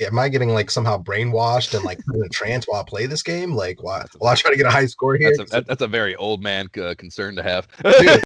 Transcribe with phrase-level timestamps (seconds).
[0.00, 3.22] am I getting like somehow brainwashed and like in a trance while I play this
[3.22, 3.54] game?
[3.54, 5.34] Like, while, while I try to get a high score here?
[5.36, 7.68] That's a, that's a very old man uh, concern to have.
[7.82, 8.22] Dude,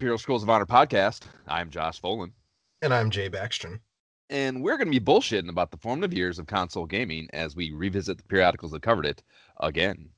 [0.00, 1.24] Imperial Scrolls of Honor podcast.
[1.46, 2.32] I'm Josh Folan,
[2.80, 3.80] and I'm Jay Backstrom.
[4.30, 7.70] and we're going to be bullshitting about the formative years of console gaming as we
[7.72, 9.22] revisit the periodicals that covered it
[9.58, 10.08] again.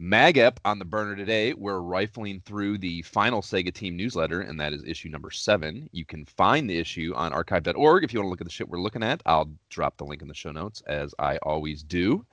[0.00, 4.72] MagEp on the burner today, we're rifling through the final Sega Team newsletter, and that
[4.72, 5.90] is issue number seven.
[5.92, 8.02] You can find the issue on archive.org.
[8.04, 10.22] If you want to look at the shit we're looking at, I'll drop the link
[10.22, 12.24] in the show notes, as I always do.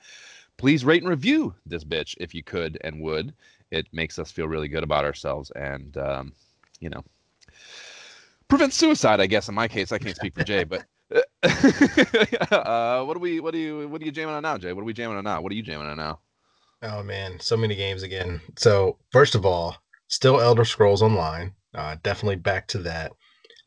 [0.55, 3.33] Please rate and review this bitch if you could and would.
[3.71, 6.31] It makes us feel really good about ourselves and, um,
[6.79, 7.03] you know,
[8.47, 9.91] prevents suicide, I guess, in my case.
[9.91, 10.85] I can't speak for Jay, but.
[12.51, 13.39] uh, what do we?
[13.39, 13.87] What do you?
[13.87, 14.73] What are you jamming on now, Jay?
[14.73, 15.39] What are we jamming on now?
[15.39, 16.19] What are you jamming on now?
[16.83, 18.41] Oh man, so many games again.
[18.57, 19.77] So first of all,
[20.09, 21.53] still Elder Scrolls Online.
[21.73, 23.11] Uh, definitely back to that.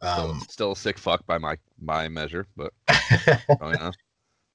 [0.02, 2.72] Still, Um, still a sick fuck by my my measure, but
[3.60, 3.90] oh, yeah.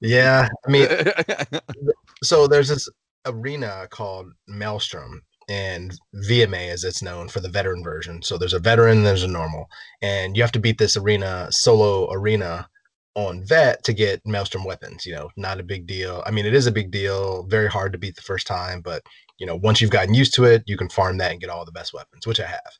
[0.00, 0.88] yeah, I mean,
[2.22, 2.88] so there's this
[3.26, 8.22] arena called Maelstrom and VMA as it's known for the veteran version.
[8.22, 9.68] So there's a veteran, there's a normal,
[10.02, 12.68] and you have to beat this arena solo arena
[13.14, 15.06] on vet to get Maelstrom weapons.
[15.06, 16.22] You know, not a big deal.
[16.26, 17.44] I mean, it is a big deal.
[17.44, 19.02] Very hard to beat the first time, but
[19.38, 21.64] you know, once you've gotten used to it, you can farm that and get all
[21.64, 22.72] the best weapons, which I have.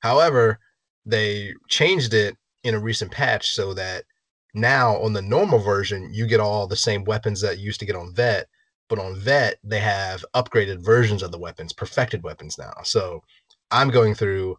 [0.00, 0.58] However,
[1.06, 4.04] they changed it in a recent patch so that
[4.54, 7.86] now on the normal version you get all the same weapons that you used to
[7.86, 8.46] get on vet
[8.88, 13.22] but on vet they have upgraded versions of the weapons perfected weapons now so
[13.70, 14.56] i'm going through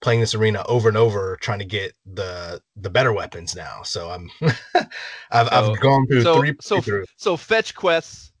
[0.00, 4.10] playing this arena over and over trying to get the the better weapons now so
[4.10, 4.30] i'm
[5.30, 7.06] I've, So- I've gone through so three so playthroughs.
[7.16, 8.32] so fetch quests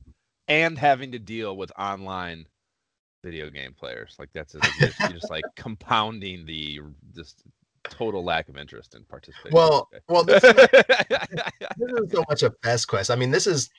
[0.48, 2.46] and having to deal with online
[3.22, 6.80] video game players like that's just, you're, just, you're just like compounding the
[7.14, 7.42] just
[7.84, 9.54] total lack of interest in participating.
[9.54, 10.66] well well this, Okay.
[11.08, 13.10] this isn't so much a fast quest.
[13.10, 13.70] I mean, this is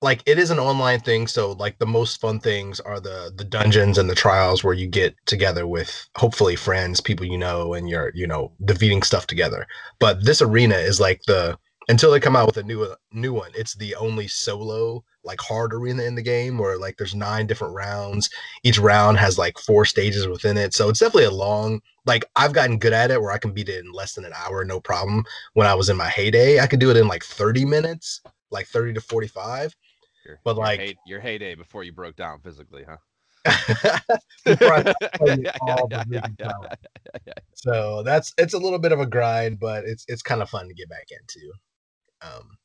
[0.00, 3.44] like it is an online thing, so like the most fun things are the the
[3.44, 7.88] dungeons and the trials where you get together with hopefully friends, people you know, and
[7.88, 9.66] you're you know defeating stuff together.
[9.98, 13.50] But this arena is like the until they come out with a new new one,
[13.54, 17.74] it's the only solo like hard arena in the game where like there's nine different
[17.74, 18.30] rounds.
[18.62, 21.80] Each round has like four stages within it, so it's definitely a long.
[22.06, 24.32] Like I've gotten good at it where I can beat it in less than an
[24.46, 26.60] hour, no problem when I was in my heyday.
[26.60, 28.20] I could do it in like 30 minutes,
[28.50, 29.74] like 30 to 45.
[30.28, 32.98] Your- But, your like- hey- your heyday before you broke down physically, huh?
[34.44, 34.82] Before I
[35.14, 36.70] played all the movie power.
[37.54, 40.68] so that's it's a little bit of a grind, but it's it's kind of fun
[40.68, 41.50] to get back into.
[42.20, 42.58] Um,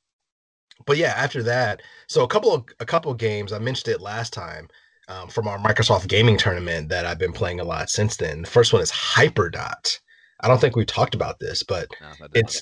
[0.86, 4.02] but yeah, after that, so a couple of a couple of games I mentioned it
[4.02, 4.68] last time
[5.08, 8.42] um, from our Microsoft Gaming Tournament that I've been playing a lot since then.
[8.42, 10.00] The first one is Hyperdot.
[10.42, 12.62] I don't think we talked about this, but No, It's-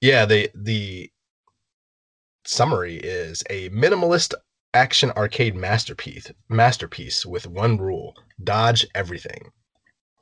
[0.00, 1.10] yeah the the
[2.48, 4.34] summary is a minimalist
[4.74, 8.14] action arcade masterpiece masterpiece with one rule
[8.44, 9.50] dodge everything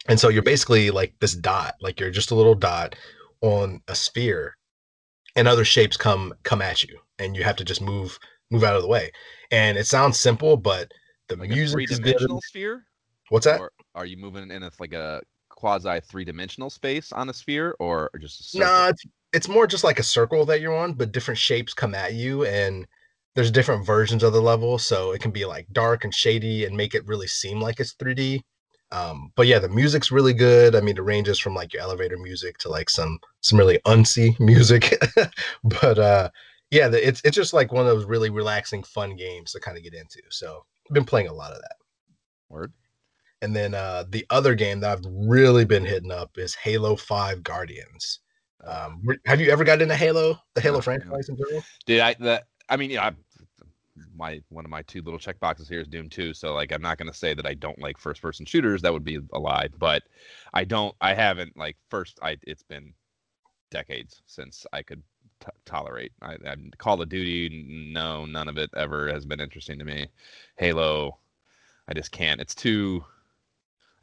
[0.09, 2.95] and so you're basically like this dot like you're just a little dot
[3.41, 4.57] on a sphere
[5.37, 8.19] and other shapes come come at you and you have to just move
[8.51, 9.11] move out of the way
[9.51, 10.93] and it sounds simple but
[11.29, 12.13] the like music is good.
[12.13, 12.85] dimensional sphere?
[13.31, 15.21] what's that Or are you moving in a like a
[15.55, 18.59] quasi three dimensional space on a sphere or just a?
[18.59, 21.95] No, it's it's more just like a circle that you're on, but different shapes come
[21.95, 22.87] at you, and
[23.35, 26.77] there's different versions of the level, so it can be like dark and shady and
[26.77, 28.41] make it really seem like it's 3D.
[28.93, 30.77] Um, but yeah, the music's really good.
[30.77, 34.39] I mean, it ranges from like your elevator music to like some some really unsy
[34.41, 34.95] music.
[35.65, 36.31] but uh,
[36.71, 39.77] yeah, the, it's it's just like one of those really relaxing, fun games to kind
[39.77, 40.23] of get into.
[40.31, 41.77] So I've been playing a lot of that.
[42.49, 42.73] Word.
[43.43, 47.43] And then uh, the other game that I've really been hitting up is Halo Five
[47.43, 48.21] Guardians.
[48.65, 50.83] Um, have you ever gotten into Halo, the Halo No, no.
[50.83, 51.63] franchise in general?
[51.87, 53.13] Did I that I mean yeah, I,
[54.17, 56.83] my one of my two little check boxes here is Doom 2, so like I'm
[56.83, 59.69] not gonna say that I don't like first person shooters, that would be a lie,
[59.79, 60.03] but
[60.53, 62.95] I don't I haven't like first I it's been
[63.71, 65.03] decades since I could
[65.41, 66.13] t- tolerate.
[66.23, 70.09] I, I Call of Duty, no, none of it ever has been interesting to me.
[70.57, 71.19] Halo,
[71.89, 72.41] I just can't.
[72.41, 73.05] It's too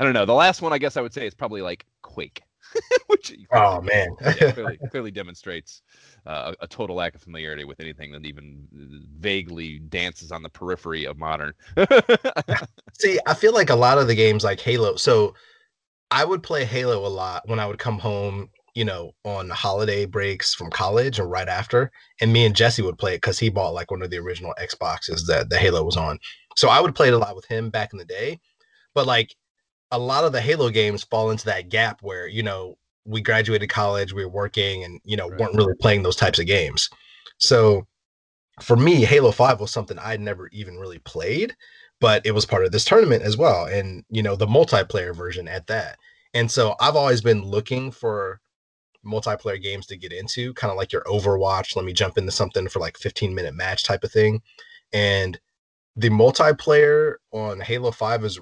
[0.01, 0.25] I don't know.
[0.25, 2.41] The last one I guess I would say is probably like Quake.
[3.07, 5.83] which oh man, yeah, clearly, clearly demonstrates
[6.25, 8.67] uh, a total lack of familiarity with anything that even
[9.19, 11.53] vaguely dances on the periphery of modern.
[12.99, 14.95] See, I feel like a lot of the games like Halo.
[14.95, 15.35] So
[16.09, 20.05] I would play Halo a lot when I would come home, you know, on holiday
[20.05, 21.91] breaks from college or right after.
[22.21, 24.55] And me and Jesse would play it because he bought like one of the original
[24.59, 26.17] Xboxes that the Halo was on.
[26.55, 28.39] So I would play it a lot with him back in the day.
[28.95, 29.35] But like
[29.91, 33.69] a lot of the Halo games fall into that gap where, you know, we graduated
[33.69, 35.39] college, we were working and, you know, right.
[35.39, 36.89] weren't really playing those types of games.
[37.37, 37.87] So
[38.61, 41.55] for me, Halo 5 was something I'd never even really played,
[41.99, 43.65] but it was part of this tournament as well.
[43.65, 45.97] And, you know, the multiplayer version at that.
[46.33, 48.39] And so I've always been looking for
[49.05, 51.75] multiplayer games to get into, kind of like your Overwatch.
[51.75, 54.41] Let me jump into something for like 15 minute match type of thing.
[54.93, 55.39] And
[55.95, 58.39] the multiplayer on Halo 5 is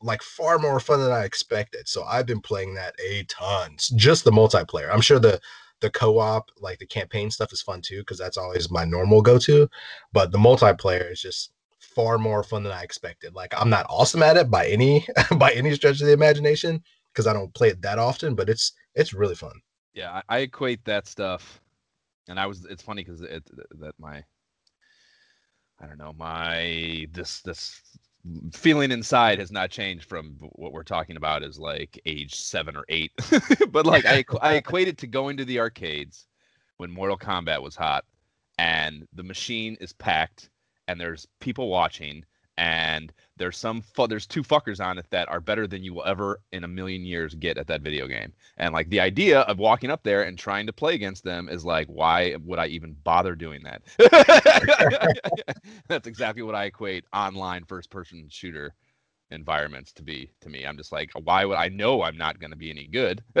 [0.00, 1.88] like far more fun than I expected.
[1.88, 3.76] So I've been playing that a ton.
[3.96, 4.92] Just the multiplayer.
[4.92, 5.40] I'm sure the
[5.80, 9.68] the co-op, like the campaign stuff is fun too because that's always my normal go-to,
[10.10, 13.34] but the multiplayer is just far more fun than I expected.
[13.34, 15.06] Like I'm not awesome at it by any
[15.36, 16.82] by any stretch of the imagination
[17.12, 19.60] because I don't play it that often, but it's it's really fun.
[19.92, 21.60] Yeah, I, I equate that stuff
[22.28, 23.44] and I was it's funny because it
[23.80, 24.24] that my
[25.80, 27.80] I don't know, my this this
[28.52, 32.84] feeling inside has not changed from what we're talking about is like age seven or
[32.88, 33.12] eight.
[33.70, 36.26] but like I I equate it to going to the arcades
[36.78, 38.04] when Mortal Kombat was hot
[38.58, 40.50] and the machine is packed
[40.88, 42.24] and there's people watching
[42.58, 46.04] and there's some fu- there's two fuckers on it that are better than you will
[46.04, 48.32] ever in a million years get at that video game.
[48.56, 51.64] And like the idea of walking up there and trying to play against them is
[51.64, 53.82] like, why would I even bother doing that?
[55.88, 58.74] That's exactly what I equate online first person shooter
[59.30, 60.64] environments to be to me.
[60.64, 63.22] I'm just like, why would I know I'm not going to be any good?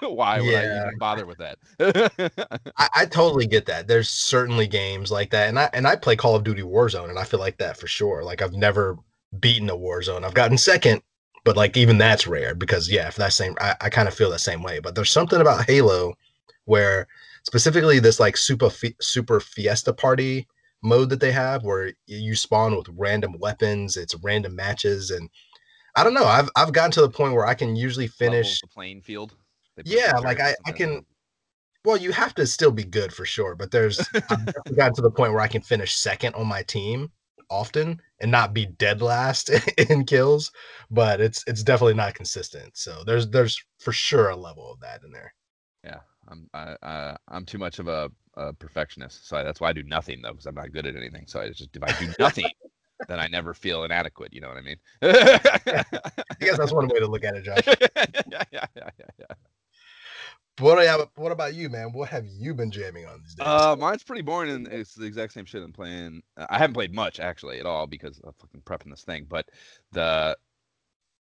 [0.00, 0.58] why would yeah.
[0.58, 1.58] I even bother with that?
[2.76, 3.86] I, I, totally get that.
[3.86, 7.18] There's certainly games like that, and I and I play Call of Duty Warzone, and
[7.18, 8.22] I feel like that for sure.
[8.24, 8.96] Like I've never
[9.40, 10.24] beaten a Warzone.
[10.24, 11.02] I've gotten second,
[11.44, 14.30] but like even that's rare because yeah, if that same, I, I kind of feel
[14.30, 14.80] the same way.
[14.80, 16.14] But there's something about Halo
[16.64, 17.06] where
[17.44, 18.70] specifically this like super
[19.00, 20.46] super fiesta party
[20.82, 25.28] mode that they have where you spawn with random weapons, it's random matches, and
[25.96, 26.24] I don't know.
[26.24, 29.34] I've I've gotten to the point where I can usually finish the playing field.
[29.84, 31.04] Yeah, like I, I can
[31.84, 35.10] well, you have to still be good for sure, but there's I've gotten to the
[35.10, 37.10] point where I can finish second on my team
[37.50, 39.50] often and not be dead last
[39.90, 40.52] in kills,
[40.90, 42.76] but it's it's definitely not consistent.
[42.76, 45.32] So there's there's for sure a level of that in there.
[45.84, 49.72] Yeah, I'm I, I I'm too much of a, a perfectionist, so that's why I
[49.72, 51.24] do nothing though, because I'm not good at anything.
[51.26, 52.46] So I just if I do nothing,
[53.08, 54.32] then I never feel inadequate.
[54.32, 54.76] You know what I mean?
[55.02, 57.66] I guess that's one way to look at it, Josh.
[57.66, 59.34] yeah, yeah, yeah, yeah.
[60.60, 61.92] What, you, what about you, man?
[61.92, 63.46] What have you been jamming on these days?
[63.46, 66.22] Uh, mine's pretty boring, and it's the exact same shit I'm playing.
[66.36, 69.26] I haven't played much actually at all because of fucking prepping this thing.
[69.28, 69.48] But
[69.92, 70.36] the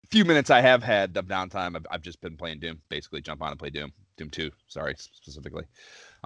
[0.09, 2.81] few minutes I have had of downtime, I've, I've just been playing Doom.
[2.89, 4.49] Basically, jump on and play Doom, Doom Two.
[4.67, 5.65] Sorry, specifically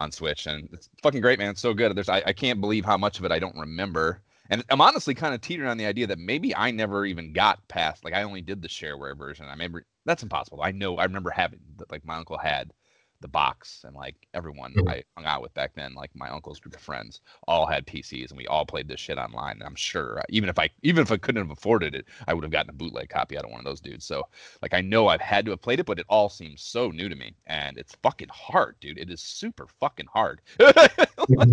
[0.02, 1.52] on Switch, and it's fucking great, man.
[1.52, 1.96] It's so good.
[1.96, 4.22] There's I, I can't believe how much of it I don't remember.
[4.50, 7.66] And I'm honestly kind of teetering on the idea that maybe I never even got
[7.70, 8.04] past.
[8.04, 9.46] Like I only did the shareware version.
[9.46, 10.62] I remember that's impossible.
[10.62, 12.74] I know I remember having that like my uncle had
[13.22, 14.90] the box and like everyone mm-hmm.
[14.90, 18.30] I hung out with back then, like my uncle's group of friends, all had PCs
[18.30, 19.54] and we all played this shit online.
[19.54, 22.34] And I'm sure uh, even if I even if I couldn't have afforded it, I
[22.34, 24.06] would have gotten a bootleg copy out of one of those dudes.
[24.06, 24.28] So
[24.62, 27.08] like I know I've had to have played it, but it all seems so new
[27.08, 27.36] to me.
[27.48, 28.98] And it's fucking hard, dude.
[28.98, 30.42] It is super fucking hard.
[30.60, 30.92] like,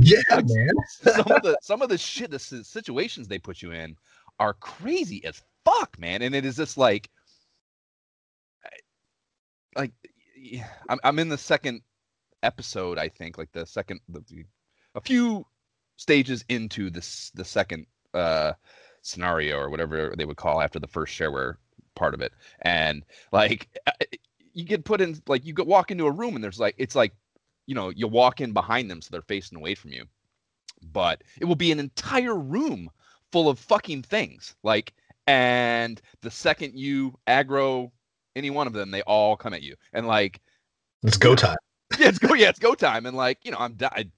[0.00, 0.70] yeah, man.
[0.88, 3.96] some of the some of the shit, the situations they put you in
[4.40, 6.22] are crazy as fuck, man.
[6.22, 7.10] And it is just like
[9.76, 9.92] like
[10.88, 11.82] I'm I'm in the second
[12.42, 14.44] episode, I think, like the second the,
[14.94, 15.46] a few
[15.96, 18.52] stages into this the second uh
[19.02, 21.54] scenario or whatever they would call after the first shareware
[21.94, 22.32] part of it.
[22.62, 23.92] And like uh,
[24.52, 26.94] you get put in like you go walk into a room and there's like it's
[26.94, 27.12] like
[27.66, 30.04] you know, you walk in behind them so they're facing away from you.
[30.92, 32.90] But it will be an entire room
[33.30, 34.54] full of fucking things.
[34.62, 34.94] Like
[35.26, 37.90] and the second you aggro
[38.36, 39.74] any one of them, they all come at you.
[39.92, 40.40] And like
[41.02, 41.56] it's go time.
[41.98, 42.34] Yeah, it's go.
[42.34, 43.06] Yeah, it's go time.
[43.06, 44.10] And like you know, I'm I,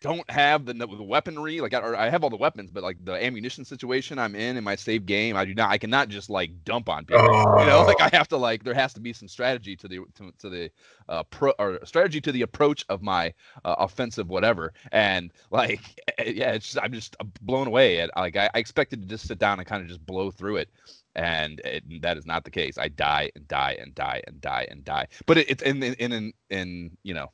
[0.00, 3.22] don't have the, the weaponry like I, I have all the weapons but like the
[3.22, 6.64] ammunition situation i'm in in my save game i do not i cannot just like
[6.64, 9.28] dump on people you know like i have to like there has to be some
[9.28, 10.70] strategy to the to, to the
[11.08, 13.32] uh pro or strategy to the approach of my
[13.64, 15.80] uh, offensive whatever and like
[16.26, 19.38] yeah it's just, i'm just blown away at like I, I expected to just sit
[19.38, 20.70] down and kind of just blow through it
[21.16, 22.78] and it, that is not the case.
[22.78, 25.08] I die and die and die and die and die.
[25.26, 27.32] But it, it's in, in in in you know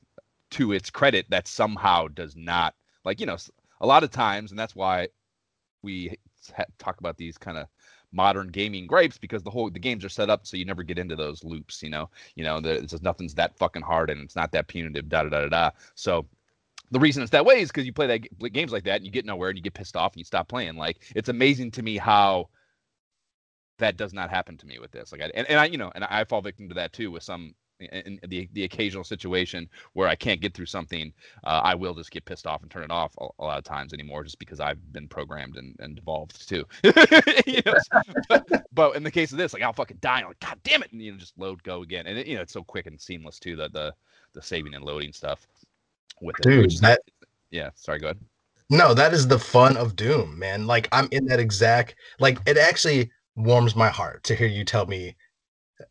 [0.53, 2.75] to its credit, that somehow does not
[3.05, 3.37] like you know
[3.81, 5.09] a lot of times, and that's why
[5.83, 6.17] we
[6.79, 7.67] talk about these kind of
[8.13, 10.99] modern gaming gripes because the whole the games are set up so you never get
[10.99, 11.83] into those loops.
[11.83, 15.09] You know, you know, that there's nothing's that fucking hard and it's not that punitive.
[15.09, 15.71] Da da da da da.
[15.95, 16.27] So
[16.91, 19.11] the reason it's that way is because you play that games like that and you
[19.11, 20.77] get nowhere and you get pissed off and you stop playing.
[20.77, 22.49] Like it's amazing to me how
[23.79, 25.13] that does not happen to me with this.
[25.13, 27.23] Like, I, and, and I, you know, and I fall victim to that too with
[27.23, 31.13] some in the the occasional situation where I can't get through something,
[31.45, 33.65] uh, I will just get pissed off and turn it off a, a, lot of
[33.65, 36.65] times anymore, just because I've been programmed and, and evolved too.
[37.47, 37.75] you know,
[38.29, 40.21] but, but, in the case of this, like I'll fucking die.
[40.21, 42.37] I'm like, God damn it, and you know, just load, go again, and it, you
[42.37, 43.57] know, it's so quick and seamless too.
[43.57, 43.95] The the
[44.33, 45.47] the saving and loading stuff
[46.21, 46.81] with Dude, it.
[46.81, 47.01] that
[47.51, 47.71] yeah.
[47.75, 48.21] Sorry, go ahead.
[48.69, 50.67] No, that is the fun of Doom, man.
[50.67, 54.87] Like I'm in that exact like it actually warms my heart to hear you tell
[54.87, 55.15] me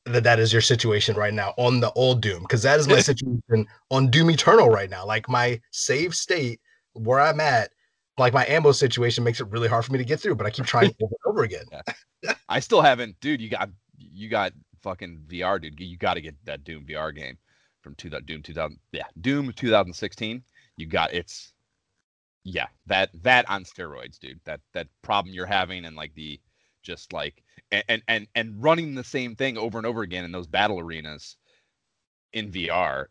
[0.05, 2.99] that that is your situation right now on the old Doom because that is my
[2.99, 5.05] situation on Doom Eternal right now.
[5.05, 6.59] Like my save state
[6.93, 7.71] where I'm at,
[8.17, 10.49] like my ammo situation makes it really hard for me to get through, but I
[10.49, 11.65] keep trying over and over again.
[12.23, 12.33] Yeah.
[12.49, 13.39] I still haven't, dude.
[13.39, 14.51] You got you got
[14.81, 15.79] fucking VR, dude.
[15.79, 17.37] You got to get that Doom VR game
[17.81, 18.79] from two Doom 2000.
[18.93, 20.41] Yeah, Doom 2016.
[20.77, 21.53] You got it's
[22.43, 24.39] yeah that that on steroids, dude.
[24.45, 26.39] That that problem you're having and like the
[26.85, 30.47] just like and and and running the same thing over and over again in those
[30.47, 31.35] battle arenas
[32.33, 33.07] in VR.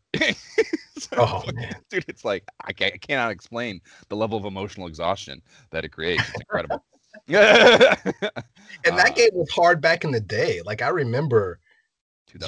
[0.98, 5.42] so, oh man, dude, it's like I, I cannot explain the level of emotional exhaustion
[5.70, 6.22] that it creates.
[6.28, 6.84] It's incredible.
[7.28, 10.60] and that uh, game was hard back in the day.
[10.64, 11.58] Like I remember,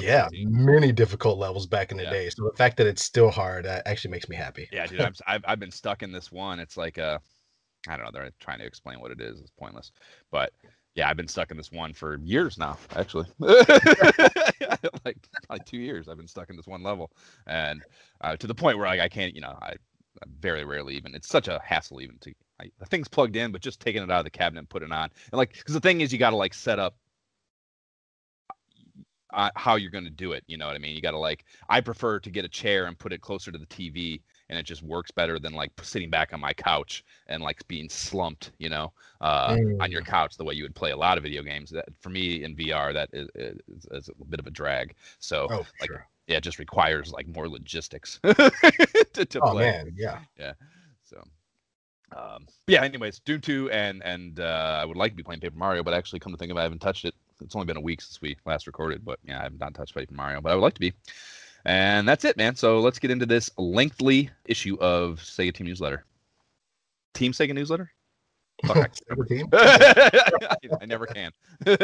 [0.00, 2.10] yeah, many difficult levels back in the yeah.
[2.10, 2.30] day.
[2.30, 4.68] So the fact that it's still hard that actually makes me happy.
[4.72, 6.60] Yeah, dude, I'm, I've I've been stuck in this one.
[6.60, 7.18] It's like uh,
[7.88, 8.10] I don't know.
[8.12, 9.40] They're trying to explain what it is.
[9.40, 9.92] It's pointless,
[10.30, 10.52] but
[10.96, 13.26] yeah, I've been stuck in this one for years now, actually.
[13.38, 17.12] like probably two years, I've been stuck in this one level,
[17.46, 17.84] and
[18.22, 21.14] uh, to the point where like, I can't, you know, I, I very rarely even.
[21.14, 24.10] It's such a hassle even to I, the thing's plugged in, but just taking it
[24.10, 26.18] out of the cabinet and putting it on, and like, because the thing is, you
[26.18, 26.96] got to like set up
[29.34, 30.44] uh, how you're going to do it.
[30.46, 30.96] You know what I mean?
[30.96, 31.44] You got to like.
[31.68, 34.64] I prefer to get a chair and put it closer to the TV and it
[34.64, 38.68] just works better than like sitting back on my couch and like being slumped, you
[38.68, 39.80] know, uh, mm.
[39.80, 40.06] on your mm.
[40.06, 41.70] couch the way you would play a lot of video games.
[41.70, 44.94] That for me in VR, that is, is, is a bit of a drag.
[45.18, 46.06] So oh, like, sure.
[46.26, 49.64] yeah, it just requires like more logistics to, to oh, play.
[49.64, 50.52] man, yeah, yeah.
[51.04, 51.22] So.
[52.16, 52.82] Um, yeah.
[52.82, 55.92] Anyways, Doom 2, and and uh, I would like to be playing Paper Mario, but
[55.92, 57.14] actually, come to think of it, I haven't touched it.
[57.42, 59.94] It's only been a week since we last recorded, but yeah, I have not touched
[59.94, 60.92] Paper Mario, but I would like to be.
[61.66, 62.54] And that's it, man.
[62.54, 66.04] So let's get into this lengthy issue of Sega Team Newsletter.
[67.12, 67.90] Team Sega Newsletter?
[68.64, 68.88] Fuck, I,
[70.80, 71.32] I never can.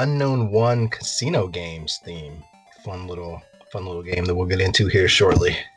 [0.00, 2.42] Unknown One Casino Games theme.
[2.82, 5.54] Fun little fun little game that we'll get into here shortly.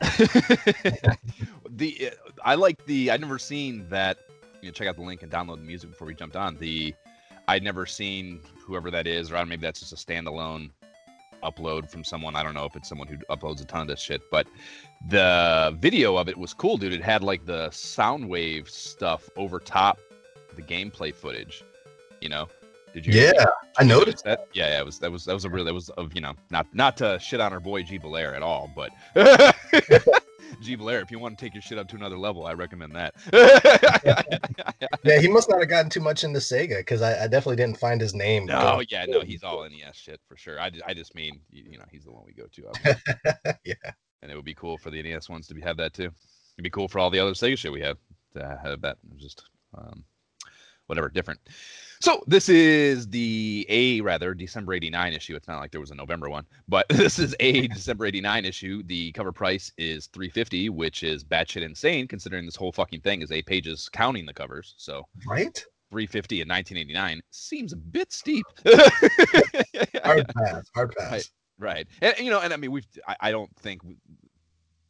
[1.68, 2.10] the
[2.42, 4.16] I like the I'd never seen that.
[4.62, 6.56] You know, check out the link and download the music before we jumped on.
[6.56, 6.94] The
[7.48, 10.70] I'd never seen whoever that is, or I don't maybe that's just a standalone
[11.42, 12.34] upload from someone.
[12.34, 14.46] I don't know if it's someone who uploads a ton of this shit, but
[15.06, 16.94] the video of it was cool, dude.
[16.94, 19.98] It had like the sound wave stuff over top
[20.56, 21.62] the gameplay footage,
[22.22, 22.48] you know.
[22.94, 23.12] Did you?
[23.12, 23.46] Yeah,
[23.76, 24.46] I noticed that.
[24.52, 26.34] Yeah, yeah, it was that was that was a real that was of you know
[26.50, 28.92] not not to shit on our boy G Belair at all, but
[30.62, 32.94] G Belair, if you want to take your shit up to another level, I recommend
[32.94, 33.14] that.
[35.04, 37.78] yeah, he must not have gotten too much into Sega because I, I, definitely didn't
[37.78, 38.46] find his name.
[38.46, 40.60] No, yeah, no, he's all NES shit for sure.
[40.60, 43.56] I, I just mean you know he's the one we go to.
[43.64, 43.74] yeah,
[44.22, 46.12] and it would be cool for the NES ones to be, have that too.
[46.56, 47.98] It'd be cool for all the other Sega shit we have
[48.34, 48.98] to have that.
[49.16, 49.42] Just
[49.76, 50.04] um,
[50.86, 51.40] whatever, different.
[52.04, 55.36] So this is the A rather December 89 issue.
[55.36, 58.82] It's not like there was a November one, but this is a December 89 issue.
[58.82, 63.32] The cover price is 350, which is batshit insane considering this whole fucking thing is
[63.32, 64.74] eight pages counting the covers.
[64.76, 65.54] So right.
[65.92, 68.44] 350 in 1989 seems a bit steep.
[70.04, 71.10] hard pass, hard pass.
[71.10, 71.26] Right,
[71.58, 71.86] right.
[72.02, 72.86] And you know, and I mean, we've.
[73.08, 73.80] I, I don't think.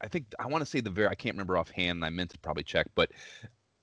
[0.01, 1.07] I think I want to say the very.
[1.07, 1.99] I can't remember offhand.
[1.99, 3.13] And I meant to probably check, but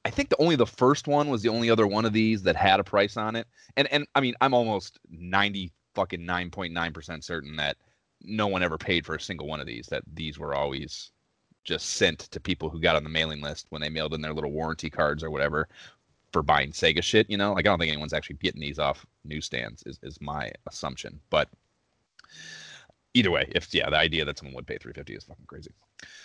[0.03, 2.55] I think the only the first one was the only other one of these that
[2.55, 3.47] had a price on it.
[3.77, 7.77] And and I mean, I'm almost 90 fucking 9.9 percent certain that
[8.23, 9.87] no one ever paid for a single one of these.
[9.87, 11.11] That these were always
[11.63, 14.33] just sent to people who got on the mailing list when they mailed in their
[14.33, 15.67] little warranty cards or whatever
[16.33, 17.29] for buying Sega shit.
[17.29, 19.83] You know, like I don't think anyone's actually getting these off newsstands.
[19.85, 21.49] Is is my assumption, but
[23.13, 25.71] either way, if yeah, the idea that someone would pay 350 is fucking crazy.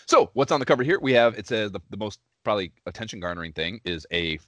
[0.07, 0.99] So what's on the cover here?
[1.00, 4.38] We have it says the, the most probably attention garnering thing is a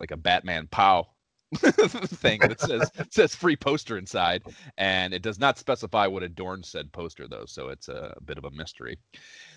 [0.00, 1.06] like a Batman POW
[1.56, 4.42] thing that says says free poster inside,
[4.76, 8.38] and it does not specify what adorns said poster though, so it's a, a bit
[8.38, 8.98] of a mystery.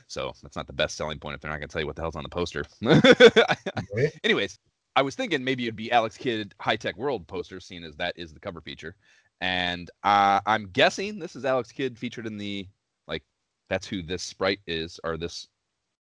[0.08, 2.02] So that's not the best selling point if they're not gonna tell you what the
[2.02, 2.66] hell's on the poster.
[4.24, 4.58] Anyways,
[4.96, 8.14] I was thinking maybe it'd be Alex Kidd High Tech World poster, seeing as that
[8.18, 8.96] is the cover feature,
[9.42, 12.68] and uh, I'm guessing this is Alex Kidd featured in the
[13.08, 13.24] like
[13.70, 15.48] that's who this sprite is or this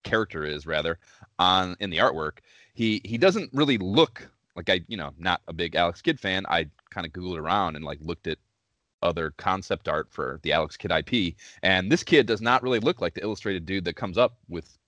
[0.04, 0.98] character is rather
[1.38, 2.38] on in the artwork.
[2.74, 6.44] He he doesn't really look like I you know not a big Alex Kidd fan.
[6.48, 8.38] I kind of googled around and like looked at
[9.02, 13.00] other concept art for the Alex Kidd IP, and this kid does not really look
[13.00, 14.78] like the illustrated dude that comes up with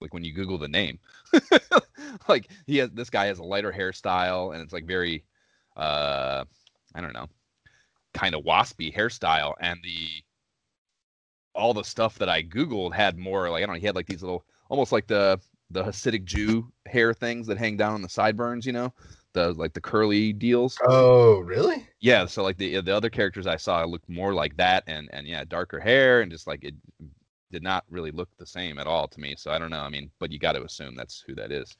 [0.00, 0.98] like when you Google the name.
[2.28, 5.24] like he has this guy has a lighter hairstyle and it's like very
[5.76, 6.44] uh
[6.94, 7.28] I don't know
[8.18, 10.08] kind of waspy hairstyle, and the
[11.54, 13.80] all the stuff that I googled had more like I don't know.
[13.80, 17.76] He had like these little almost like the the Hasidic Jew hair things that hang
[17.76, 18.92] down on the sideburns, you know,
[19.34, 20.78] the like the curly deals.
[20.88, 21.86] Oh, really?
[22.00, 22.26] Yeah.
[22.26, 25.44] So like the the other characters I saw looked more like that, and and yeah,
[25.44, 26.74] darker hair, and just like it
[27.52, 29.34] did not really look the same at all to me.
[29.36, 29.80] So I don't know.
[29.80, 31.76] I mean, but you got to assume that's who that is.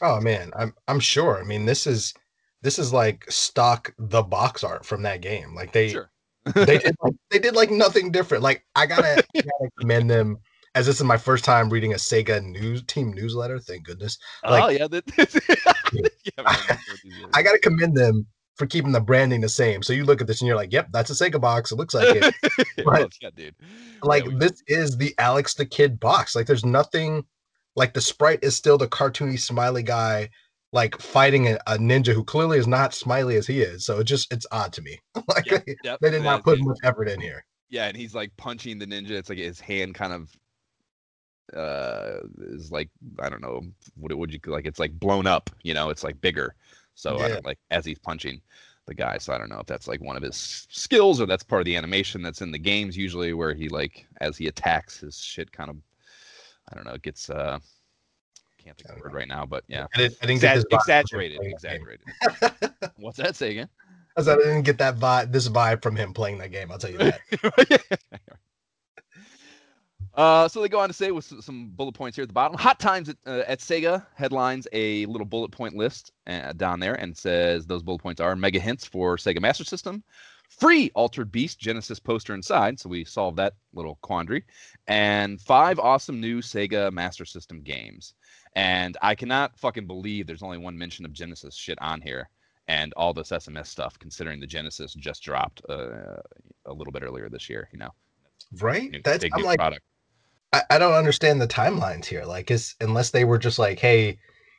[0.00, 1.38] Oh man, I'm I'm sure.
[1.38, 2.14] I mean, this is
[2.62, 5.54] this is like stock the box art from that game.
[5.54, 6.10] Like they sure.
[6.54, 8.42] they did like, they did like nothing different.
[8.42, 10.38] Like I gotta, I gotta commend them
[10.74, 13.58] as this is my first time reading a Sega news team newsletter.
[13.58, 14.16] Thank goodness.
[14.44, 14.86] Like, oh yeah,
[16.38, 16.44] yeah
[17.34, 19.82] I, gotta commend them for keeping the branding the same.
[19.82, 21.72] So you look at this and you're like, "Yep, that's a Sega box.
[21.72, 22.34] It looks like it."
[22.84, 23.54] But, yeah, dude.
[24.02, 26.34] Like yeah, this is the Alex the Kid box.
[26.34, 27.24] Like there's nothing.
[27.74, 30.28] Like the sprite is still the cartoony smiley guy
[30.72, 33.84] like fighting a, a, ninja who clearly is not smiley as he is.
[33.84, 34.98] So it just it's odd to me.
[35.28, 37.44] like yep, yep, they did not put much effort in here.
[37.68, 39.10] Yeah, and he's like punching the ninja.
[39.10, 40.36] It's like his hand kind of
[41.56, 42.88] uh is like
[43.20, 43.62] I don't know
[43.96, 44.66] what would you like.
[44.66, 45.50] It's like blown up.
[45.62, 46.54] You know, it's like bigger.
[46.94, 47.40] So yeah.
[47.44, 48.40] like as he's punching
[48.86, 49.18] the guy.
[49.18, 51.66] So I don't know if that's like one of his skills or that's part of
[51.66, 55.52] the animation that's in the games usually where he like as he attacks his shit
[55.52, 55.76] kind of
[56.70, 57.58] I don't know gets uh
[58.62, 62.06] can't think of the word right now, but yeah, I I didn't Exa- exaggerated, exaggerated.
[62.96, 63.36] What's that?
[63.36, 63.68] Say again.
[64.16, 66.70] I said I didn't get that vibe, this vibe from him playing that game.
[66.70, 67.82] I'll tell you that.
[70.14, 72.56] Uh, so they go on to say with some bullet points here at the bottom.
[72.58, 76.94] Hot Times at, uh, at Sega headlines a little bullet point list uh, down there
[76.94, 80.04] and says those bullet points are mega hints for Sega Master System,
[80.50, 82.78] free Altered Beast Genesis poster inside.
[82.78, 84.44] So we solved that little quandary,
[84.86, 88.12] and five awesome new Sega Master System games.
[88.54, 92.28] And I cannot fucking believe there's only one mention of Genesis shit on here
[92.68, 96.20] and all this SMS stuff, considering the Genesis just dropped uh,
[96.66, 97.68] a little bit earlier this year.
[97.72, 97.90] You know,
[98.60, 98.90] right?
[98.90, 99.82] New, That's I'm like, product.
[100.52, 102.24] I, I don't understand the timelines here.
[102.24, 104.18] Like, is unless they were just like, hey,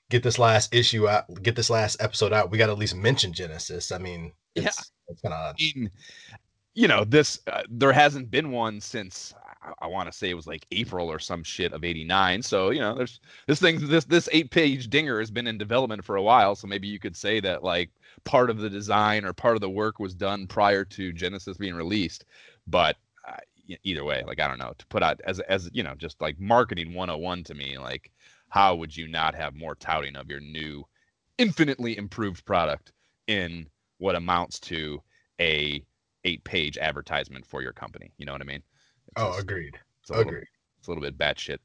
[0.10, 2.96] get this last issue out, get this last episode out, we got to at least
[2.96, 3.92] mention Genesis.
[3.92, 4.72] I mean, yeah,
[5.08, 5.56] it's kind of
[6.76, 9.34] you know, this uh, there hasn't been one since
[9.82, 12.42] I, want to say it was like April or some shit of '89.
[12.42, 16.04] So you know, there's this thing, this this eight page dinger has been in development
[16.04, 16.56] for a while.
[16.56, 17.92] So maybe you could say that like
[18.24, 21.76] part of the design or part of the work was done prior to Genesis being
[21.76, 22.26] released.
[22.68, 22.98] But
[23.28, 26.22] uh, either way, like I don't know, to put out as as you know, just
[26.22, 28.12] like marketing 101 to me, like
[28.50, 30.84] how would you not have more touting of your new,
[31.38, 32.92] infinitely improved product
[33.28, 35.02] in what amounts to
[35.42, 35.84] a
[36.26, 38.12] eight page advertisement for your company?
[38.18, 38.64] You know what I mean?
[39.16, 39.78] Oh, agreed.
[40.02, 40.26] It's agreed.
[40.26, 40.44] Little,
[40.80, 41.60] it's a little bit batshit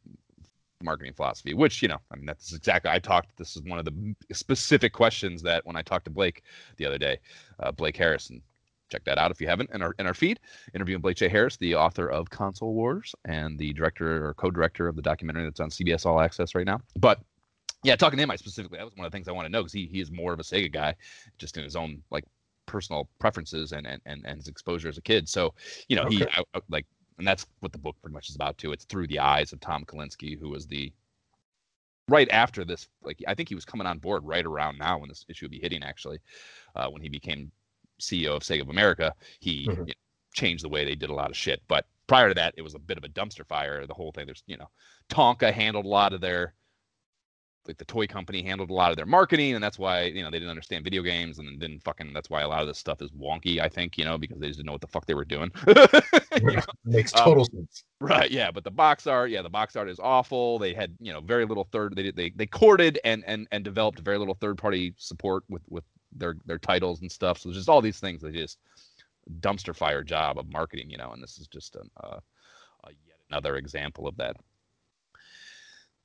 [0.83, 2.91] marketing philosophy, which you know, I mean, that's exactly.
[2.91, 3.37] I talked.
[3.37, 6.43] This is one of the specific questions that when I talked to Blake
[6.77, 7.19] the other day,
[7.61, 8.43] uh, Blake Harrison.
[8.91, 10.41] Check that out if you haven't in our in our feed.
[10.75, 11.29] Interviewing Blake J.
[11.29, 15.61] Harris, the author of Console Wars and the director or co-director of the documentary that's
[15.61, 16.81] on CBS All Access right now.
[16.97, 17.21] But
[17.85, 19.53] yeah, talking to him, I specifically that was one of the things I want to
[19.53, 20.95] know because he he is more of a Sega guy,
[21.37, 22.25] just in his own like
[22.65, 25.29] personal preferences and and and, and his exposure as a kid.
[25.29, 25.53] So
[25.89, 26.17] you know, okay.
[26.17, 26.87] he I, I, like
[27.19, 28.73] and that's what the book pretty much is about too.
[28.73, 30.93] It's through the eyes of Tom Kalinske, who was the
[32.09, 32.89] right after this.
[33.03, 35.53] Like I think he was coming on board right around now when this issue would
[35.53, 35.83] be hitting.
[35.83, 36.19] Actually,
[36.77, 37.51] uh, when he became
[38.01, 39.81] CEO of Sega of America, he mm-hmm.
[39.81, 39.93] you know,
[40.35, 41.61] changed the way they did a lot of shit.
[41.69, 43.87] But prior to that, it was a bit of a dumpster fire.
[43.87, 44.27] The whole thing.
[44.27, 44.71] There's you know,
[45.11, 46.55] Tonka handled a lot of their
[47.67, 50.31] like the toy company handled a lot of their marketing and that's why you know
[50.31, 52.79] they didn't understand video games and then didn't fucking that's why a lot of this
[52.79, 55.07] stuff is wonky i think you know because they just didn't know what the fuck
[55.07, 55.51] they were doing.
[56.85, 57.85] Makes um, total um, sense.
[58.01, 60.59] right yeah but the box art yeah the box art is awful.
[60.59, 64.01] They had you know very little third they they, they courted and and and developed
[64.01, 67.39] very little third party support with with their their titles and stuff.
[67.39, 68.59] So there's just all these things they just
[69.41, 72.19] dumpster fire job of marketing you know and this is just a, uh,
[72.85, 74.37] a yet another example of that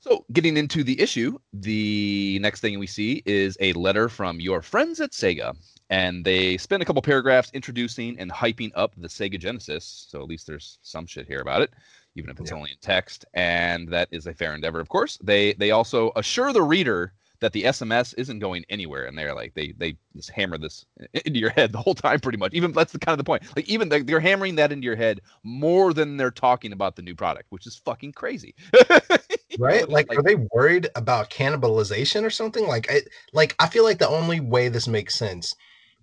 [0.03, 4.61] so, getting into the issue, the next thing we see is a letter from your
[4.61, 5.55] friends at Sega.
[5.89, 10.07] And they spend a couple paragraphs introducing and hyping up the Sega Genesis.
[10.09, 11.71] So, at least there's some shit here about it,
[12.15, 12.57] even if it's yeah.
[12.57, 13.23] only in text.
[13.33, 15.17] And that is a fair endeavor, of course.
[15.23, 19.53] They they also assure the reader that the SMS isn't going anywhere, and they're like
[19.53, 20.85] they they just hammer this
[21.25, 22.53] into your head the whole time, pretty much.
[22.53, 23.43] Even that's the kind of the point.
[23.55, 27.15] Like even they're hammering that into your head more than they're talking about the new
[27.15, 28.53] product, which is fucking crazy.
[29.59, 29.87] right?
[29.89, 32.67] Like, like, are they worried about cannibalization or something?
[32.67, 33.01] Like, I
[33.33, 35.55] like I feel like the only way this makes sense,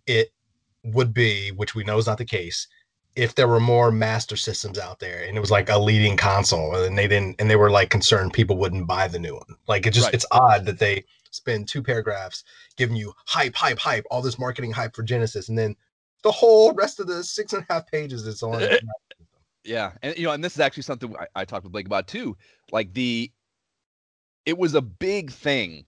[0.07, 0.33] it
[0.85, 2.67] would be, which we know is not the case,
[3.17, 6.75] if there were more master systems out there and it was like a leading console
[6.75, 9.87] and they didn't and they were like concerned people wouldn't buy the new one like
[9.87, 10.15] it just right.
[10.15, 12.45] it's odd that they spend two paragraphs
[12.77, 15.75] giving you hype hype hype all this marketing hype for genesis and then
[16.23, 18.63] the whole rest of the six and a half pages is on
[19.65, 22.07] yeah and you know and this is actually something I, I talked with blake about
[22.07, 22.37] too
[22.71, 23.31] like the
[24.47, 25.85] it was a big thing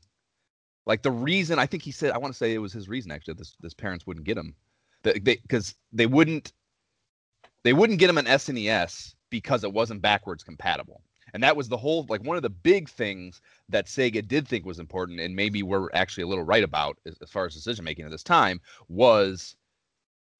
[0.86, 3.10] like the reason i think he said i want to say it was his reason
[3.10, 4.54] actually this this parents wouldn't get him
[5.02, 6.52] because they, they wouldn't
[7.64, 11.02] they wouldn't get him an SNES because it wasn't backwards compatible.
[11.34, 14.66] And that was the whole like one of the big things that Sega did think
[14.66, 17.84] was important, and maybe we're actually a little right about as, as far as decision
[17.84, 19.56] making at this time was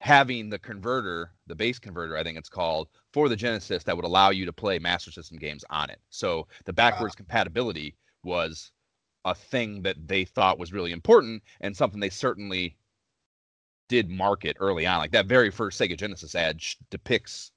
[0.03, 4.05] having the converter, the base converter, I think it's called, for the Genesis that would
[4.05, 6.01] allow you to play Master System games on it.
[6.11, 6.75] So the ah.
[6.75, 7.19] backwards wow.
[7.19, 8.73] compatibility was
[9.25, 12.77] a thing that they thought was really important and something they certainly
[13.89, 14.99] did market early on.
[14.99, 16.61] Like that very first Sega Genesis ad
[16.91, 17.53] depicts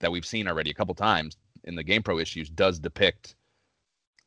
[0.00, 3.36] that we've seen already a couple times in the GamePro issues does depict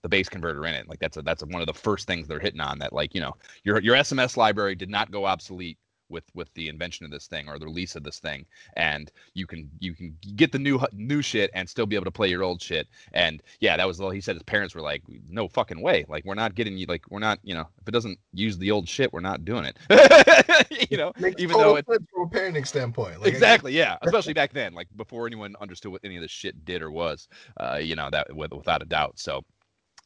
[0.04, 0.88] the base converter in it.
[0.88, 3.16] Like that's a, that's a, one of the first things they're hitting on that like,
[3.16, 7.12] you know, your your SMS library did not go obsolete with with the invention of
[7.12, 10.60] this thing or the release of this thing and you can you can get the
[10.60, 12.88] new new shit and still be able to play your old shit.
[13.14, 14.36] And yeah that was all he said.
[14.36, 16.06] His parents were like no fucking way.
[16.08, 18.72] Like we're not getting you like we're not you know if it doesn't use the
[18.72, 19.78] old shit we're not doing it.
[20.90, 23.20] You know Makes even though it from a parenting standpoint.
[23.20, 26.66] Like, exactly yeah especially back then like before anyone understood what any of this shit
[26.66, 29.18] did or was uh you know that without a doubt.
[29.18, 29.44] So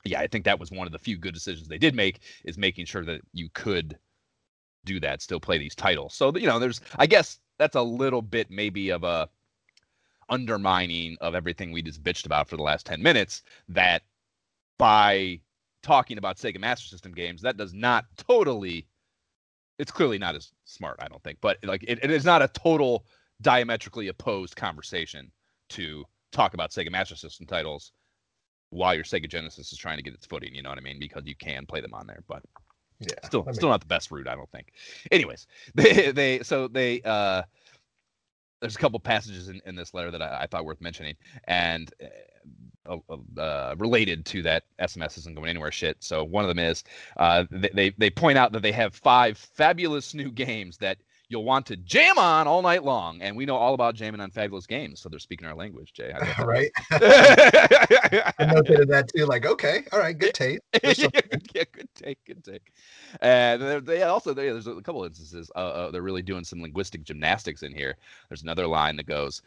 [0.07, 2.57] yeah, I think that was one of the few good decisions they did make is
[2.57, 3.97] making sure that you could
[4.85, 6.13] do that, still play these titles.
[6.13, 9.29] So you know, there's I guess that's a little bit maybe of a
[10.29, 14.03] undermining of everything we just bitched about for the last 10 minutes that
[14.77, 15.39] by
[15.81, 18.87] talking about Sega Master System games, that does not totally
[19.79, 22.47] it's clearly not as smart, I don't think, but like it, it is not a
[22.47, 23.05] total
[23.41, 25.31] diametrically opposed conversation
[25.69, 27.91] to talk about Sega Master System titles
[28.71, 30.99] while your Sega Genesis is trying to get its footing, you know what I mean?
[30.99, 32.23] Because you can play them on there.
[32.27, 32.43] But
[32.99, 34.73] yeah, still still not the best route, I don't think.
[35.11, 37.43] Anyways, they they so they uh
[38.61, 41.93] there's a couple passages in, in this letter that I, I thought worth mentioning and
[42.89, 42.97] uh,
[43.37, 45.97] uh, related to that SMS isn't going anywhere shit.
[45.99, 46.83] So one of them is
[47.17, 50.97] uh, they they point out that they have five fabulous new games that
[51.29, 53.21] you'll want to jam on all night long.
[53.21, 54.99] And we know all about jamming on fabulous games.
[54.99, 56.13] So they're speaking our language, Jay.
[56.39, 56.71] right.
[56.91, 59.25] I noted that too.
[59.25, 60.59] Like, okay, all right, good take.
[60.83, 62.71] yeah, good take, good take.
[63.21, 65.51] And they also they, there's a couple instances.
[65.55, 67.95] Uh, uh, they're really doing some linguistic gymnastics in here.
[68.29, 69.41] There's another line that goes,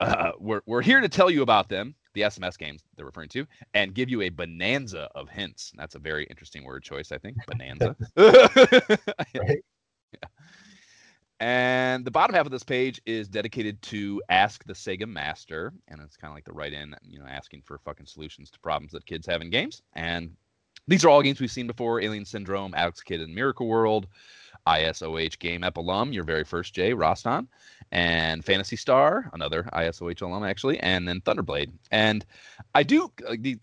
[0.00, 3.46] uh, "We're we're here to tell you about them." The SMS games they're referring to,
[3.74, 5.72] and give you a bonanza of hints.
[5.76, 7.36] That's a very interesting word choice, I think.
[7.46, 7.94] Bonanza.
[8.16, 9.62] right.
[11.38, 15.72] And the bottom half of this page is dedicated to Ask the Sega Master.
[15.88, 18.60] And it's kind of like the write in, you know, asking for fucking solutions to
[18.60, 19.82] problems that kids have in games.
[19.94, 20.34] And
[20.88, 24.06] these are all games we've seen before Alien Syndrome, Alex Kidd in Miracle World,
[24.66, 27.48] ISOH Game Ep alum, your very first Jay, Roston,
[27.92, 31.70] and Phantasy Star, another ISOH alum, actually, and then Thunderblade.
[31.90, 32.24] And
[32.74, 33.12] I do,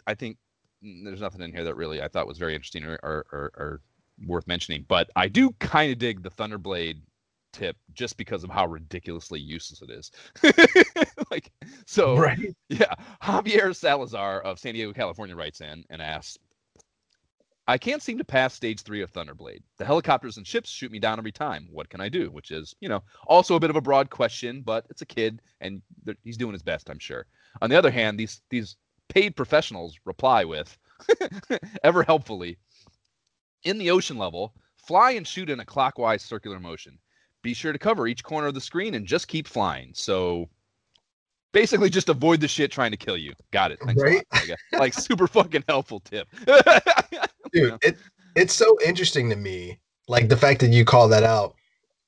[0.05, 0.37] I think
[0.81, 3.81] there's nothing in here that really I thought was very interesting or, or, or, or
[4.27, 6.99] worth mentioning, but I do kind of dig the Thunderblade
[7.53, 10.11] tip just because of how ridiculously useless it is.
[11.31, 11.51] like
[11.85, 12.55] so right.
[12.69, 16.37] yeah, Javier Salazar of San Diego, California writes in and asks
[17.65, 19.61] I can't seem to pass stage three of Thunderblade.
[19.77, 21.67] The helicopters and ships shoot me down every time.
[21.71, 22.29] What can I do?
[22.29, 25.41] Which is, you know, also a bit of a broad question, but it's a kid
[25.61, 25.81] and
[26.23, 27.25] he's doing his best, I'm sure.
[27.61, 28.75] On the other hand, these these
[29.07, 30.77] paid professionals reply with,
[31.83, 32.57] ever helpfully,
[33.63, 36.97] in the ocean level, fly and shoot in a clockwise circular motion.
[37.43, 39.91] Be sure to cover each corner of the screen and just keep flying.
[39.93, 40.49] So
[41.51, 43.33] basically just avoid the shit trying to kill you.
[43.51, 43.79] Got it.
[43.85, 44.25] Thanks right?
[44.73, 46.27] Like super fucking helpful tip.
[47.53, 47.97] Dude, it
[48.35, 51.53] it's so interesting to me, like the fact that you call that out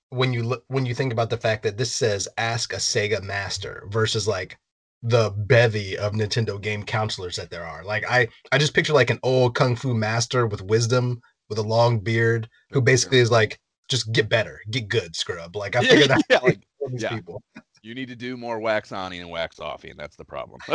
[0.09, 3.21] when you look when you think about the fact that this says ask a Sega
[3.21, 4.57] master versus like
[5.03, 7.83] the bevy of Nintendo game counselors that there are.
[7.83, 11.63] Like I I just picture like an old kung fu master with wisdom with a
[11.63, 15.55] long beard who basically is like just get better, get good, scrub.
[15.55, 17.09] Like I figured yeah, yeah, like, these yeah.
[17.09, 17.43] people.
[17.81, 20.59] You need to do more wax on and wax off, and that's the problem.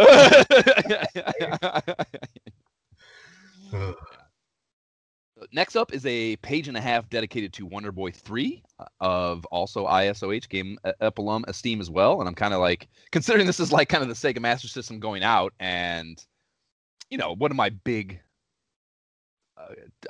[5.53, 9.45] Next up is a page and a half dedicated to Wonder Boy 3 uh, of
[9.47, 12.21] also ISOH game Epilum Esteem as well.
[12.21, 15.01] And I'm kind of like considering this is like kind of the Sega Master System
[15.01, 15.55] going out.
[15.59, 16.23] And,
[17.09, 18.21] you know, one of my big, uh,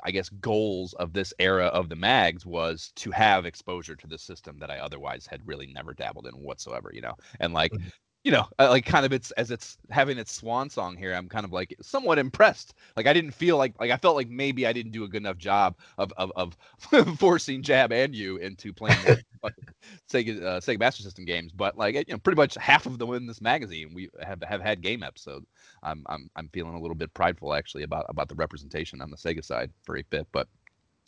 [0.03, 4.17] I guess, goals of this era of the mags was to have exposure to the
[4.17, 7.15] system that I otherwise had really never dabbled in whatsoever, you know?
[7.39, 7.87] And like, mm-hmm
[8.23, 11.13] you know, uh, like kind of it's as it's having its swan song here.
[11.13, 12.75] I'm kind of like somewhat impressed.
[12.95, 15.21] Like I didn't feel like like I felt like maybe I didn't do a good
[15.21, 16.55] enough job of of, of
[17.19, 18.99] forcing Jab and you into playing
[20.11, 21.51] Sega uh, Sega Master System games.
[21.51, 24.61] But like you know, pretty much half of them in this magazine we have have
[24.61, 25.47] had game episodes.
[25.81, 29.17] I'm I'm I'm feeling a little bit prideful actually about about the representation on the
[29.17, 30.47] Sega side for a bit, but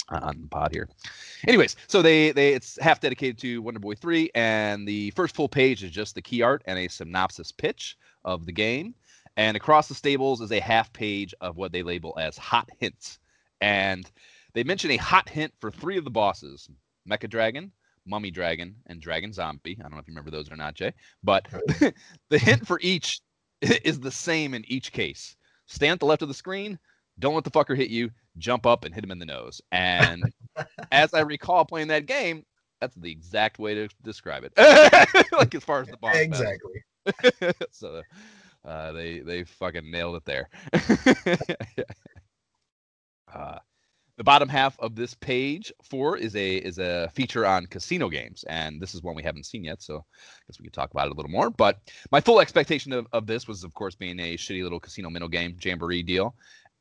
[0.10, 0.90] Uh, on the pod here.
[1.48, 5.48] Anyways, so they they it's half dedicated to Wonder Boy 3 and the first full
[5.48, 8.96] page is just the key art and a synopsis pitch of the game.
[9.38, 13.20] And across the stables is a half page of what they label as hot hints.
[13.62, 14.10] And
[14.54, 16.70] they mention a hot hint for three of the bosses,
[17.10, 17.72] Mecha Dragon,
[18.06, 19.78] Mummy Dragon, and Dragon Zombie.
[19.80, 20.94] I don't know if you remember those or not, Jay.
[21.24, 21.48] But
[22.30, 23.22] the hint for each
[23.62, 25.36] is the same in each case.
[25.66, 26.78] Stand at the left of the screen,
[27.20, 29.62] don't let the fucker hit you, jump up and hit him in the nose.
[29.72, 30.24] And
[30.92, 32.46] as I recall playing that game,
[32.82, 34.54] that's the exact way to describe it.
[35.32, 36.16] like as far as the boss.
[36.16, 36.84] Exactly.
[37.72, 38.02] so
[38.66, 40.50] uh, they they fucking nailed it there.
[43.34, 43.60] uh,
[44.18, 48.44] the bottom half of this page four is a is a feature on casino games,
[48.48, 51.08] and this is one we haven't seen yet, so I guess we can talk about
[51.08, 51.50] it a little more.
[51.50, 51.80] But
[52.12, 55.28] my full expectation of, of this was, of course, being a shitty little casino minnow
[55.28, 56.36] game jamboree deal,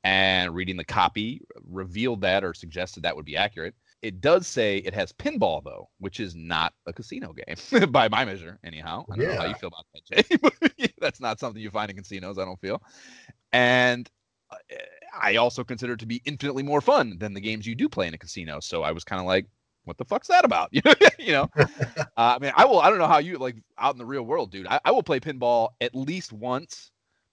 [0.04, 3.74] and reading the copy revealed that or suggested that would be accurate.
[4.02, 8.24] It does say it has pinball though, which is not a casino game by my
[8.24, 9.04] measure, anyhow.
[9.10, 9.34] I don't yeah.
[9.34, 10.92] know how you feel about that, Jay.
[11.00, 12.82] That's not something you find in casinos, I don't feel.
[13.52, 14.10] And
[14.50, 14.56] uh,
[15.20, 18.08] I also consider it to be infinitely more fun than the games you do play
[18.08, 18.58] in a casino.
[18.58, 19.46] So I was kind of like,
[19.84, 20.68] what the fuck's that about?
[20.72, 21.66] you know, uh,
[22.16, 22.80] I mean, I will.
[22.80, 24.68] I don't know how you like out in the real world, dude.
[24.68, 26.91] I, I will play pinball at least once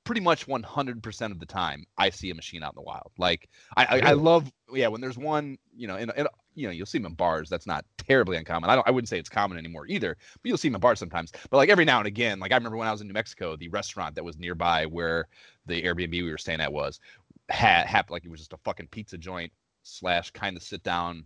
[0.10, 3.12] pretty much 100% of the time I see a machine out in the wild.
[3.19, 6.12] Like I, I, I love, yeah, when there's one, you know, and,
[6.56, 7.48] you know, you'll see them in bars.
[7.48, 8.72] That's not terribly uncommon.
[8.72, 10.98] I don't, I wouldn't say it's common anymore either, but you'll see them in bars
[10.98, 11.32] sometimes.
[11.52, 13.56] But like every now and again, like I remember when I was in New Mexico,
[13.56, 15.28] the restaurant that was nearby where
[15.67, 17.00] the Airbnb we were staying at was
[17.50, 21.24] had happened like it was just a fucking pizza joint slash kind of sit down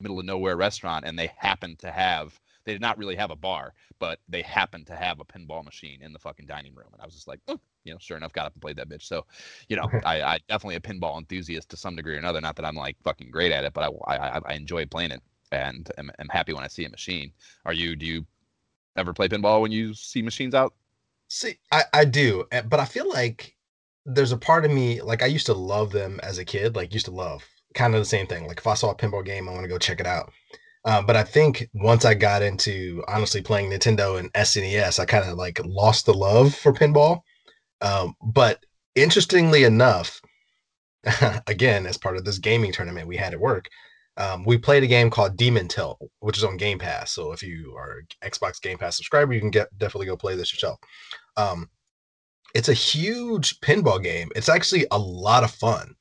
[0.00, 3.36] middle of nowhere restaurant, and they happened to have they did not really have a
[3.36, 6.88] bar, but they happened to have a pinball machine in the fucking dining room.
[6.92, 8.88] And I was just like, oh, you know, sure enough, got up and played that
[8.88, 9.02] bitch.
[9.02, 9.26] So,
[9.68, 12.40] you know, I, I definitely a pinball enthusiast to some degree or another.
[12.40, 15.22] Not that I'm like fucking great at it, but I, I, I enjoy playing it
[15.52, 17.32] and am, am happy when I see a machine.
[17.64, 18.26] Are you, do you
[18.96, 20.74] ever play pinball when you see machines out?
[21.28, 23.56] See, I, I do, eh, but I feel like
[24.06, 26.92] there's a part of me, like I used to love them as a kid, like
[26.92, 28.46] used to love kind of the same thing.
[28.46, 30.32] Like if I saw a pinball game, I want to go check it out.
[30.84, 35.28] Uh, but I think once I got into honestly playing Nintendo and SNES, I kind
[35.28, 37.20] of like lost the love for pinball.
[37.80, 40.20] Um, but interestingly enough,
[41.46, 43.68] again, as part of this gaming tournament we had at work,
[44.16, 47.12] um, we played a game called Demon Tilt, which is on Game Pass.
[47.12, 50.52] So if you are Xbox Game Pass subscriber, you can get definitely go play this
[50.52, 50.78] yourself.
[51.36, 51.68] Um,
[52.54, 54.30] it's a huge pinball game.
[54.36, 55.96] It's actually a lot of fun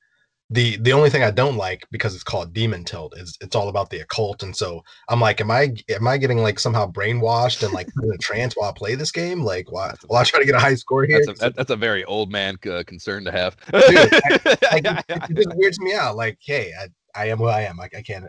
[0.49, 3.69] the the only thing I don't like because it's called Demon Tilt is it's all
[3.69, 7.63] about the occult, and so I'm like, am I am I getting like somehow brainwashed
[7.63, 9.43] and like in a trance while I play this game?
[9.43, 11.23] Like, while, while I try to get a high score here?
[11.25, 13.55] That's a, that's a very old man uh, concern to have.
[13.65, 14.39] Dude, I,
[14.71, 16.15] I, it, it just weirds me out.
[16.17, 16.87] Like, hey, I,
[17.19, 17.77] I am who I am.
[17.77, 18.25] Like, I can't,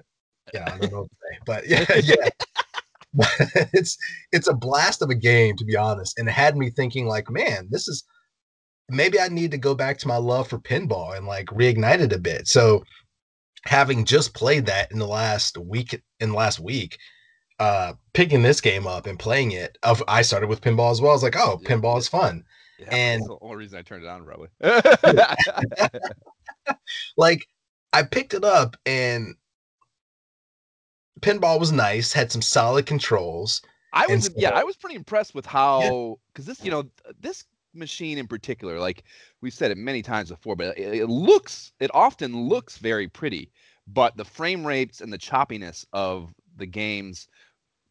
[0.52, 2.28] yeah, I don't know what to say, but yeah, yeah.
[3.72, 3.96] it's
[4.32, 7.30] it's a blast of a game to be honest, and it had me thinking like,
[7.30, 8.04] man, this is
[8.88, 12.12] maybe I need to go back to my love for pinball and like reignite it
[12.12, 12.48] a bit.
[12.48, 12.84] So
[13.64, 16.98] having just played that in the last week in the last week,
[17.58, 21.12] uh picking this game up and playing it, of I started with pinball as well.
[21.12, 21.68] I was like, oh, yeah.
[21.68, 22.44] pinball is fun.
[22.78, 24.48] Yeah, and that's the only reason I turned it on, probably.
[27.16, 27.46] like
[27.92, 29.34] I picked it up and
[31.20, 33.62] pinball was nice, had some solid controls.
[33.92, 36.52] I was yeah, I was pretty impressed with how because yeah.
[36.52, 36.84] this you know
[37.20, 39.04] this machine in particular, like
[39.40, 43.50] we've said it many times before, but it, it, looks it often looks very pretty,
[43.86, 47.28] but the frame rates and the choppiness of the games,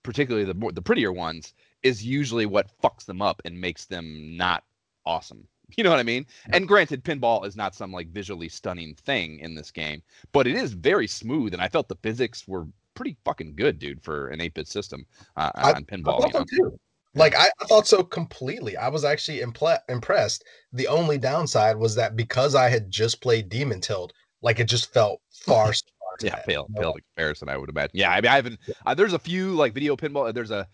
[0.03, 4.35] particularly the more the prettier ones, is usually what fucks them up and makes them
[4.37, 4.63] not
[5.05, 5.47] awesome.
[5.77, 6.27] You know what I mean?
[6.51, 10.55] And granted, pinball is not some like visually stunning thing in this game, but it
[10.55, 14.39] is very smooth, and I felt the physics were pretty fucking good, dude, for an
[14.39, 16.23] 8-bit system uh, on pinball.
[16.23, 16.77] I you know?
[17.15, 18.75] Like I, I, thought so completely.
[18.75, 20.43] I was actually impressed.
[20.71, 24.91] The only downside was that because I had just played Demon Tilt, like it just
[24.91, 25.73] felt far.
[26.21, 27.49] yeah, pale, pale comparison.
[27.49, 27.91] I would imagine.
[27.93, 28.59] Yeah, I mean, I haven't.
[28.85, 30.33] Uh, there's a few like video pinball.
[30.33, 30.67] There's a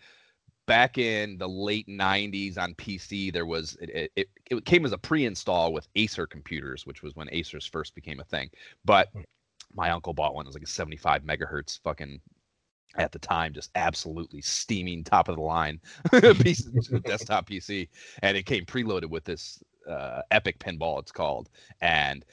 [0.70, 4.98] back in the late 90s on PC, there was it, it, it came as a
[4.98, 8.48] pre-install with Acer computers, which was when Acers first became a thing.
[8.84, 9.22] But hmm.
[9.74, 10.46] my uncle bought one.
[10.46, 12.20] It was like a 75 megahertz fucking
[12.96, 15.80] at the time just absolutely steaming top of the line
[16.40, 16.62] piece
[17.04, 17.88] desktop PC,
[18.22, 20.98] and it came preloaded with this uh, Epic pinball.
[20.98, 21.48] It's called,
[21.80, 22.24] and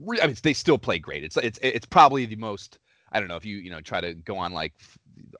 [0.00, 1.24] re- I mean they still play great.
[1.24, 2.78] It's it's it's probably the most.
[3.12, 4.74] I don't know if you you know try to go on like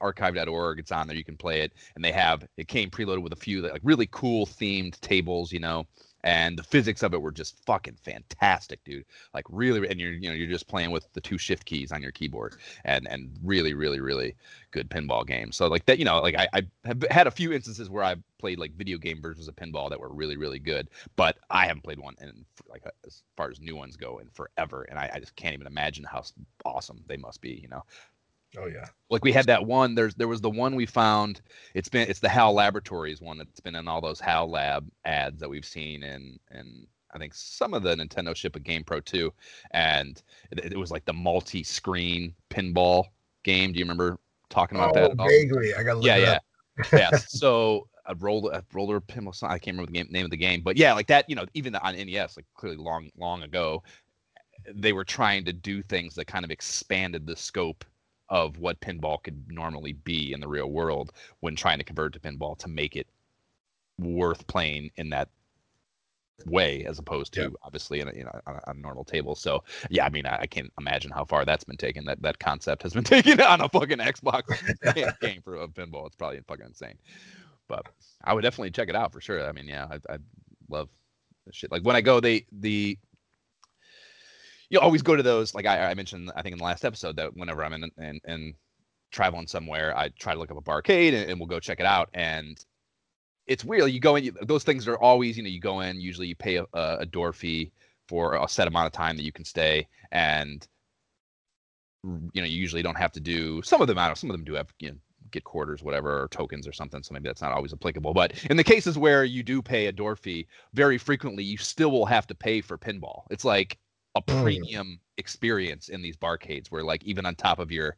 [0.01, 3.33] archive.org it's on there you can play it and they have it came preloaded with
[3.33, 5.85] a few like really cool themed tables you know
[6.25, 9.05] and the physics of it were just fucking fantastic, dude.
[9.35, 12.03] Like really, and you're you know you're just playing with the two shift keys on
[12.03, 14.35] your keyboard, and and really really really
[14.71, 15.53] good pinball game.
[15.53, 18.17] So like that, you know, like I, I have had a few instances where I
[18.39, 21.85] played like video game versions of pinball that were really really good, but I haven't
[21.85, 25.21] played one and like as far as new ones go in forever, and I, I
[25.21, 26.25] just can't even imagine how
[26.65, 27.61] awesome they must be.
[27.63, 27.85] You know,
[28.59, 28.87] Oh yeah.
[29.11, 29.95] Like we had that one.
[29.95, 31.41] There's there was the one we found.
[31.75, 35.41] It's been it's the HAL Laboratories one that's been in all those HAL Lab ads
[35.41, 39.01] that we've seen and and I think some of the Nintendo ship a Game Pro
[39.01, 39.33] too,
[39.71, 43.05] and it, it, was like the multi-screen pinball
[43.45, 43.73] game.
[43.73, 44.19] Do you remember
[44.51, 45.17] talking about oh, that?
[45.17, 46.03] Vaguely, I got.
[46.03, 46.39] Yeah, yeah,
[46.93, 47.11] yeah.
[47.29, 49.41] So a roller, a roller pinball.
[49.45, 51.31] I can't remember the game, name of the game, but yeah, like that.
[51.31, 53.85] You know, even on NES, like clearly long, long ago,
[54.75, 57.85] they were trying to do things that kind of expanded the scope
[58.35, 62.19] of what pinball could normally be in the real world when trying to convert to
[62.19, 63.07] pinball to make it
[63.97, 65.29] worth playing in that
[66.47, 67.49] way as opposed to yeah.
[67.63, 69.37] obviously in a, you know on a, on a, normal table.
[69.37, 72.05] So yeah i mean I, I, can't imagine how far that's been taken.
[72.07, 76.09] That that concept has been taken on a fucking xbox game for a pinball.
[76.09, 76.99] It's probably fucking insane.
[77.69, 77.87] But
[78.25, 79.47] i would definitely check it out for sure.
[79.49, 80.19] I mean yeah i, I
[80.69, 80.89] love
[81.53, 81.71] shit.
[81.71, 82.99] Like when i go they the
[84.75, 85.55] you always go to those.
[85.55, 88.21] Like I, I, mentioned, I think in the last episode that whenever I'm in and
[88.25, 88.55] and
[89.13, 91.87] traveling somewhere, I try to look up a barcade and, and we'll go check it
[91.87, 92.11] out.
[92.13, 92.63] And
[93.47, 93.91] it's weird.
[93.91, 96.01] You go in, you, those things are always, you know, you go in.
[96.01, 97.71] Usually, you pay a, a door fee
[98.09, 100.67] for a set amount of time that you can stay, and
[102.03, 103.63] you know, you usually don't have to do.
[103.63, 104.19] Some of them, I don't.
[104.19, 104.97] Some of them do have, you know,
[105.31, 107.03] get quarters, whatever, or tokens or something.
[107.03, 108.13] So maybe that's not always applicable.
[108.13, 111.93] But in the cases where you do pay a door fee, very frequently you still
[111.93, 113.23] will have to pay for pinball.
[113.31, 113.79] It's like
[114.15, 114.43] a mm.
[114.43, 114.99] premium mm.
[115.19, 117.97] experience in these barcades where like even on top of your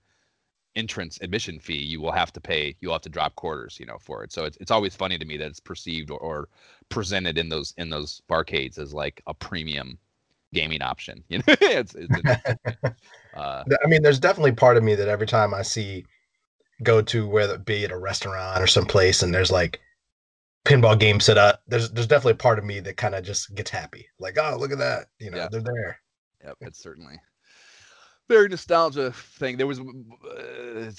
[0.76, 3.96] entrance admission fee you will have to pay you'll have to drop quarters you know
[3.98, 6.48] for it so it's, it's always funny to me that it's perceived or, or
[6.90, 9.98] presented in those in those barcades as like a premium
[10.52, 12.14] gaming option you know it's, it's,
[13.34, 16.04] uh, i mean there's definitely part of me that every time i see
[16.82, 19.80] go to whether it be at a restaurant or someplace and there's like
[20.66, 23.54] pinball game set up there's there's definitely a part of me that kind of just
[23.54, 25.48] gets happy like oh look at that you know yeah.
[25.50, 26.00] they're there
[26.46, 27.18] Yep, it's certainly
[28.28, 29.56] very nostalgia thing.
[29.56, 30.90] There was, uh,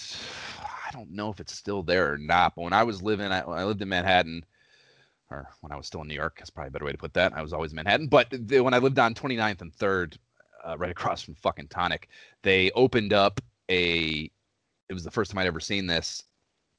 [0.62, 3.42] I don't know if it's still there or not, but when I was living, I,
[3.42, 4.46] I lived in Manhattan,
[5.30, 7.14] or when I was still in New York, that's probably a better way to put
[7.16, 7.34] that.
[7.34, 10.18] I was always in Manhattan, but the, when I lived on 29th and 3rd,
[10.66, 12.08] uh, right across from fucking Tonic,
[12.44, 14.32] they opened up a.
[14.90, 16.24] It was the first time I'd ever seen this.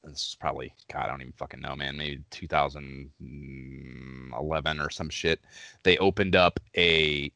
[0.03, 1.95] This is probably God, I don't even fucking know, man.
[1.97, 5.41] Maybe 2011 or some shit.
[5.83, 7.31] They opened up a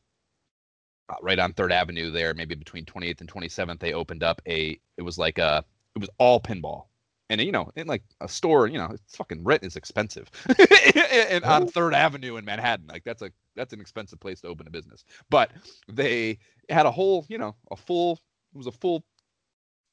[1.21, 4.79] right on Third Avenue there, maybe between 28th and 27th, they opened up a.
[4.97, 5.63] It was like a.
[5.95, 6.85] It was all pinball,
[7.29, 10.29] and you know, in like a store, you know, it's fucking rent is expensive,
[11.29, 11.67] and on.
[11.67, 15.03] Third Avenue in Manhattan, like that's a that's an expensive place to open a business.
[15.29, 15.51] But
[15.87, 18.19] they had a whole, you know, a full.
[18.53, 19.03] It was a full,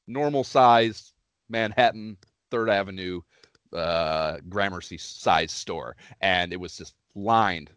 [0.07, 1.13] normal size
[1.51, 2.17] Manhattan
[2.49, 3.21] Third Avenue,
[3.73, 7.69] uh, Gramercy size store, and it was just lined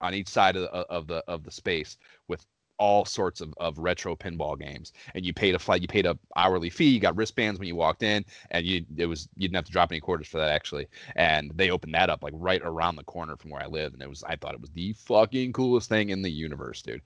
[0.00, 1.96] on each side of the, of the of the space
[2.28, 2.44] with
[2.82, 6.18] all sorts of, of retro pinball games and you paid a flight you paid a
[6.34, 9.54] hourly fee you got wristbands when you walked in and you it was you didn't
[9.54, 12.60] have to drop any quarters for that actually and they opened that up like right
[12.64, 14.92] around the corner from where i live and it was i thought it was the
[14.94, 17.02] fucking coolest thing in the universe dude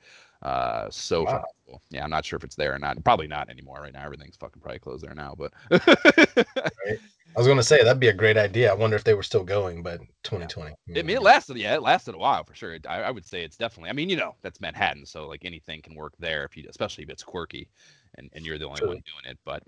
[0.47, 1.45] uh so wow.
[1.91, 4.37] yeah i'm not sure if it's there or not probably not anymore right now everything's
[4.37, 6.99] fucking probably closed there now but right.
[7.37, 8.71] I was going to say that'd be a great idea.
[8.71, 10.75] I wonder if they were still going, but 2020.
[10.87, 10.99] Yeah.
[10.99, 11.59] I mean, it lasted.
[11.59, 12.79] Yeah, it lasted a while for sure.
[12.89, 13.91] I, I, would say it's definitely.
[13.91, 17.05] I mean, you know, that's Manhattan, so like anything can work there if you, especially
[17.05, 17.69] if it's quirky,
[18.17, 19.39] and, and you're the only one doing it.
[19.45, 19.63] But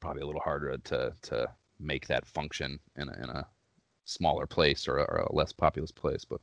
[0.00, 1.48] probably a little harder to to
[1.80, 3.46] make that function in a, in a
[4.04, 6.26] smaller place or a, or a less populous place.
[6.26, 6.42] But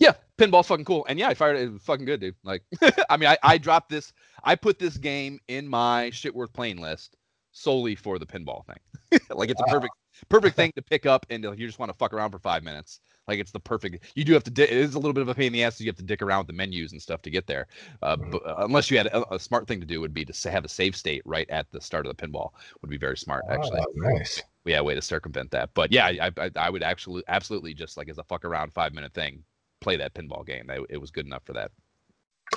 [0.00, 1.62] yeah, pinball's fucking cool, and yeah, I fired it.
[1.62, 2.34] it was fucking good, dude.
[2.44, 2.62] Like,
[3.10, 4.12] I mean, I, I dropped this.
[4.44, 7.16] I put this game in my shit worth playing list
[7.52, 9.20] solely for the pinball thing.
[9.30, 9.92] like it's a perfect
[10.28, 12.62] perfect thing to pick up and like, you just want to fuck around for five
[12.62, 13.00] minutes.
[13.28, 14.12] Like it's the perfect.
[14.16, 14.50] You do have to.
[14.50, 15.80] Di- it is a little bit of a pain in the ass.
[15.80, 17.68] You have to dick around with the menus and stuff to get there.
[18.02, 18.30] Uh, mm-hmm.
[18.30, 20.64] but, uh, unless you had a, a, smart thing to do would be to have
[20.64, 22.50] a save state right at the start of the pinball.
[22.80, 23.78] Would be very smart actually.
[23.80, 24.42] Oh, nice.
[24.64, 25.70] Yeah, way to circumvent that.
[25.74, 28.92] But yeah, I, I, I would actually absolutely just like as a fuck around five
[28.92, 29.44] minute thing,
[29.82, 30.70] play that pinball game.
[30.88, 31.70] It was good enough for that.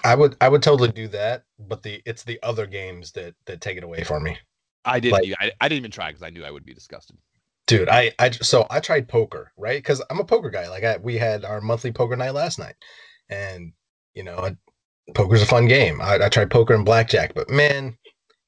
[0.04, 3.62] I would I would totally do that, but the it's the other games that that
[3.62, 4.38] take it away from me.
[4.84, 5.14] I didn't.
[5.14, 7.18] Like, I, I didn't even try because I knew I would be disgusted.
[7.68, 9.78] Dude, I, I so I tried poker, right?
[9.78, 10.70] Because I'm a poker guy.
[10.70, 12.76] Like I, we had our monthly poker night last night,
[13.30, 13.74] and
[14.14, 14.56] you know, I,
[15.14, 16.00] poker's a fun game.
[16.02, 17.98] I, I tried poker and blackjack, but man,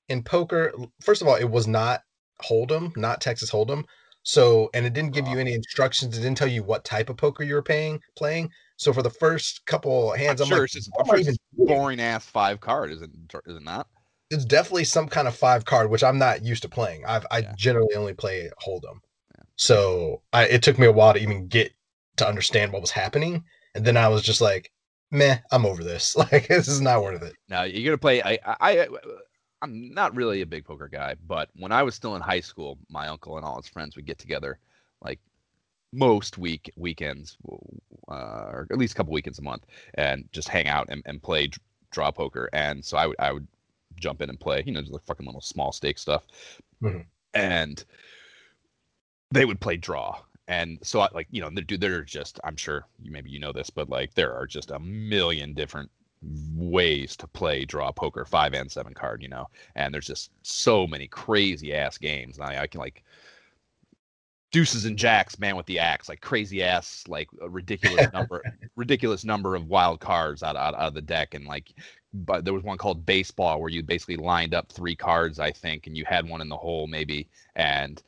[0.09, 0.71] in poker,
[1.01, 2.01] first of all, it was not
[2.43, 3.83] Hold'em, not Texas Hold'em.
[4.21, 6.17] So, and it didn't give you any instructions.
[6.17, 8.51] It didn't tell you what type of poker you were paying playing.
[8.77, 11.37] So for the first couple hands, I'm, I'm sure like, it's just, I'm sure it's
[11.53, 13.09] boring ass five card, is it?
[13.45, 13.87] Is it not?
[14.29, 17.05] it's definitely some kind of five card, which I'm not used to playing.
[17.05, 17.53] I've I yeah.
[17.55, 18.99] generally only play Hold'em,
[19.35, 19.43] yeah.
[19.55, 21.71] so I, it took me a while to even get
[22.17, 23.43] to understand what was happening,
[23.75, 24.71] and then I was just like,
[25.11, 26.15] "Meh, I'm over this.
[26.31, 28.21] Like this is not worth it." Now you're gonna play.
[28.21, 28.87] I I
[29.61, 32.77] I'm not really a big poker guy, but when I was still in high school,
[32.89, 34.59] my uncle and all his friends would get together,
[35.01, 35.19] like
[35.97, 37.37] most week weekends,
[38.07, 41.21] uh, or at least a couple weekends a month, and just hang out and, and
[41.21, 41.49] play
[41.91, 42.49] draw poker.
[42.53, 43.47] And so I would I would
[43.99, 46.23] jump in and play, you know, just like fucking little small stake stuff.
[46.81, 47.01] Mm-hmm.
[47.33, 47.83] And
[49.31, 50.19] they would play draw.
[50.47, 53.51] And so I like, you know, dude, they're just, I'm sure you maybe you know
[53.51, 55.91] this, but like there are just a million different
[56.55, 60.87] ways to play draw poker five and seven card, you know, and there's just so
[60.87, 62.37] many crazy ass games.
[62.37, 63.03] And I, I can like
[64.57, 68.41] deuces and jacks, man with the axe, like crazy ass, like a ridiculous number,
[68.75, 71.75] ridiculous number of wild cards out, out, out of the deck, and like,
[72.11, 75.85] but there was one called baseball where you basically lined up three cards, I think,
[75.85, 78.01] and you had one in the hole maybe, and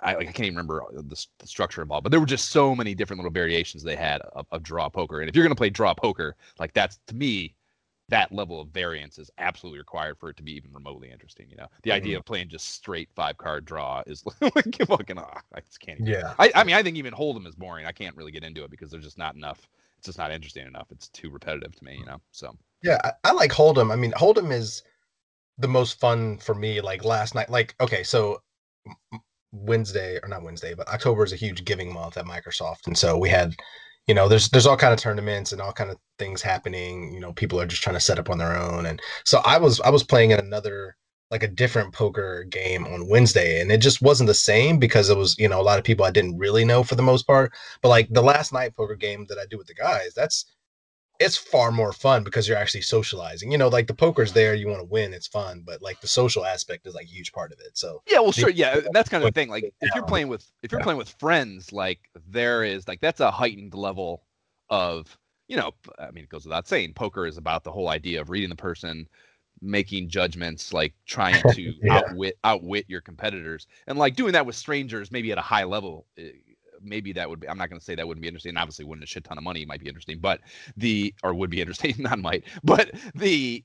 [0.00, 2.50] I, like, I can't even remember uh, the, the, structure involved, but there were just
[2.50, 5.54] so many different little variations they had of, of draw poker, and if you're gonna
[5.54, 7.54] play draw poker, like that's to me
[8.08, 11.46] that level of variance is absolutely required for it to be even remotely interesting.
[11.50, 11.96] You know, the mm-hmm.
[11.96, 15.18] idea of playing just straight five card draw is like fucking.
[15.18, 16.00] Oh, I just can't.
[16.00, 16.34] Even, yeah.
[16.38, 17.86] I, I mean, I think even Hold'em is boring.
[17.86, 19.68] I can't really get into it because there's just not enough.
[19.98, 20.86] It's just not interesting enough.
[20.90, 21.96] It's too repetitive to me.
[21.98, 22.20] You know.
[22.30, 22.56] So.
[22.82, 23.90] Yeah, I, I like Hold'em.
[23.90, 24.82] I mean, Hold'em is
[25.58, 26.80] the most fun for me.
[26.80, 28.42] Like last night, like okay, so
[29.52, 33.18] Wednesday or not Wednesday, but October is a huge giving month at Microsoft, and so
[33.18, 33.56] we had
[34.06, 37.20] you know there's there's all kind of tournaments and all kind of things happening you
[37.20, 38.86] know people are just trying to set up on their own.
[38.86, 40.96] And so i was i was playing in another
[41.30, 45.16] like a different poker game on wednesday and it just wasn't the same because it
[45.16, 47.52] was you know a lot of people i didn't really know for the most part.
[47.82, 50.46] But like the last night poker game that i do with the guys that's
[51.18, 53.50] it's far more fun because you're actually socializing.
[53.50, 56.08] You know, like the poker's there, you want to win, it's fun, but like the
[56.08, 57.76] social aspect is like a huge part of it.
[57.76, 59.48] So yeah, well, sure, yeah, that's kind of the thing.
[59.48, 60.84] Like if you're playing with if you're yeah.
[60.84, 64.24] playing with friends, like there is like that's a heightened level
[64.70, 65.16] of
[65.48, 68.30] you know, I mean, it goes without saying, poker is about the whole idea of
[68.30, 69.06] reading the person,
[69.62, 71.98] making judgments, like trying to yeah.
[71.98, 76.06] outwit outwit your competitors, and like doing that with strangers, maybe at a high level
[76.18, 76.30] eh,
[76.82, 79.04] maybe that would be i'm not going to say that wouldn't be interesting obviously wouldn't
[79.04, 80.40] a shit ton of money might be interesting but
[80.76, 83.64] the or would be interesting not might but the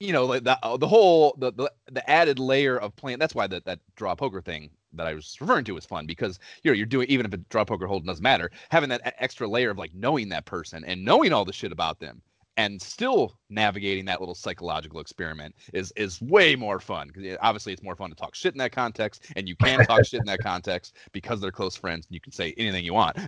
[0.00, 3.34] you know like the, uh, the whole the, the the added layer of playing that's
[3.34, 6.70] why that that draw poker thing that I was referring to was fun because you
[6.70, 9.70] know you're doing even if a draw poker hold doesn't matter having that extra layer
[9.70, 12.22] of like knowing that person and knowing all the shit about them
[12.56, 17.82] and still navigating that little psychological experiment is is way more fun because obviously it's
[17.82, 20.40] more fun to talk shit in that context and you can talk shit in that
[20.40, 23.16] context because they're close friends and you can say anything you want.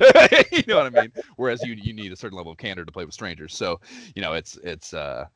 [0.50, 1.12] You know what i mean?
[1.36, 3.56] Whereas you you need a certain level of candor to play with strangers.
[3.56, 3.80] So
[4.14, 5.26] you know it's it's uh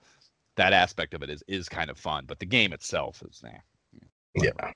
[0.56, 3.50] that aspect of it is is kind of fun but the game itself is nah,
[4.34, 4.72] yeah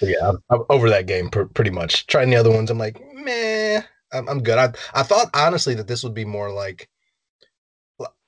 [0.00, 0.28] yeah.
[0.28, 2.06] I'm, I'm, over that game pr- pretty much.
[2.06, 3.82] Trying the other ones i'm like meh
[4.12, 4.58] I'm, I'm good.
[4.58, 6.88] I I thought honestly that this would be more like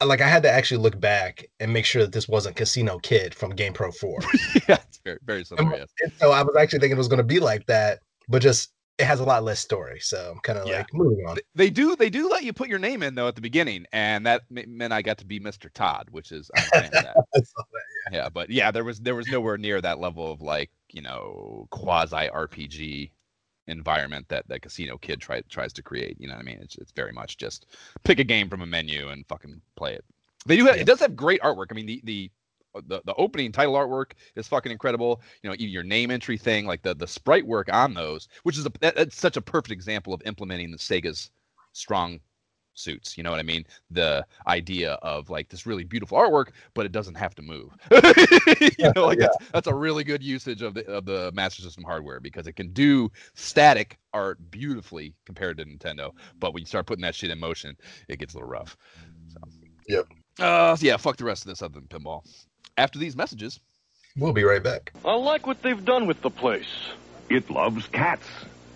[0.04, 3.34] like I had to actually look back and make sure that this wasn't Casino Kid
[3.34, 4.18] from Game Pro 4.
[4.68, 5.76] yeah, it's very very similar.
[5.78, 5.88] Yes.
[6.02, 8.72] And so I was actually thinking it was going to be like that, but just
[8.98, 9.98] it has a lot less story.
[10.00, 10.78] So I'm kind of Yeah.
[10.78, 11.38] like moving on.
[11.54, 14.26] They do they do let you put your name in though at the beginning, and
[14.26, 15.72] that meant I got to be Mr.
[15.72, 17.16] Todd, which is I'm a fan of that.
[17.34, 18.12] That.
[18.12, 21.66] yeah, but yeah, there was there was nowhere near that level of like you know
[21.70, 23.12] quasi RPG
[23.70, 26.16] environment that that Casino Kid try, tries to create.
[26.20, 26.58] You know what I mean?
[26.60, 27.66] It's it's very much just
[28.04, 30.04] pick a game from a menu and fucking play it.
[30.46, 30.82] They do have, Yeah.
[30.82, 31.66] it does have great artwork.
[31.70, 32.30] I mean the the
[32.86, 35.20] the, the opening title artwork is fucking incredible.
[35.42, 38.56] You know, even your name entry thing, like the the sprite work on those, which
[38.58, 41.30] is a that, that's such a perfect example of implementing the Sega's
[41.72, 42.20] strong
[42.80, 43.16] suits.
[43.16, 43.64] You know what I mean?
[43.90, 47.70] The idea of like this really beautiful artwork, but it doesn't have to move.
[47.90, 49.26] you know, like Yeah.
[49.38, 52.54] that's, that's a really good usage of the of the Master System hardware because it
[52.54, 56.12] can do static art beautifully compared to Nintendo.
[56.38, 57.76] But when you start putting that shit in motion,
[58.08, 58.76] it gets a little rough.
[59.28, 59.40] So.
[59.88, 60.06] Yep.
[60.38, 60.96] Uh, yeah.
[60.96, 62.22] Fuck the rest of this other than pinball.
[62.76, 63.60] After these messages,
[64.16, 64.92] We'll be right back.
[65.04, 66.66] I like what they've done with the place.
[67.28, 68.26] It loves cats.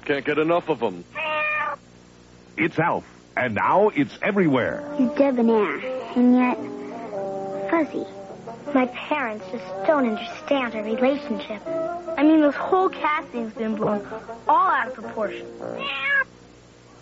[0.05, 1.05] Can't get enough of them.
[2.57, 3.05] It's Alf,
[3.37, 4.83] and now it's everywhere.
[4.99, 5.79] You're debonair,
[6.17, 6.57] and yet
[7.71, 8.05] fuzzy.
[8.75, 11.63] My parents just don't understand our relationship.
[12.17, 14.07] I mean, this whole casting's been blown
[14.49, 15.47] all out of proportion.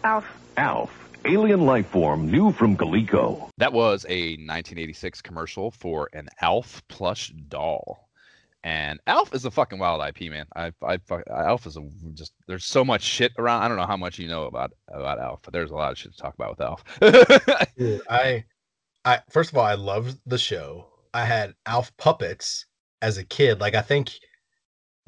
[0.05, 0.27] Alf,
[0.57, 0.91] Alf,
[1.25, 3.49] alien life form new from Coleco.
[3.59, 8.09] that was a 1986 commercial for an Alf plush doll.
[8.65, 10.47] And Alf is a fucking wild IP, man.
[10.55, 10.99] I, I,
[11.31, 11.81] Alf is a
[12.15, 12.33] just.
[12.47, 13.63] There's so much shit around.
[13.63, 15.99] I don't know how much you know about about Alf, but there's a lot of
[15.99, 16.85] shit to talk about with Alf.
[17.77, 18.45] Dude, I,
[19.05, 20.87] I first of all, I loved the show.
[21.13, 22.67] I had Alf puppets
[23.03, 23.59] as a kid.
[23.61, 24.13] Like I think,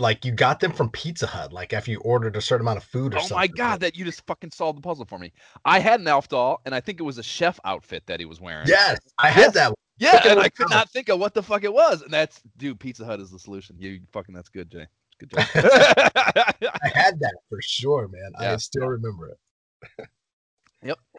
[0.00, 1.52] like you got them from Pizza Hut.
[1.52, 3.36] Like after you ordered a certain amount of food or oh something.
[3.36, 5.32] my god, that you just fucking solved the puzzle for me.
[5.64, 8.26] I had an Alf doll, and I think it was a chef outfit that he
[8.26, 8.66] was wearing.
[8.66, 9.34] Yes, I Yes.
[9.36, 9.68] had that.
[9.68, 9.74] one.
[9.98, 12.02] Yeah, and I could not think of what the fuck it was.
[12.02, 13.76] And that's dude, Pizza Hut is the solution.
[13.78, 14.86] You fucking that's good, Jay.
[15.18, 15.46] Good job.
[15.54, 18.32] I had that for sure, man.
[18.40, 18.54] Yeah.
[18.54, 19.38] I still remember it.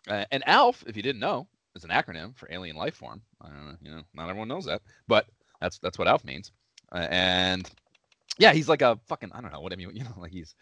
[0.07, 3.21] Uh, and ALF, if you didn't know, is an acronym for alien life form.
[3.41, 5.25] I don't you know, not everyone knows that, but
[5.59, 6.51] that's that's what ALF means.
[6.91, 7.69] Uh, and
[8.37, 9.89] yeah, he's like a fucking I don't know what I mean.
[9.95, 10.55] You know, like he's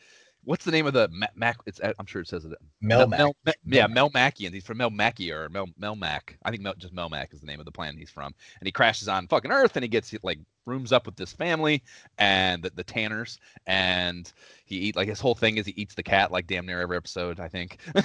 [0.46, 1.58] what's the name of the Ma- Mac?
[1.66, 2.52] It's uh, I'm sure it says it.
[2.82, 6.36] Mel, Mel, Mel- yeah, Mel Mackey, he's from Mel or Mel Melmac.
[6.44, 8.34] I think Mel, just Melmac is the name of the planet he's from.
[8.60, 11.84] And he crashes on fucking Earth, and he gets like rooms up with this family
[12.18, 14.32] and the, the Tanners, and
[14.66, 16.98] he eat like his whole thing is he eats the cat like damn near every
[16.98, 17.80] episode, I think,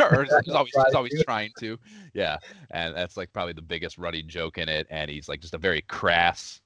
[0.00, 1.78] or he's, he's always he's always trying to,
[2.14, 2.38] yeah.
[2.70, 4.86] And that's like probably the biggest running joke in it.
[4.90, 6.60] And he's like just a very crass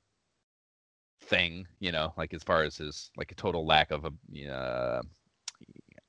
[1.31, 5.01] thing, you know, like as far as his like a total lack of a, uh,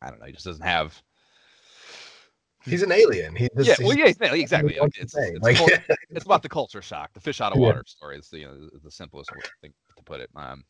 [0.01, 1.01] I don't know, he just doesn't have
[2.63, 3.35] He's an alien.
[3.35, 4.77] He just, yeah, well, yeah, yeah, exactly.
[4.79, 5.67] Like, it's, it's, Like- cul-
[6.11, 7.65] it's about the culture shock, the fish out of Yeah.
[7.67, 8.17] water story.
[8.17, 10.29] It's the, you know, the simplest way thing to put it.
[10.35, 10.63] Um,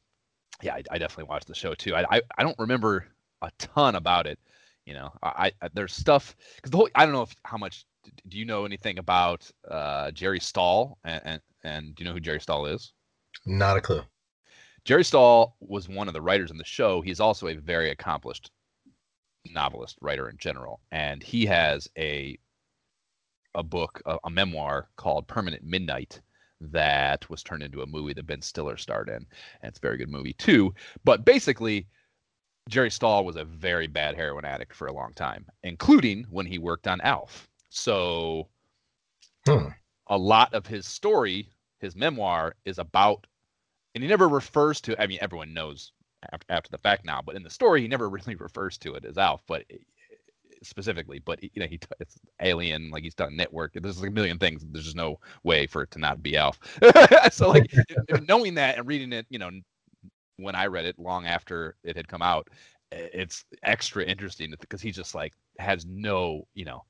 [0.62, 1.96] yeah, I, I definitely watched the show too.
[1.96, 3.08] I, I I don't remember
[3.42, 4.40] a ton about it.
[4.86, 7.86] You know, I, I there's stuff because the whole I don't know if how much
[8.30, 12.20] do you know anything about uh, Jerry Stahl and, and and do you know who
[12.22, 12.94] Jerry Stahl is?
[13.46, 14.02] not a clue.
[14.86, 17.02] Jerry Stahl was one of the writers in the show.
[17.02, 18.52] He's also a very accomplished
[19.46, 22.38] novelist, writer in general, and he has a
[23.56, 26.22] a book, a, a memoir called Permanent Midnight
[26.62, 29.26] that was turned into a movie that Ben Stiller starred in, and
[29.64, 30.74] it's a very good movie too.
[31.04, 31.88] But basically,
[32.70, 36.60] Jerry Stahl was a very bad heroin addict for a long time, including when he
[36.60, 37.50] worked on Alf.
[37.70, 38.50] So
[39.46, 39.72] Hmm.
[40.08, 43.26] a lot of his story, his memoir, is about,
[43.96, 45.02] and he never refers to.
[45.02, 45.92] I mean, everyone knows
[46.32, 49.06] after, after the fact now, but in the story, he never really refers to it
[49.06, 49.78] as Alf, but eh,
[50.64, 51.20] specifically.
[51.20, 53.74] But you know, he t- it's Alien, like he's done Network.
[53.76, 54.64] There's like a million things.
[54.70, 56.60] There's just no way for it to not be Alf.
[57.32, 57.72] so like
[58.28, 59.52] knowing that and reading it, you know,
[60.38, 62.50] when I read it long after it had come out,
[62.92, 66.84] eh, it's extra interesting because he just like has no, you know,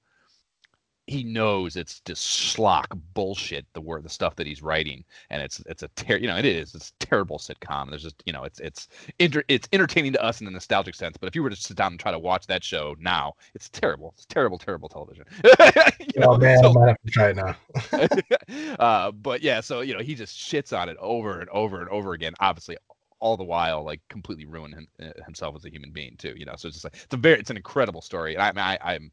[1.08, 5.62] he knows it's just schlock bullshit the word the stuff that he's writing and it's
[5.68, 8.60] it's a ter- you know it is it's terrible sitcom there's just you know it's
[8.60, 8.88] it's
[9.20, 11.76] inter- it's entertaining to us in a nostalgic sense but if you were to sit
[11.76, 15.26] down and try to watch that show now it's terrible it's terrible terrible television
[16.16, 18.76] You know, oh man, so- I might have to try it now.
[18.80, 21.90] uh, but yeah, so you know, he just shits on it over and over and
[21.90, 22.34] over again.
[22.40, 22.78] Obviously,
[23.20, 26.34] all the while, like completely ruin him, uh, himself as a human being too.
[26.36, 28.50] You know, so it's just like it's a very, it's an incredible story, and I,
[28.50, 29.12] I mean, I, I'm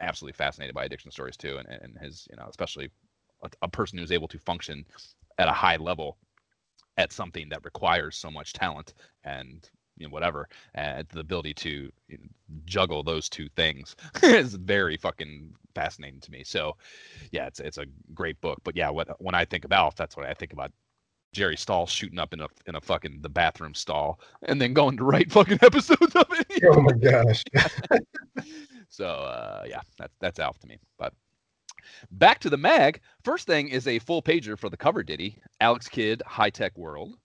[0.00, 2.90] absolutely fascinated by addiction stories too, and and his, you know, especially
[3.42, 4.84] a, a person who's able to function
[5.38, 6.18] at a high level
[6.96, 10.48] at something that requires so much talent and you know, whatever.
[10.74, 12.24] And the ability to you know,
[12.64, 16.42] juggle those two things is very fucking fascinating to me.
[16.44, 16.76] So,
[17.30, 18.58] yeah, it's it's a great book.
[18.64, 20.72] But yeah, what when I think Alf, that's what I think about.
[21.32, 24.96] Jerry Stahl shooting up in a in a fucking the bathroom stall and then going
[24.96, 26.62] to write fucking episodes of it.
[26.64, 27.42] Oh my gosh.
[28.94, 30.78] so uh, yeah, that's that's Alf to me.
[30.98, 31.12] But
[32.12, 33.00] back to the mag.
[33.24, 37.16] First thing is a full pager for the cover ditty, Alex Kidd, High Tech World,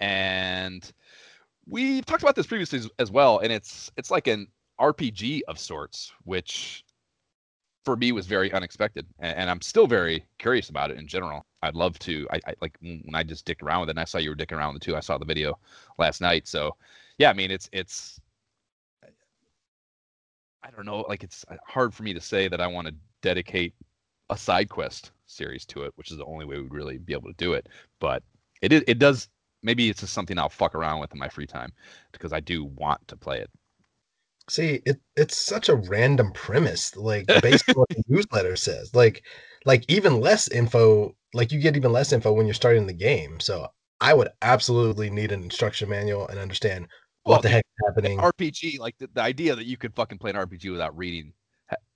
[0.00, 0.90] and
[1.66, 3.40] we talked about this previously as, well.
[3.40, 4.46] And it's it's like an
[4.80, 6.84] RPG of sorts, which
[7.84, 11.46] for me was very unexpected, and, and, I'm still very curious about it in general.
[11.62, 12.26] I'd love to.
[12.32, 13.92] I, I, like when I just dicked around with it.
[13.92, 14.96] and I saw you were dicking around with it too.
[14.96, 15.58] I saw the video
[15.98, 16.48] last night.
[16.48, 16.76] So,
[17.18, 18.20] yeah, I mean, it's it's.
[20.66, 21.04] I don't know.
[21.08, 23.74] Like it's uh, hard for me to say that I want to dedicate
[24.30, 27.28] a side quest series to it, which is the only way we'd really be able
[27.28, 27.68] to do it.
[28.00, 28.22] But
[28.62, 29.28] it is, it does.
[29.62, 31.72] Maybe it's just something I'll fuck around with in my free time
[32.12, 33.50] because I do want to play it.
[34.48, 38.94] See, it it's such a random premise, like based on what the newsletter says.
[38.94, 39.24] Like,
[39.64, 43.40] like even less info, like you get even less info when you're starting the game.
[43.40, 43.68] So
[44.00, 46.88] I would absolutely need an instruction manual and understand
[47.26, 48.18] what the heck is happening.
[48.18, 51.32] RPG, like the, the idea that you could fucking play an RPG without reading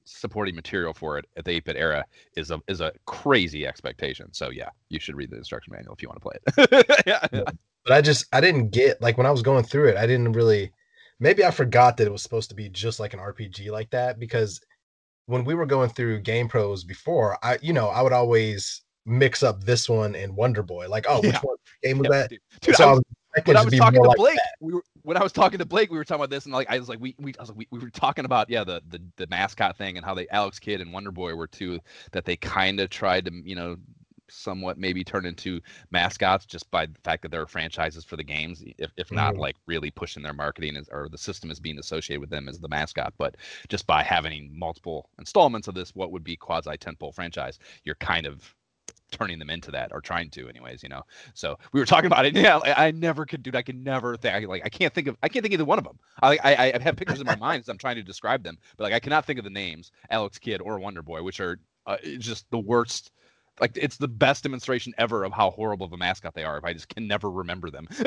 [0.05, 2.05] supporting material for it at the 8-bit era
[2.37, 4.33] is a is a crazy expectation.
[4.33, 7.03] So yeah, you should read the instruction manual if you want to play it.
[7.07, 7.43] yeah.
[7.85, 10.33] But I just I didn't get like when I was going through it, I didn't
[10.33, 10.72] really
[11.18, 14.18] maybe I forgot that it was supposed to be just like an RPG like that
[14.18, 14.61] because
[15.26, 19.43] when we were going through Game Pros before, I you know, I would always mix
[19.43, 20.89] up this one and Wonder Boy.
[20.89, 22.33] Like, oh, which one game was yeah, that?
[22.61, 23.03] Dude, so I was,
[23.45, 24.55] when I was talking to like Blake, that.
[24.61, 26.70] we were when I was talking to Blake, we were talking about this, and like
[26.70, 28.83] I was like, we, we I was like, we, we were talking about yeah, the,
[28.89, 31.81] the the mascot thing and how they Alex Kidd and Wonder Boy were two
[32.12, 33.76] that they kind of tried to you know
[34.31, 35.61] somewhat maybe turn into
[35.91, 39.33] mascots just by the fact that there are franchises for the games, if, if not
[39.33, 39.41] mm-hmm.
[39.41, 42.59] like really pushing their marketing as, or the system is being associated with them as
[42.59, 43.12] the mascot.
[43.18, 43.37] But
[43.68, 48.26] just by having multiple installments of this, what would be quasi tentpole franchise, you're kind
[48.26, 48.55] of
[49.11, 51.02] turning them into that or trying to anyways you know
[51.34, 54.16] so we were talking about it yeah i, I never could do i can never
[54.16, 56.38] think like i can't think of i can't think of either one of them i
[56.42, 58.92] i, I have pictures in my mind as i'm trying to describe them but like
[58.92, 62.50] i cannot think of the names alex kidd or wonder boy which are uh, just
[62.50, 63.12] the worst
[63.61, 66.64] like it's the best demonstration ever of how horrible of a mascot they are if
[66.64, 67.86] i just can never remember them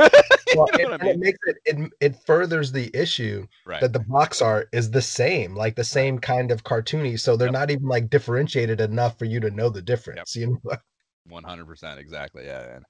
[0.56, 1.12] well, it, I mean?
[1.12, 3.82] it, makes it, it it furders the issue right.
[3.82, 7.48] that the box art is the same like the same kind of cartoony so they're
[7.48, 7.54] yep.
[7.54, 10.48] not even like differentiated enough for you to know the difference yep.
[10.48, 10.78] you know
[11.28, 12.46] one hundred percent, exactly.
[12.46, 12.86] Yeah, and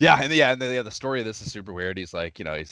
[0.00, 1.98] yeah, and yeah, and the, yeah, the story of this is super weird.
[1.98, 2.64] He's like, you know, he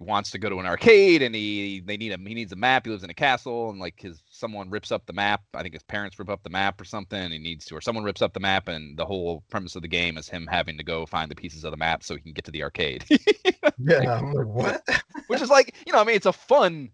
[0.00, 2.86] wants to go to an arcade, and he they need a he needs a map.
[2.86, 5.42] He lives in a castle, and like his someone rips up the map.
[5.54, 7.32] I think his parents rip up the map or something.
[7.32, 9.88] he needs to, or someone rips up the map, and the whole premise of the
[9.88, 12.32] game is him having to go find the pieces of the map so he can
[12.32, 13.04] get to the arcade.
[13.78, 14.88] yeah, I'm like, what?
[15.26, 16.90] Which is like, you know, I mean, it's a fun,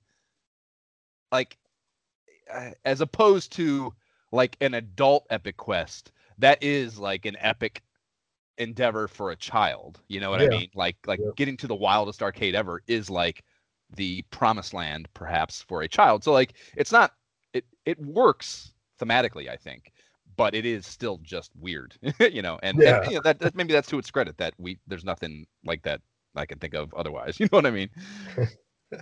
[1.30, 1.58] like,
[2.50, 3.92] uh, as opposed to
[4.32, 7.82] like an adult epic quest that is like an epic
[8.58, 10.00] endeavor for a child.
[10.08, 10.46] You know what yeah.
[10.46, 10.68] I mean?
[10.74, 11.30] Like like yeah.
[11.36, 13.44] getting to the wildest arcade ever is like
[13.96, 16.24] the promised land perhaps for a child.
[16.24, 17.12] So like it's not
[17.52, 19.92] it it works thematically, I think,
[20.36, 21.94] but it is still just weird.
[22.20, 23.00] you know, and, yeah.
[23.00, 25.82] and you know, that, that maybe that's to its credit that we there's nothing like
[25.82, 26.00] that
[26.34, 27.36] I can think of otherwise.
[27.40, 27.90] You know what I mean?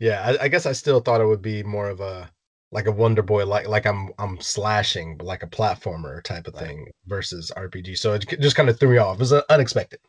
[0.00, 2.30] yeah, I, I guess I still thought it would be more of a
[2.72, 6.54] like a Wonder Boy, like like I'm I'm slashing, but like a platformer type of
[6.54, 7.98] thing versus RPG.
[7.98, 9.16] So it just kind of threw me off.
[9.16, 10.00] It was unexpected.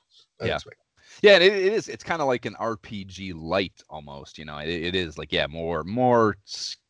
[0.41, 0.78] unexpected.
[0.78, 0.80] Yeah.
[1.22, 1.88] Yeah, it, it is.
[1.88, 4.38] It's kind of like an RPG light almost.
[4.38, 6.38] You know, it, it is like yeah, more more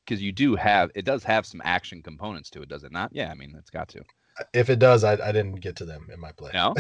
[0.06, 3.10] because you do have it does have some action components to it, does it not?
[3.12, 4.02] Yeah, I mean it's got to.
[4.52, 6.50] If it does, I, I didn't get to them in my play.
[6.56, 6.74] No.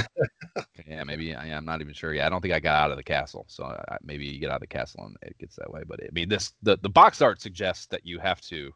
[0.87, 2.11] yeah, maybe yeah, I, am not even sure.
[2.11, 3.45] Yeah, I don't think I got out of the castle.
[3.47, 5.83] So I, maybe you get out of the castle and it gets that way.
[5.87, 8.71] But it, I mean, this the the box art suggests that you have to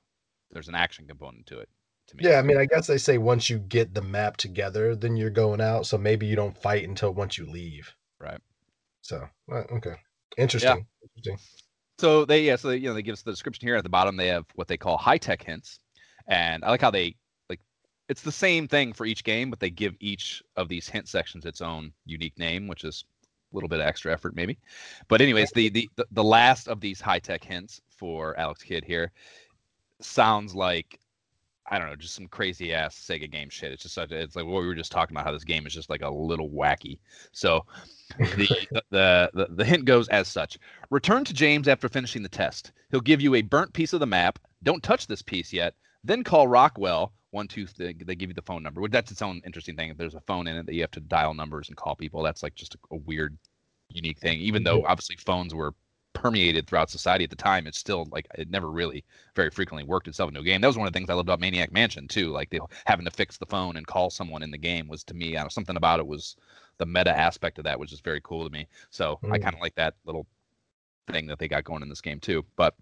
[0.51, 1.69] there's an action component to it.
[2.07, 2.23] To me.
[2.23, 5.29] Yeah, I mean, I guess they say once you get the map together, then you're
[5.29, 5.85] going out.
[5.85, 7.93] So maybe you don't fight until once you leave.
[8.19, 8.39] Right.
[9.01, 9.95] So uh, okay,
[10.37, 10.77] interesting.
[10.77, 11.09] Yeah.
[11.17, 11.37] Interesting.
[11.99, 13.89] So they yeah, so they, you know they give us the description here at the
[13.89, 14.15] bottom.
[14.15, 15.79] They have what they call high tech hints,
[16.27, 17.15] and I like how they
[17.49, 17.59] like
[18.07, 21.45] it's the same thing for each game, but they give each of these hint sections
[21.45, 23.03] its own unique name, which is
[23.51, 24.59] a little bit of extra effort maybe.
[25.07, 29.11] But anyways, the the the last of these high tech hints for Alex Kidd here
[30.01, 30.99] sounds like
[31.69, 33.73] I don't know, just some crazy ass Sega game shit.
[33.73, 35.73] It's just such, it's like what we were just talking about how this game is
[35.73, 36.97] just like a little wacky.
[37.33, 37.65] So
[38.19, 40.57] the, the, the the hint goes as such.
[40.89, 42.71] Return to James after finishing the test.
[42.89, 44.39] He'll give you a burnt piece of the map.
[44.63, 45.73] Don't touch this piece yet.
[46.03, 47.11] Then call Rockwell.
[47.31, 47.67] One two.
[47.77, 48.79] They, they give you the phone number.
[48.79, 49.89] Which that's its own interesting thing.
[49.89, 52.23] If there's a phone in it that you have to dial numbers and call people,
[52.23, 53.37] that's like just a, a weird
[53.89, 54.39] unique thing.
[54.39, 55.73] Even though obviously phones were
[56.17, 59.03] permeated throughout society at the time, it's still like it never really
[59.35, 60.61] very frequently worked itself into a game.
[60.61, 62.31] That was one of the things I loved about Maniac Mansion too.
[62.31, 65.13] Like the, having to fix the phone and call someone in the game was to
[65.13, 66.35] me, I don't know, something about it was
[66.77, 68.67] the meta aspect of that was just very cool to me.
[68.89, 69.43] So I Mm.
[69.43, 70.25] kind of like that little
[71.11, 72.45] thing that they got going in this game too.
[72.55, 72.75] But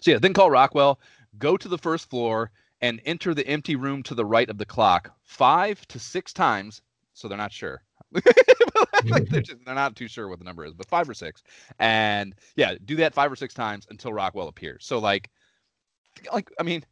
[0.00, 1.00] so yeah, then call Rockwell,
[1.38, 4.66] go to the first floor and enter the empty room to the right of the
[4.66, 6.82] clock five to six times.
[7.14, 7.82] So they're not sure.
[9.04, 9.52] like they're, mm-hmm.
[9.52, 11.42] just, they're not too sure what the number is, but five or six.
[11.78, 14.84] And yeah, do that five or six times until Rockwell appears.
[14.84, 15.30] So like,
[16.32, 16.84] like I mean,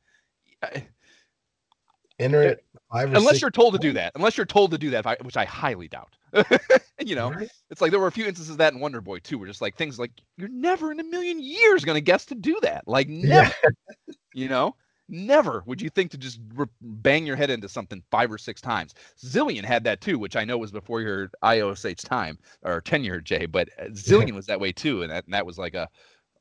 [2.19, 4.79] Enter it five or unless six you're told to do that, unless you're told to
[4.79, 6.15] do that, which I highly doubt.
[7.05, 7.51] you know, Right?
[7.71, 9.61] it's like there were a few instances of that in Wonder Boy too, where just
[9.61, 12.85] like things like you're never in a million years gonna guess to do that.
[12.87, 14.15] Like never, Yeah.
[14.33, 14.77] you know,
[15.09, 18.61] never would you think to just r- bang your head into something five or six
[18.61, 18.95] times.
[19.19, 23.47] Zillion had that too, which I know was before your IOSH time or tenure, Jay,
[23.47, 25.89] but uh, Zillion was that way too, and that, and that was like a,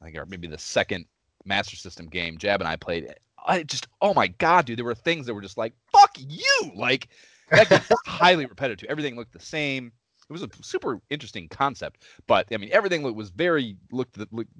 [0.01, 1.05] like or maybe the second
[1.45, 3.13] Master System game Jab and I played.
[3.47, 6.71] I just, oh my god, dude, there were things that were just like, fuck you,
[6.75, 7.09] like
[7.51, 8.89] that was highly repetitive.
[8.89, 9.91] Everything looked the same.
[10.29, 14.51] It was a super interesting concept, but I mean, everything was very looked, looked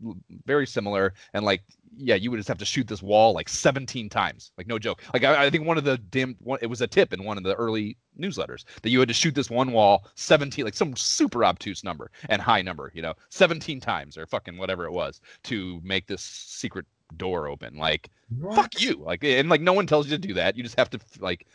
[0.45, 1.13] very similar.
[1.33, 1.63] And like,
[1.97, 5.01] yeah, you would just have to shoot this wall like 17 times, like no joke.
[5.13, 7.37] Like I, I think one of the damn, one, it was a tip in one
[7.37, 10.95] of the early newsletters that you had to shoot this one wall 17, like some
[10.95, 15.19] super obtuse number and high number, you know, 17 times or fucking whatever it was
[15.43, 16.85] to make this secret
[17.17, 17.75] door open.
[17.75, 18.09] Like,
[18.39, 18.55] What?
[18.55, 20.89] fuck you like and like no one tells you to do that you just have
[20.89, 21.45] to like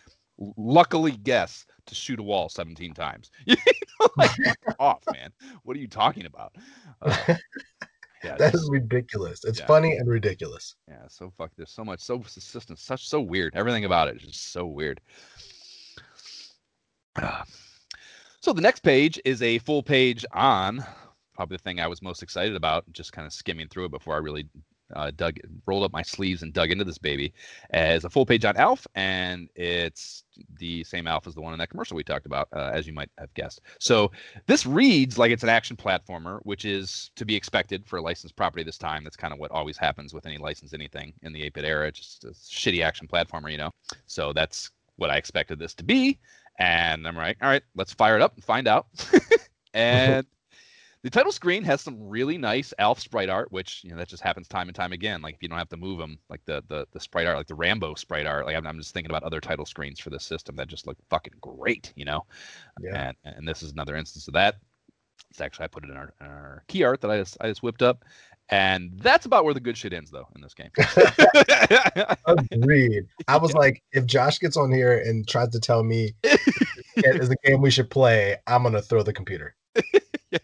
[0.57, 3.57] luckily guess to shoot a wall 17 times you
[4.01, 4.31] know, like
[4.79, 5.31] off man
[5.65, 6.55] what are you talking about
[7.03, 7.15] uh,
[8.25, 9.45] yeah That is ridiculous.
[9.45, 9.67] It's Yeah.
[9.67, 10.77] funny and ridiculous.
[10.89, 14.23] yeah so fuck there's so much so consistent such so weird everything about it is
[14.23, 15.01] just so weird
[17.17, 17.45] Ah.
[18.41, 20.85] so the next page is a full page on
[21.35, 24.15] probably the thing i was most excited about just kind of skimming through it before
[24.15, 24.47] i really
[24.95, 27.33] uh, dug rolled up my sleeves and dug into this baby
[27.71, 30.25] as a full page on Alf, and it's
[30.59, 32.93] the same Alf as the one in that commercial we talked about, uh, as you
[32.93, 33.61] might have guessed.
[33.79, 34.11] So
[34.47, 38.37] this reads like it's an action platformer, which is to be expected for a licensed
[38.37, 39.05] property this time.
[39.05, 42.25] That's kind of what always happens with any licensed anything in the 8-bit era, just
[42.25, 43.71] a shitty action platformer, you know.
[44.07, 46.19] So that's what I expected this to be,
[46.59, 48.87] and I'm like, all right, let's fire it up and find out.
[49.75, 50.27] and
[51.03, 54.23] the title screen has some really nice Alf sprite art, which you know that just
[54.23, 55.23] happens time and time again.
[55.23, 57.47] Like if you don't have to move them, like the the the sprite art, like
[57.47, 58.45] the Rambo sprite art.
[58.45, 60.99] Like I'm, I'm just thinking about other title screens for this system that just look
[61.09, 62.27] fucking great, you know.
[62.81, 63.13] Yeah.
[63.25, 64.57] And and this is another instance of that.
[65.31, 67.49] It's actually I put it in our, in our key art that I just I
[67.49, 68.05] just whipped up,
[68.51, 70.71] and that's about where the good shit ends though in this game.
[72.53, 73.07] Agreed.
[73.27, 77.31] I was like, if Josh gets on here and tries to tell me it is
[77.31, 79.55] the game we should play, I'm gonna throw the computer.
[80.33, 80.39] Yeah,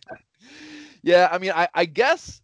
[1.32, 2.40] I mean, I, I guess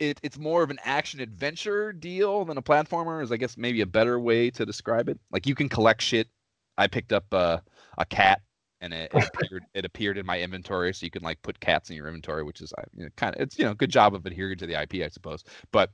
[0.00, 3.22] it, it's more of an action adventure deal than a platformer.
[3.22, 5.20] Is I guess maybe a better way to describe it.
[5.30, 6.28] Like you can collect shit.
[6.76, 7.58] I picked up uh,
[7.98, 8.40] a cat,
[8.80, 11.90] and it, it appeared it appeared in my inventory, so you can like put cats
[11.90, 14.14] in your inventory, which is uh, you know, kind of it's you know good job
[14.14, 15.44] of adhering to the IP, I suppose.
[15.70, 15.92] But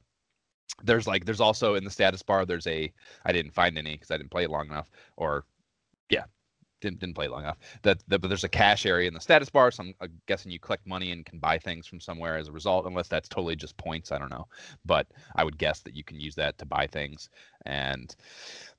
[0.82, 2.92] there's like there's also in the status bar there's a
[3.24, 5.44] I didn't find any because I didn't play it long enough, or
[6.08, 6.24] yeah,
[6.80, 7.58] didn't didn't play long enough.
[7.82, 10.52] That, that but there's a cash area in the status bar, so I'm uh, guessing
[10.52, 13.56] you collect money and can buy things from somewhere as a result, unless that's totally
[13.56, 14.12] just points.
[14.12, 14.46] I don't know,
[14.84, 17.30] but I would guess that you can use that to buy things.
[17.64, 18.14] And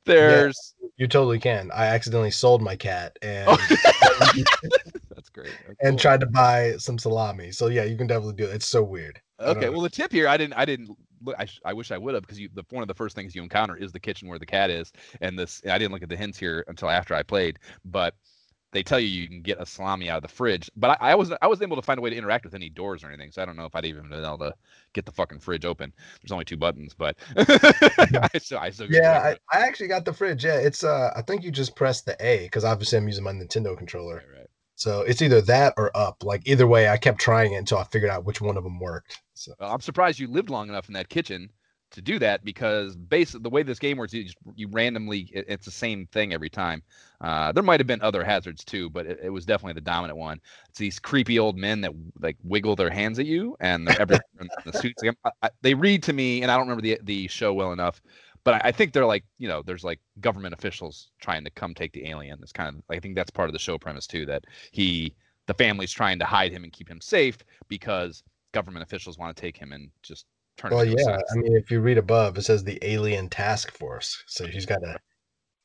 [0.05, 1.69] there's You totally can.
[1.71, 3.49] I accidentally sold my cat and
[5.09, 5.47] that's great.
[5.67, 5.97] Oh, and cool.
[5.97, 7.51] tried to buy some salami.
[7.51, 8.55] So yeah, you can definitely do it.
[8.55, 9.21] It's so weird.
[9.39, 10.89] Okay, well the tip here, I didn't, I didn't.
[11.23, 13.35] Look, I, I wish I would have because you, the one of the first things
[13.35, 16.09] you encounter is the kitchen where the cat is, and this I didn't look at
[16.09, 18.15] the hints here until after I played, but
[18.73, 21.15] they tell you you can get a salami out of the fridge, but I, I
[21.15, 23.31] wasn't, I wasn't able to find a way to interact with any doors or anything,
[23.31, 24.53] so I don't know if I'd even been able to
[24.93, 25.93] get the fucking fridge open.
[26.21, 29.19] There's only two buttons, but I still, I still Yeah,
[29.51, 30.43] I, I actually got the fridge.
[30.43, 33.31] Yeah, it's uh I think you just press the A because obviously I'm using my
[33.31, 34.15] Nintendo controller.
[34.15, 34.49] right, right.
[34.77, 36.23] So it's either that or up.
[36.23, 38.79] Like either way, I kept trying it until I figured out which one of them
[38.79, 39.19] worked.
[39.33, 41.49] So Well, I'm surprised you lived long enough in that kitchen
[41.89, 45.45] to do that because basically the way this game works, you, just, you randomly it,
[45.47, 46.83] it's the same thing every time.
[47.21, 50.19] Uh, there might have been other hazards too, but it, it was definitely the dominant
[50.19, 50.39] one.
[50.69, 54.19] It's these creepy old men that like wiggle their hands at you, and they're every
[54.63, 55.01] the suits.
[55.01, 57.71] Like, I, I, they read to me, and I don't remember the the show well
[57.71, 57.99] enough.
[58.47, 61.73] But I, I think they're like, you know, there's like government officials trying to come
[61.73, 62.39] take the alien.
[62.41, 65.13] It's kind of, I think that's part of the show premise too, that he,
[65.47, 67.37] the family's trying to hide him and keep him safe
[67.67, 68.23] because
[68.53, 71.19] government officials want to take him and just turn well, yeah.
[71.29, 74.23] I mean, if you read above, it says the Alien Task Force.
[74.27, 74.97] So he's got to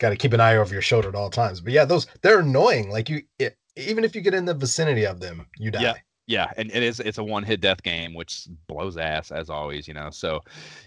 [0.00, 1.60] got to keep an eye over your shoulder at all times.
[1.60, 2.90] But yeah, those they're annoying.
[2.90, 5.82] Like you, it, even if you get in the vicinity of them, you die.
[5.82, 5.94] Yeah.
[6.26, 9.88] Yeah, and it is it's a one hit death game, which blows ass as always,
[9.88, 10.10] you know.
[10.10, 10.40] So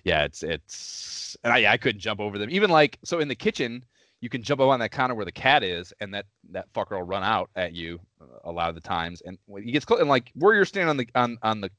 [0.04, 2.50] yeah, it's it's and I I couldn't jump over them.
[2.50, 3.84] Even like so in the kitchen,
[4.22, 6.92] you can jump up on that counter where the cat is, and that that fucker
[6.92, 8.00] will run out at you
[8.46, 9.22] a lot of the times.
[9.22, 11.70] And when he gets close, and like where you're standing on the on on the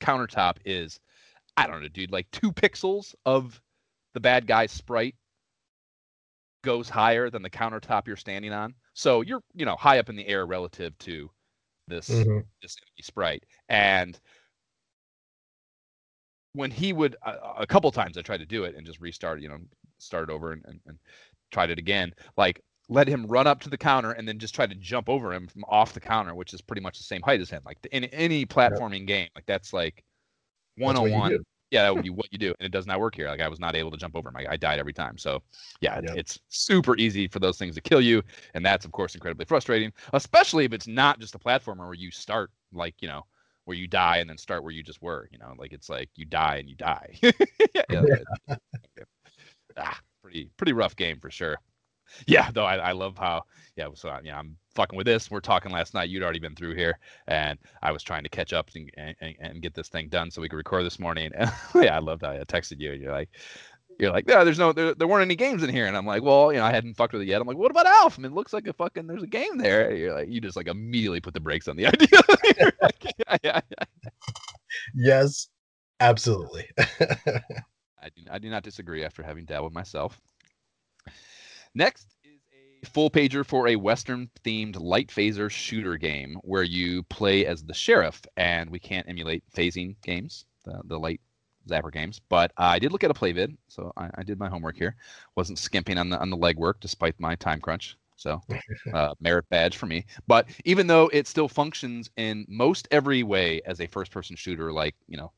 [0.00, 0.98] countertop is,
[1.56, 3.60] I don't know, dude, like two pixels of
[4.14, 5.14] the bad guy's sprite
[6.62, 8.74] goes higher than the countertop you're standing on.
[8.94, 11.30] So you're you know high up in the air relative to
[11.88, 12.46] this Mhm.
[12.62, 14.20] this sprite and
[16.52, 19.40] when he would a, a couple times i tried to do it and just restart
[19.40, 19.58] you know
[19.98, 20.98] start over and, and, and
[21.50, 24.66] tried it again like let him run up to the counter and then just try
[24.66, 27.40] to jump over him from off the counter which is pretty much the same height
[27.40, 30.04] as him like in any platforming game like that's like
[30.84, 31.44] That's what you 101 do.
[31.70, 33.48] Yeah that would be what you do and it does not work here like i
[33.48, 35.42] was not able to jump over him i, I died every time so
[35.80, 36.16] yeah Yep.
[36.16, 38.22] it's super easy for those things to kill you
[38.54, 42.10] and that's of course incredibly frustrating especially if it's not just a platformer where you
[42.10, 43.22] start like you know
[43.64, 46.08] where you die and then start where you just were you know like it's like
[46.14, 47.18] you die and you die.
[47.74, 47.82] Yeah,
[48.48, 48.58] it-
[49.76, 51.58] ah, pretty pretty rough game for sure
[52.26, 53.44] yeah though i, I love how
[53.76, 56.54] yeah so I, yeah i'm fucking with this we're talking last night you'd already been
[56.54, 56.98] through here
[57.28, 58.90] and i was trying to catch up and,
[59.20, 61.98] and, and get this thing done so we could record this morning And yeah i
[61.98, 63.30] loved how i texted you and you're like
[63.98, 66.22] you're like, yeah, there's no, there, there weren't any games in here, and I'm like,
[66.22, 67.40] well, you know, I hadn't fucked with it yet.
[67.40, 68.18] I'm like, what about Alf?
[68.18, 69.94] I mean, it looks like a fucking, there's a game there.
[69.94, 72.20] You're like, you just like immediately put the brakes on the idea.
[72.82, 74.10] Like, yeah, yeah, yeah.
[74.94, 75.48] Yes,
[76.00, 76.68] absolutely.
[76.78, 80.20] I do, I do not disagree after having dabbled myself.
[81.76, 82.40] Next is
[82.82, 87.62] a full pager for a Western themed light phaser shooter game where you play as
[87.62, 91.20] the sheriff, and we can't emulate phasing games, the, the light
[91.68, 92.18] zapper games.
[92.30, 94.96] But I did look at a play vid, so I, I did my homework here.
[95.36, 97.98] Wasn't skimping on the on the legwork despite my time crunch.
[98.16, 98.40] So
[98.94, 100.06] uh, merit badge for me.
[100.26, 104.72] But even though it still functions in most every way as a first person shooter,
[104.72, 105.30] like you know,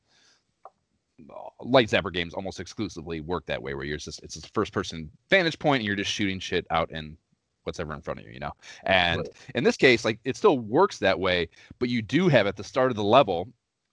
[1.60, 5.10] light zapper games almost exclusively work that way, where you're just it's a first person
[5.30, 7.16] vantage point and you're just shooting shit out in
[7.64, 8.52] what's ever in front of you, you know.
[8.84, 9.28] And Right.
[9.54, 11.48] in this case, like it still works that way,
[11.78, 13.48] but you do have at the start of the level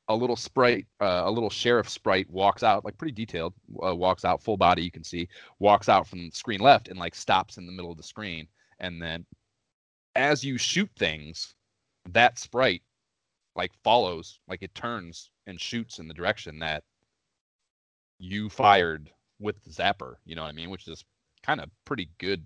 [0.08, 3.54] a little sprite, uh, a little sheriff sprite walks out, like pretty detailed,
[3.84, 5.28] uh, walks out full body, you can see,
[5.60, 8.48] walks out from screen left and like stops in the middle of the screen,
[8.80, 9.26] and then
[10.16, 11.56] as you shoot things,
[12.12, 12.84] that sprite
[13.56, 16.84] like follows, like it turns and shoots in the direction that
[18.18, 20.16] you fired with the zapper.
[20.26, 20.70] You know what I mean?
[20.70, 21.04] Which is
[21.44, 22.46] kind of pretty good.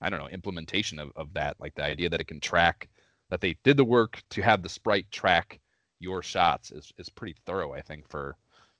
[0.00, 2.88] I don't know implementation of, of that, like the idea that it can track
[3.30, 5.60] that they did the work to have the sprite track
[6.00, 7.72] your shots is is pretty thorough.
[7.72, 8.36] I think for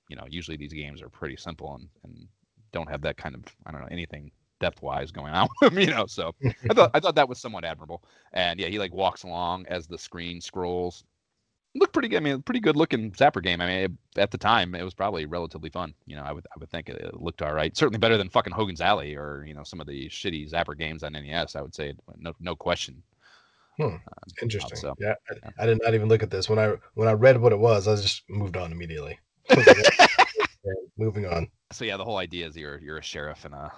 [0.08, 2.28] you know usually these games are pretty simple and and
[2.72, 5.78] don't have that kind of I don't know anything depth wise going on with them,
[5.82, 6.06] you know.
[6.06, 6.34] So
[6.70, 8.02] I thought I thought that was somewhat admirable.
[8.32, 11.04] And yeah, he like walks along as the screen scrolls.
[11.74, 12.18] Looked pretty good.
[12.18, 13.60] I mean, pretty good looking Zapper game.
[13.62, 15.94] I mean, it- at the time, it was probably relatively fun.
[16.04, 17.74] You know, I would I would think it, it looked all right.
[17.74, 21.02] Certainly better than fucking Hogan's Alley or you know some of the shitty Zapper games
[21.02, 21.56] on NES.
[21.56, 23.02] I would say no no question.
[23.78, 23.96] Hmm.
[24.42, 24.76] Interesting.
[24.76, 25.50] so, yeah, I, yeah.
[25.60, 27.88] I did not even look at this when I when I read what it was.
[27.88, 29.18] I just moved on immediately.
[29.50, 31.48] I was like, "Okay, moving on.
[31.72, 33.72] So yeah, the whole idea is you're you're a sheriff in a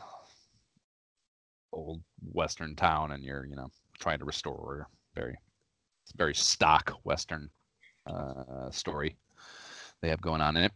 [1.72, 3.70] old western town, and you're you know
[4.00, 4.88] trying to restore.
[5.14, 5.36] Very
[6.16, 7.48] very stock western
[8.06, 9.16] uh, story
[10.02, 10.72] they have going on in it.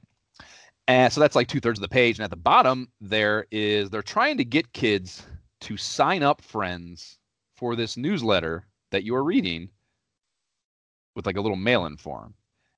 [0.86, 2.18] And so that's like two thirds of the page.
[2.18, 5.22] And at the bottom, there is they're trying to get kids
[5.62, 7.18] to sign up friends
[7.56, 9.68] for this newsletter that you are reading
[11.14, 12.32] with like a little mail-in form.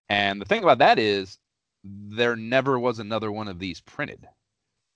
[0.08, 1.38] And the thing about that is
[1.84, 4.26] there never was another one of these printed.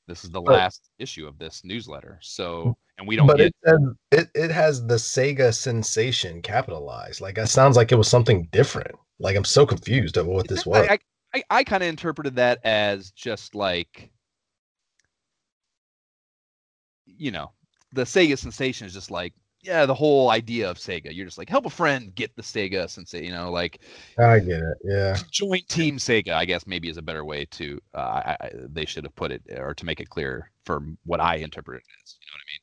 [0.09, 2.18] This is the But- last issue of this newsletter.
[2.20, 3.78] So, and we don't But get it,
[4.11, 7.20] it it has the Sega sensation capitalized.
[7.20, 8.96] Like it sounds like it was something different.
[9.18, 10.86] Like I'm so confused about what this was.
[10.88, 10.98] I,
[11.34, 14.10] I, I kind of interpreted that as just like,
[17.06, 17.52] you know,
[17.92, 21.14] the Sega sensation is just like, yeah, the whole idea of Sega.
[21.14, 23.80] You're just like, help a friend get the Sega sensation, you know, like
[24.18, 24.78] I get it.
[24.84, 25.16] Yeah.
[25.30, 28.84] joint team Sega, I guess maybe is a better way to, uh, I, I, they
[28.84, 32.16] should have put it or to make it clear for what I interpret it as.
[32.20, 32.60] You know what I mean?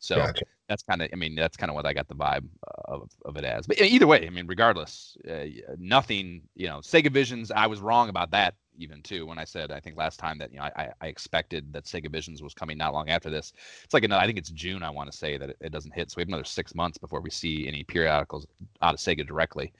[0.00, 0.44] So Gotcha.
[0.72, 2.44] That's kind of i mean that's kind of what i got the vibe
[2.86, 3.66] of, of it as.
[3.66, 5.44] But either way i mean regardless uh,
[5.78, 9.70] nothing you know sega visions i was wrong about that even too when i said
[9.70, 12.78] i think last time that you know i, I- expected that sega visions was coming
[12.78, 13.52] not long after this.
[13.84, 15.92] It's like another, i think it's june i want to say that it, it doesn't
[15.92, 18.46] hit so we have another six months before we see any periodicals
[18.80, 19.72] out of sega directly.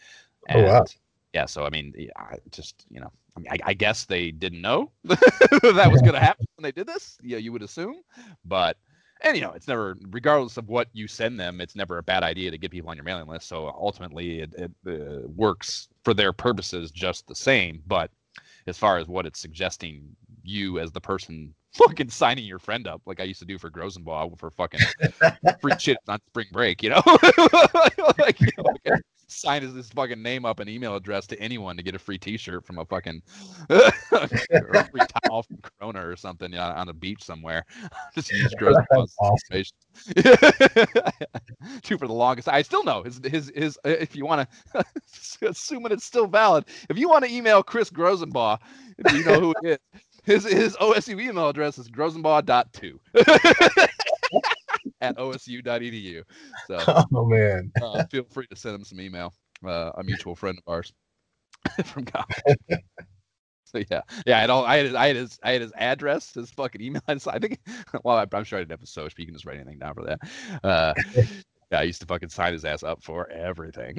[0.51, 0.85] Oh, wow.
[1.33, 4.61] yeah so i mean I just you know I, mean, I, I guess they didn't
[4.61, 8.03] know that was going to happen when they did this yeah you would assume
[8.45, 8.77] but
[9.23, 12.23] and you know it's never regardless of what you send them it's never a bad
[12.23, 16.15] idea to get people on your mailing list so ultimately it, it uh, works for
[16.15, 18.11] their purposes just the same but
[18.67, 20.05] as far as what it's suggesting
[20.43, 23.71] you as the person fucking signing your friend up like I used to do for
[23.71, 24.81] Grosenbaugh for fucking
[25.61, 27.03] free shit on spring break, you know?
[28.19, 29.03] like, you know, like
[29.41, 32.19] sign his, his fucking name up and email address to anyone to get a free
[32.19, 33.23] T-shirt from a fucking
[33.71, 37.65] or a free towel from Corona or something yeah, on a beach somewhere.
[38.15, 39.65] Just use Grosenbaugh's awesome.
[41.83, 42.49] Two for the longest.
[42.49, 43.79] I still know his his his.
[43.85, 44.85] Uh, if you want to,
[45.49, 48.59] assuming it's still valid, if you want to email Chris Grosenbaugh,
[48.99, 52.99] if you know who it is his his OSU email address is grosenbaugh.2
[55.03, 56.23] at osu.edu.
[56.67, 56.79] So,
[57.15, 59.35] oh man, uh, feel free to send him some email.
[59.67, 60.93] Uh, a mutual friend of ours
[61.85, 62.59] from college.
[63.65, 64.39] so yeah, yeah.
[64.39, 64.65] I had all.
[64.65, 64.95] I had his.
[64.95, 65.39] I had his.
[65.43, 66.33] I had his address.
[66.35, 67.03] His fucking email.
[67.09, 67.59] I think.
[68.03, 69.15] Well, I, am sure I didn't have a social.
[69.19, 70.19] You can just write anything down for that.
[70.65, 70.95] Uh,
[71.71, 73.99] yeah, I used to fucking sign his ass up for everything.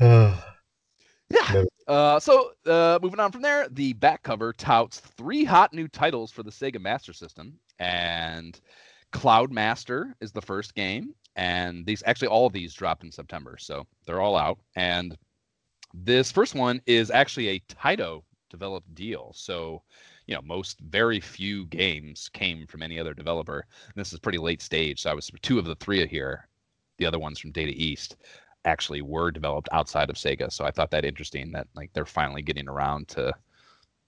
[0.00, 0.42] Yeah.
[1.86, 6.32] Uh, so uh, moving on from there, the back cover touts three hot new titles
[6.32, 8.60] for the Sega Master System, and
[9.12, 13.56] Cloud Master is the first game, and these actually all of these dropped in September,
[13.58, 14.58] so they're all out.
[14.74, 15.16] And
[15.94, 19.82] this first one is actually a Taito developed deal, so
[20.26, 23.64] you know most very few games came from any other developer.
[23.84, 26.48] And this is pretty late stage, so I was two of the three here.
[26.98, 28.16] The other ones from Data East
[28.66, 30.52] actually were developed outside of Sega.
[30.52, 33.32] So I thought that interesting that like they're finally getting around to,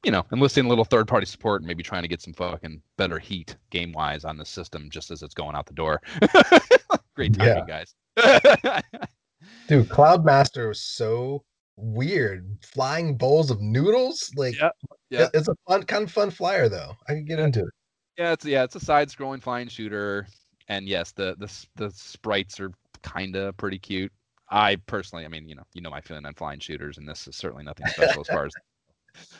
[0.04, 2.82] you know, enlisting a little third party support and maybe trying to get some fucking
[2.96, 6.02] better heat game wise on the system just as it's going out the door.
[7.14, 7.82] Great timing, yeah.
[8.16, 8.82] guys.
[9.68, 11.44] Dude, Cloud Master was so
[11.76, 12.58] weird.
[12.62, 14.70] Flying bowls of noodles, like yeah,
[15.10, 15.28] yeah.
[15.32, 16.94] it's a fun kind of fun flyer though.
[17.08, 17.70] I can get into it.
[18.18, 20.26] Yeah, it's yeah, it's a side scrolling flying shooter.
[20.68, 24.12] And yes, the the the sprites are kind of pretty cute.
[24.50, 27.28] I personally, I mean, you know, you know my feeling on flying shooters, and this
[27.28, 28.52] is certainly nothing special as far as.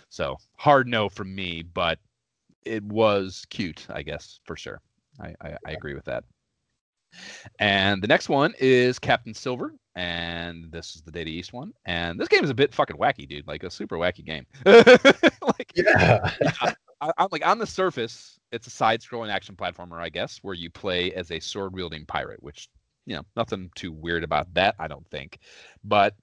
[0.09, 2.00] So hard no from me, but
[2.64, 4.80] it was cute, I guess for sure.
[5.20, 6.24] I, I, I agree with that.
[7.59, 11.72] And the next one is Captain Silver, and this is the Data East one.
[11.86, 13.46] And this game is a bit fucking wacky, dude.
[13.46, 14.46] Like a super wacky game.
[14.64, 16.32] like, yeah.
[16.40, 20.54] yeah I, am like on the surface, it's a side-scrolling action platformer, I guess, where
[20.54, 22.68] you play as a sword-wielding pirate, which
[23.09, 25.38] you know, nothing too weird about that, I don't think.
[25.82, 26.14] But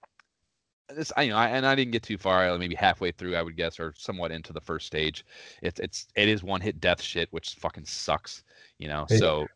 [0.95, 2.55] this, I, you know, I, and I didn't get too far.
[2.59, 5.25] Maybe halfway through, I would guess, or somewhat into the first stage.
[5.63, 8.43] It's it's it is one hit death shit, which fucking sucks.
[8.77, 9.47] You know, so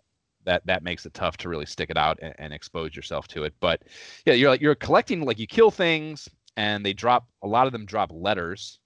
[0.46, 3.44] that that makes it tough to really stick it out and, and, expose yourself to
[3.44, 3.54] it.
[3.60, 3.84] But
[4.26, 6.28] yeah, you're like you're collecting like you kill things,
[6.58, 8.80] and they drop a lot of them drop letters,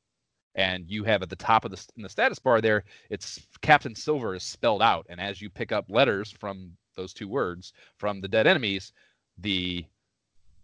[0.56, 3.96] and you have at the top of the in the status bar there, it's Captain
[3.96, 8.22] Silver is spelled out, and as you pick up letters from those two words from
[8.22, 8.94] the dead enemies,
[9.38, 9.86] the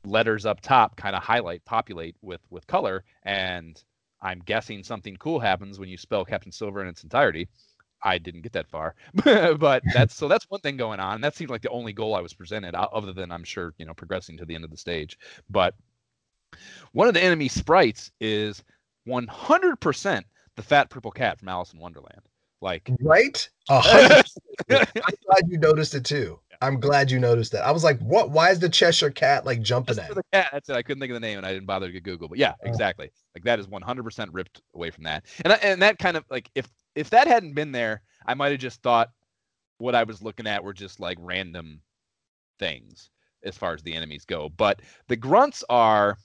[0.06, 3.84] letters up top kind of highlight populate with with color and
[4.22, 7.48] i'm guessing something cool happens when you spell captain silver in its entirety.
[8.02, 11.20] I didn't get that far but that's so that's one thing going on.
[11.20, 13.94] That seemed like the only goal i was presented other than i'm sure you know
[13.94, 15.18] progressing to the end of the stage.
[15.50, 15.76] But
[16.94, 18.64] one of the enemy sprites is
[19.08, 20.24] 100%
[20.56, 22.22] the fat purple cat from alice in wonderland
[22.62, 23.50] like right?
[23.72, 24.24] Oh,
[24.72, 24.96] I'm
[25.28, 26.40] glad you noticed it too.
[26.62, 27.66] I'm glad you noticed that.
[27.66, 28.32] I was like, what?
[28.32, 30.16] Why is the Cheshire cat like jumping That's at?
[30.16, 30.50] The cat.
[30.52, 30.76] That's it.
[30.76, 32.28] I couldn't think of the name, and I didn't bother to Google.
[32.28, 32.68] But yeah, oh.
[32.68, 33.12] exactly.
[33.36, 35.26] Like that is 100% ripped away from that.
[35.46, 38.60] And and that kind of like if if that hadn't been there, I might have
[38.60, 39.12] just thought
[39.78, 41.82] what I was looking at were just like random
[42.58, 43.10] things
[43.44, 44.50] as far as the enemies go.
[44.50, 46.18] But the grunts are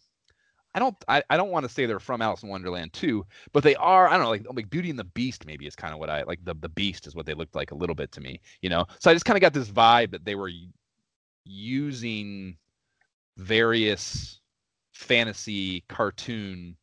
[0.74, 3.62] I don't I, I don't want to say they're from Alice in Wonderland too, but
[3.62, 6.00] they are, I don't know, like like Beauty and the Beast maybe is kind of
[6.00, 8.20] what I like the the beast is what they looked like a little bit to
[8.20, 8.84] me, you know.
[8.98, 10.50] So I just kind of got this vibe that they were
[11.44, 12.56] using
[13.36, 14.40] various
[14.92, 16.76] fantasy cartoon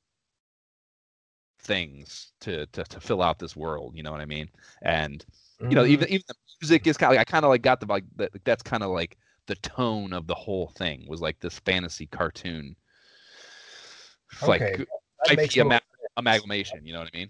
[1.59, 4.49] things to to to fill out this world, you know what I mean?
[4.81, 5.25] And
[5.59, 6.15] you know, even mm-hmm.
[6.15, 8.31] even the music is kind of like I kind of like got the like that,
[8.43, 9.17] that's kind of like
[9.47, 12.75] the tone of the whole thing was like this fantasy cartoon
[14.43, 14.85] okay.
[15.27, 15.81] like IP ama-
[16.17, 16.85] amalgamation.
[16.85, 17.29] You know what I mean?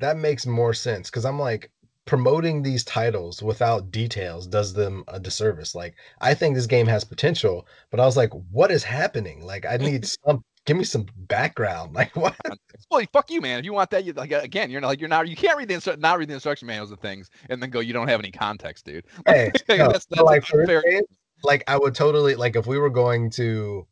[0.00, 1.70] That makes more sense because I'm like
[2.08, 5.74] promoting these titles without details does them a disservice.
[5.74, 9.44] Like I think this game has potential, but I was like, what is happening?
[9.44, 11.92] Like I need some give me some background.
[11.98, 12.36] Like what?
[12.44, 12.54] Uh,
[12.90, 13.58] well, fuck you, man.
[13.58, 15.68] If you want that, you like again, you're not like you're not you can't read
[15.68, 18.20] the instru- not read the instruction manuals of things and then go you don't have
[18.20, 19.04] any context, dude.
[19.26, 21.02] Hey, no, that's, that's like, game,
[21.42, 23.86] like I would totally like if we were going to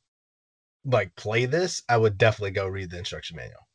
[0.86, 3.66] like play this, I would definitely go read the instruction manual.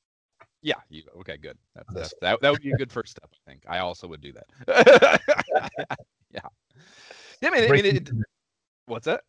[0.61, 0.75] Yeah.
[0.89, 1.37] You, okay.
[1.37, 1.57] Good.
[1.75, 3.29] That's, that's, that that would be a good first step.
[3.33, 5.19] I think I also would do that.
[6.33, 6.39] yeah.
[7.41, 7.49] Yeah.
[7.49, 8.09] I mean, I mean it,
[8.85, 9.21] what's that?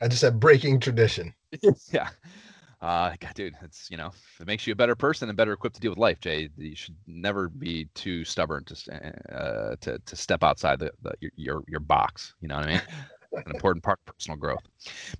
[0.00, 1.34] I just said breaking tradition.
[1.92, 2.08] yeah.
[2.80, 5.74] Uh, God, dude, it's you know, it makes you a better person and better equipped
[5.74, 6.20] to deal with life.
[6.20, 11.12] Jay, you should never be too stubborn to uh, to to step outside the, the
[11.20, 12.34] your, your your box.
[12.40, 12.82] You know what I mean?
[13.32, 14.62] An important part of personal growth.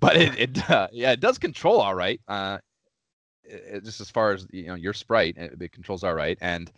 [0.01, 2.21] But it, it uh, yeah, it does control all right.
[2.27, 2.59] Uh,
[3.45, 6.71] it, just as far as you know, your sprite, it, it controls all right, and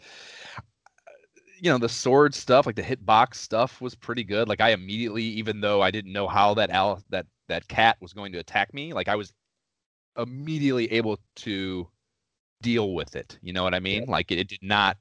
[1.61, 5.23] you know the sword stuff like the hitbox stuff was pretty good like i immediately
[5.23, 8.73] even though i didn't know how that al that that cat was going to attack
[8.73, 9.35] me like i was
[10.17, 11.87] immediately able to
[12.63, 13.39] deal with it.
[13.43, 14.05] You know what I mean?
[14.05, 14.11] Yeah.
[14.11, 14.97] Like it, it, did not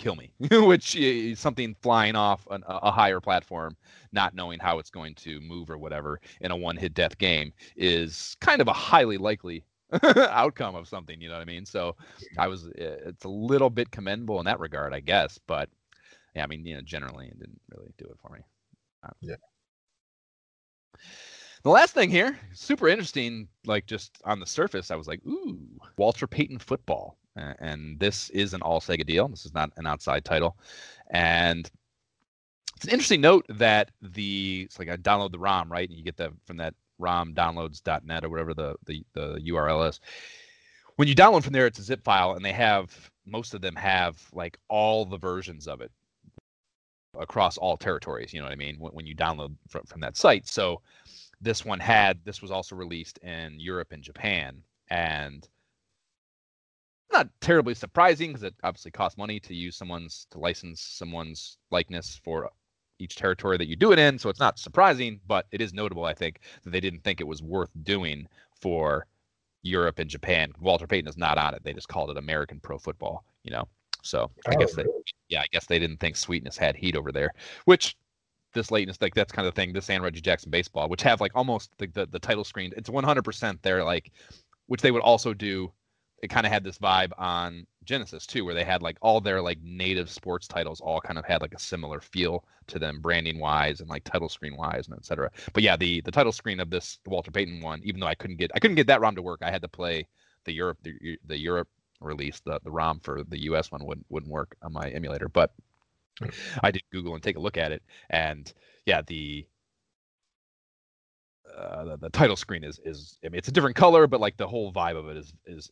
[0.00, 0.32] kill me,
[0.66, 3.76] which is something flying off an, a higher platform,
[4.12, 7.52] not knowing how it's going to move or whatever in a one hit death game
[7.76, 9.62] is kind of a highly likely
[10.16, 11.20] outcome of something.
[11.20, 11.66] You know what I mean?
[11.66, 11.96] So
[12.38, 15.38] I was, it's a little bit commendable in that regard, I guess.
[15.46, 15.68] But
[16.34, 18.40] yeah, I mean, you know, generally it didn't really do it for me.
[19.04, 19.36] Um, yeah.
[21.62, 25.58] The last thing here, super interesting, like just on the surface, I was like, ooh,
[25.98, 27.18] Walter Payton football.
[27.36, 29.28] And this is an all Sega deal.
[29.28, 30.56] This is not an outside title.
[31.10, 31.70] And
[32.76, 35.88] it's an interesting note that the, it's like I download the ROM, right?
[35.88, 40.00] And you get that from that ROM downloads.net or whatever the, the, the URL is.
[40.96, 43.74] When you download from there, it's a zip file, and they have, most of them
[43.76, 45.90] have like all the versions of it
[47.18, 48.32] across all territories.
[48.32, 48.76] You know what I mean?
[48.78, 50.46] When, when you download from, from that site.
[50.46, 50.80] So,
[51.40, 55.48] this one had this was also released in Europe and Japan, and
[57.12, 62.20] not terribly surprising because it obviously costs money to use someone's to license someone's likeness
[62.22, 62.50] for
[62.98, 64.18] each territory that you do it in.
[64.18, 67.26] So it's not surprising, but it is notable, I think, that they didn't think it
[67.26, 68.26] was worth doing
[68.60, 69.06] for
[69.62, 70.52] Europe and Japan.
[70.60, 71.64] Walter Payton is not on it.
[71.64, 73.66] They just called it American Pro Football, you know.
[74.02, 74.84] So I oh, guess they,
[75.28, 77.30] yeah, I guess they didn't think Sweetness had heat over there,
[77.66, 77.96] which
[78.54, 79.72] this lateness, like that's kind of the thing.
[79.72, 82.72] This and Reggie Jackson baseball, which have like almost the the, the title screen.
[82.76, 84.12] It's 100% there, like,
[84.66, 85.72] which they would also do.
[86.22, 89.40] It kind of had this vibe on Genesis too, where they had like all their
[89.40, 93.38] like native sports titles all kind of had like a similar feel to them, branding
[93.38, 95.30] wise and like title screen wise and etc.
[95.52, 98.36] But yeah, the the title screen of this Walter Payton one, even though I couldn't
[98.36, 100.06] get I couldn't get that ROM to work, I had to play
[100.44, 101.68] the Europe the, the Europe
[102.00, 102.40] release.
[102.40, 105.52] The the ROM for the US one wouldn't wouldn't work on my emulator, but
[106.62, 108.52] I did Google and take a look at it, and
[108.86, 109.46] yeah, the
[111.56, 114.36] uh, the, the, title screen is is I mean it's a different color, but like
[114.36, 115.70] the whole vibe of it is is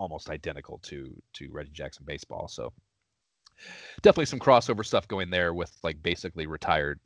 [0.00, 2.48] almost identical to to Reggie Jackson baseball.
[2.48, 2.72] So
[4.02, 6.98] definitely some crossover stuff going there with like basically retired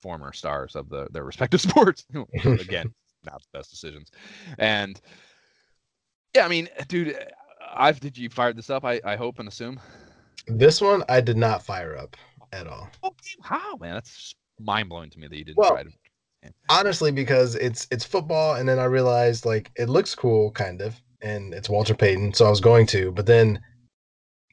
[0.00, 2.06] former stars of the their respective sports.
[2.44, 4.10] Again, not the best decisions,
[4.58, 5.00] and
[6.34, 7.18] yeah, I mean, dude,
[7.74, 8.84] I've did you fire this up?
[8.84, 9.80] I I hope and assume.
[10.46, 12.16] This one I did not fire up
[12.52, 12.88] at all.
[13.02, 13.94] Oh, how man?
[13.94, 15.90] That's mind blowing to me that you didn't well, try to.
[16.70, 20.94] Honestly, because it's it's football, and then I realized like it looks cool, kind of,
[21.20, 23.60] and it's Walter Payton, so I was going to, but then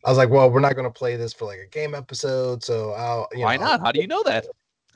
[0.03, 2.63] I was like, well, we're not going to play this for like a game episode,
[2.63, 3.27] so I'll.
[3.33, 3.81] Why know, not?
[3.81, 4.45] How do you know that?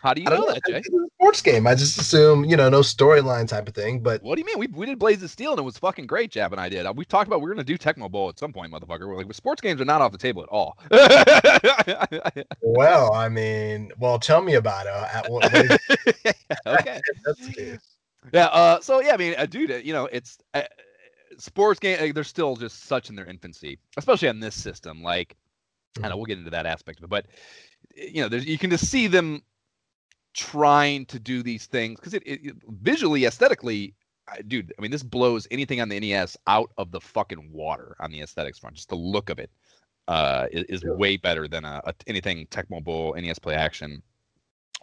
[0.02, 0.82] How do you know, know, that, Jay?
[1.16, 1.68] sports game.
[1.68, 4.00] I just assume, you know, no storyline type of thing.
[4.00, 4.58] But what do you mean?
[4.58, 6.88] We, we did Blaze of Steel and it was fucking great, Jab and I did.
[6.96, 9.08] We talked about we are gonna do Tecmo Bowl at some point, motherfucker.
[9.08, 10.78] We're like, but sports games are not off the table at all.
[12.62, 15.16] well, I mean, well, tell me about it.
[15.16, 15.54] At what,
[16.66, 17.02] okay.
[18.34, 18.46] yeah.
[18.46, 20.62] Uh, so yeah, I mean, uh, dude, uh, you know, it's uh,
[21.38, 22.14] sports game.
[22.14, 25.02] they're still just such in their infancy, especially on this system.
[25.04, 25.36] Like,
[25.96, 26.06] mm-hmm.
[26.06, 27.26] I know we'll get into that aspect of it, but
[27.96, 29.42] you know, there's you can just see them
[30.34, 33.94] trying to do these things because it, it, visually, aesthetically,
[34.48, 34.74] dude.
[34.78, 38.22] I mean, this blows anything on the NES out of the fucking water on the
[38.22, 38.76] aesthetics front.
[38.76, 39.50] Just the look of it
[40.08, 40.92] uh, is, is yeah.
[40.94, 44.02] way better than a, a, anything Tecmo Bowl, NES Play Action,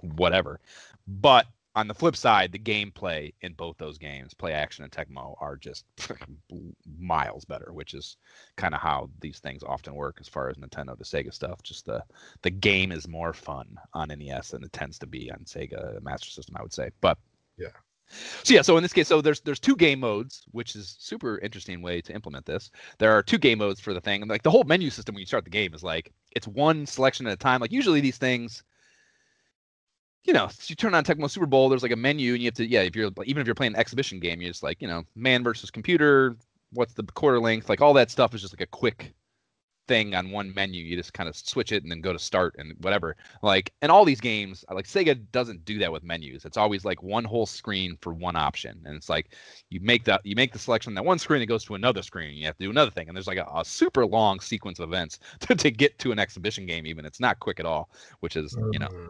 [0.03, 0.61] whatever.
[1.07, 1.47] But
[1.77, 5.57] on the flip side, the gameplay in both those games, Play Action and Tecmo, are
[5.57, 5.85] just
[6.99, 8.17] miles better, which is
[8.57, 11.63] kind of how these things often work as far as Nintendo to Sega stuff.
[11.63, 12.03] Just the
[12.43, 16.31] the game is more fun on NES than it tends to be on Sega Master
[16.31, 16.91] System, I would say.
[17.03, 17.19] But
[17.59, 17.69] yeah.
[18.43, 21.39] So yeah, so in this case, so there's there's two game modes, which is super
[21.41, 22.71] interesting way to implement this.
[22.99, 25.21] There are two game modes for the thing, and like the whole menu system when
[25.21, 27.61] you start the game is like it's one selection at a time.
[27.61, 28.63] Like usually these things
[30.27, 32.55] you know, you turn on Tecmo Super Bowl, there's like a menu, and you have
[32.55, 34.89] to, yeah, if you're even if you're playing an exhibition game, you're just like, you
[34.89, 36.37] know, man versus computer,
[36.73, 39.15] what's the quarter length, like all that stuff is just like a quick
[39.87, 40.83] thing on one menu.
[40.83, 43.15] You just kind of switch it and then go to start and whatever.
[43.43, 46.45] Like, and all these games, like Sega doesn't do that with menus.
[46.45, 49.33] It's always like one whole screen for one option, and it's like
[49.71, 52.03] you make that you make the selection on that one screen, it goes to another
[52.03, 52.37] screen.
[52.37, 54.89] You have to do another thing, and there's like a, a super long sequence of
[54.89, 56.85] events to, to get to an exhibition game.
[56.85, 57.91] Even it's not quick at all,
[58.21, 59.09] which is you know Mm.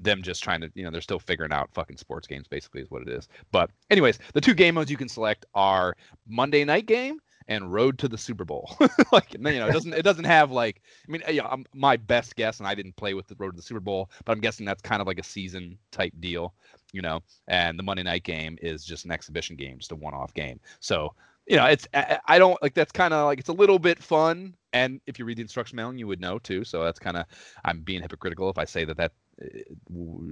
[0.00, 2.90] Them just trying to, you know, they're still figuring out fucking sports games, basically, is
[2.90, 3.28] what it is.
[3.52, 5.96] But, anyways, the two game modes you can select are
[6.26, 8.76] Monday night game and Road to the Super Bowl.
[9.12, 12.36] like, you know, it doesn't, it doesn't have like, I mean, yeah, I'm, my best
[12.36, 14.66] guess, and I didn't play with the Road to the Super Bowl, but I'm guessing
[14.66, 16.54] that's kind of like a season type deal,
[16.92, 17.20] you know.
[17.48, 20.60] And the Monday night game is just an exhibition game, just a one-off game.
[20.80, 21.14] So,
[21.48, 24.54] you know, it's I, don't like that's kind of like it's a little bit fun.
[24.74, 26.62] And if you read the instruction manual, you would know too.
[26.62, 27.24] So that's kind of
[27.64, 29.12] I'm being hypocritical if I say that that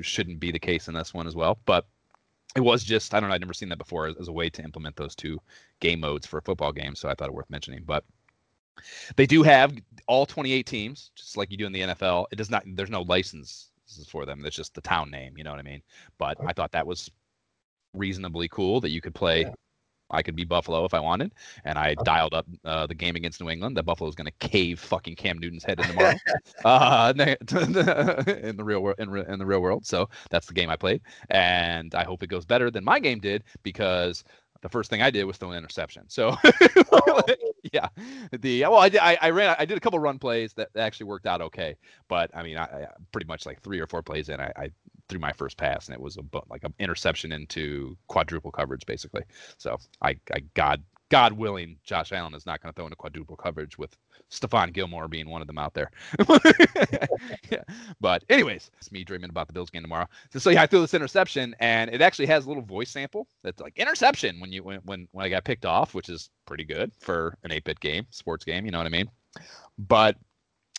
[0.03, 1.59] shouldn't be the case in this one as well.
[1.67, 1.87] But
[2.55, 4.49] it was just I don't know I'd never seen that before as, as a way
[4.51, 5.41] to implement those two
[5.81, 6.95] game modes for a football game.
[6.95, 7.83] So I thought it worth mentioning.
[7.85, 8.05] But
[9.17, 9.75] they do have
[10.07, 12.27] all 28 teams, just like you do in the NFL.
[12.31, 12.65] It does not.
[12.67, 13.71] There's no license
[14.09, 14.45] for them.
[14.45, 15.35] It's just the town name.
[15.37, 15.83] You know what I mean?
[16.19, 17.11] But I thought that was
[17.95, 19.43] reasonably cool that you could play.
[19.43, 19.53] Yeah.
[20.11, 21.35] I could be Buffalo if I wanted,
[21.65, 23.77] and I dialed up uh, the game against New England.
[23.77, 26.15] That Buffalo was going to cave fucking Cam Newton's head in tomorrow,
[26.65, 28.97] uh, in the real world.
[28.99, 32.23] In, re- in the real world, so that's the game I played, and I hope
[32.23, 34.23] it goes better than my game did because
[34.63, 36.05] the first thing I did was throw an interception.
[36.09, 36.37] So,
[37.73, 37.89] yeah,
[38.33, 39.01] the well, I did.
[39.01, 39.55] I, I ran.
[39.59, 41.77] I did a couple run plays that actually worked out okay,
[42.09, 44.71] but I mean, I, I pretty much like three or four plays in, I, I
[45.09, 49.23] threw my first pass, and it was a like an interception into quadruple coverage, basically.
[49.59, 53.37] So I, I God, God willing, Josh Allen is not going to throw into quadruple
[53.37, 53.97] coverage with
[54.31, 55.91] Stephon Gilmore being one of them out there.
[57.51, 57.63] yeah.
[58.01, 60.07] But anyways, it's me dreaming about the Bills game tomorrow.
[60.33, 63.29] So, so yeah, I threw this interception, and it actually has a little voice sample
[63.43, 66.65] that's like interception when you when when, when I got picked off, which is pretty
[66.65, 68.65] good for an 8-bit game, sports game.
[68.65, 69.11] You know what I mean?
[69.79, 70.17] But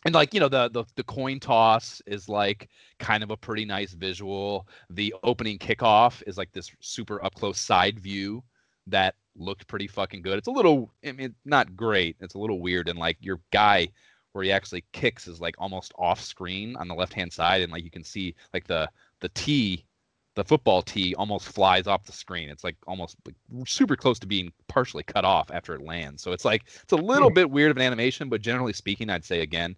[0.07, 3.65] and like you know the, the the coin toss is like kind of a pretty
[3.65, 4.65] nice visual.
[4.89, 8.41] The opening kickoff is like this super up close side view
[8.87, 10.37] that looked pretty fucking good.
[10.37, 12.15] It's a little i mean not great.
[12.21, 12.87] It's a little weird.
[12.87, 13.89] And like your guy
[14.31, 17.61] where he actually kicks is like almost off screen on the left hand side.
[17.61, 18.89] And like you can see like the
[19.19, 19.85] the tee
[20.37, 22.47] the football tee almost flies off the screen.
[22.47, 23.33] It's like almost like
[23.65, 26.21] super close to being partially cut off after it lands.
[26.21, 27.33] So it's like it's a little hmm.
[27.33, 29.75] bit weird of an animation but generally speaking i'd say again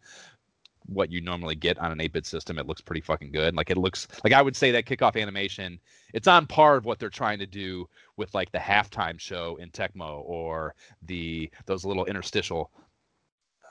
[0.86, 3.56] what you normally get on an 8-bit system it looks pretty fucking good.
[3.56, 5.80] Like it looks like i would say that kickoff animation
[6.14, 7.88] it's on par of what they're trying to do
[8.18, 12.70] with like the halftime show in tecmo or the those little interstitial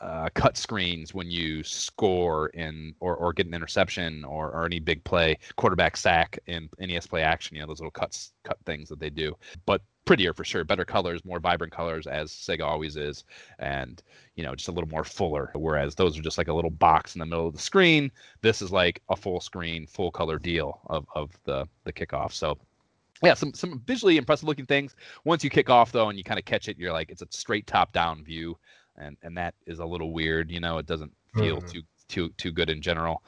[0.00, 4.78] uh, cut screens when you score in or, or get an interception or, or any
[4.78, 8.88] big play quarterback sack in NES play action you know those little cuts cut things
[8.88, 9.34] that they do.
[9.66, 13.24] But prettier for sure better colors more vibrant colors as Sega always is
[13.58, 14.02] and
[14.36, 15.50] you know just a little more fuller.
[15.54, 18.10] Whereas those are just like a little box in the middle of the screen.
[18.40, 22.32] This is like a full screen full color deal of, of the the kickoff.
[22.32, 22.56] So
[23.24, 24.94] yeah some some visually impressive looking things.
[25.24, 27.26] Once you kick off though and you kind of catch it you're like it's a
[27.30, 28.56] straight top down view
[28.98, 31.66] and and that is a little weird you know it doesn't feel Mhm.
[31.72, 33.22] too too too good in general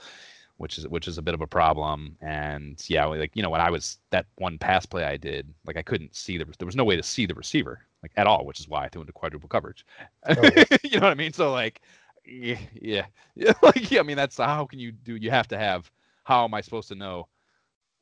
[0.56, 2.16] which is which is a bit of a problem.
[2.20, 5.76] And yeah like you know when i was that one pass play i did like
[5.78, 8.44] i couldn't see the there was no way to see the receiver like at all
[8.44, 9.84] which is why i threw into quadruple coverage.
[10.84, 11.32] You know what i mean?
[11.32, 11.80] So like
[12.26, 15.58] yeah yeah, yeah like yeah, i mean that's how can you do you have to
[15.58, 15.90] have
[16.24, 17.26] how am i supposed to know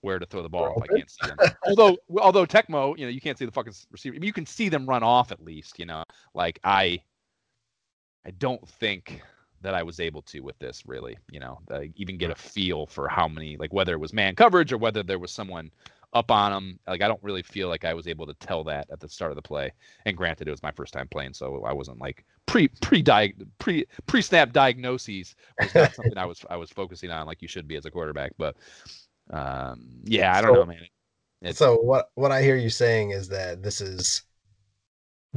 [0.00, 1.38] where to throw the ball if i can't see them?
[1.66, 4.46] Although although tecmo you know you can't see the fucking receiver I mean, you can
[4.46, 6.02] see them run off at least you know?
[6.34, 7.00] Like i
[8.28, 9.22] i don't think
[9.62, 12.86] that i was able to with this really you know uh, even get a feel
[12.86, 15.70] for how many like whether it was man coverage or whether there was someone
[16.12, 18.86] up on them like i don't really feel like i was able to tell that
[18.90, 19.70] at the start of the play.
[20.06, 23.02] And granted it was my first time playing so i wasn't like pre pre
[23.58, 27.48] pre pre snap diagnoses was not something i was i was focusing on like you
[27.48, 28.56] should be as a quarterback but
[29.30, 30.86] um yeah i don't So- know man.
[31.52, 34.22] So what what I hear you saying is that this is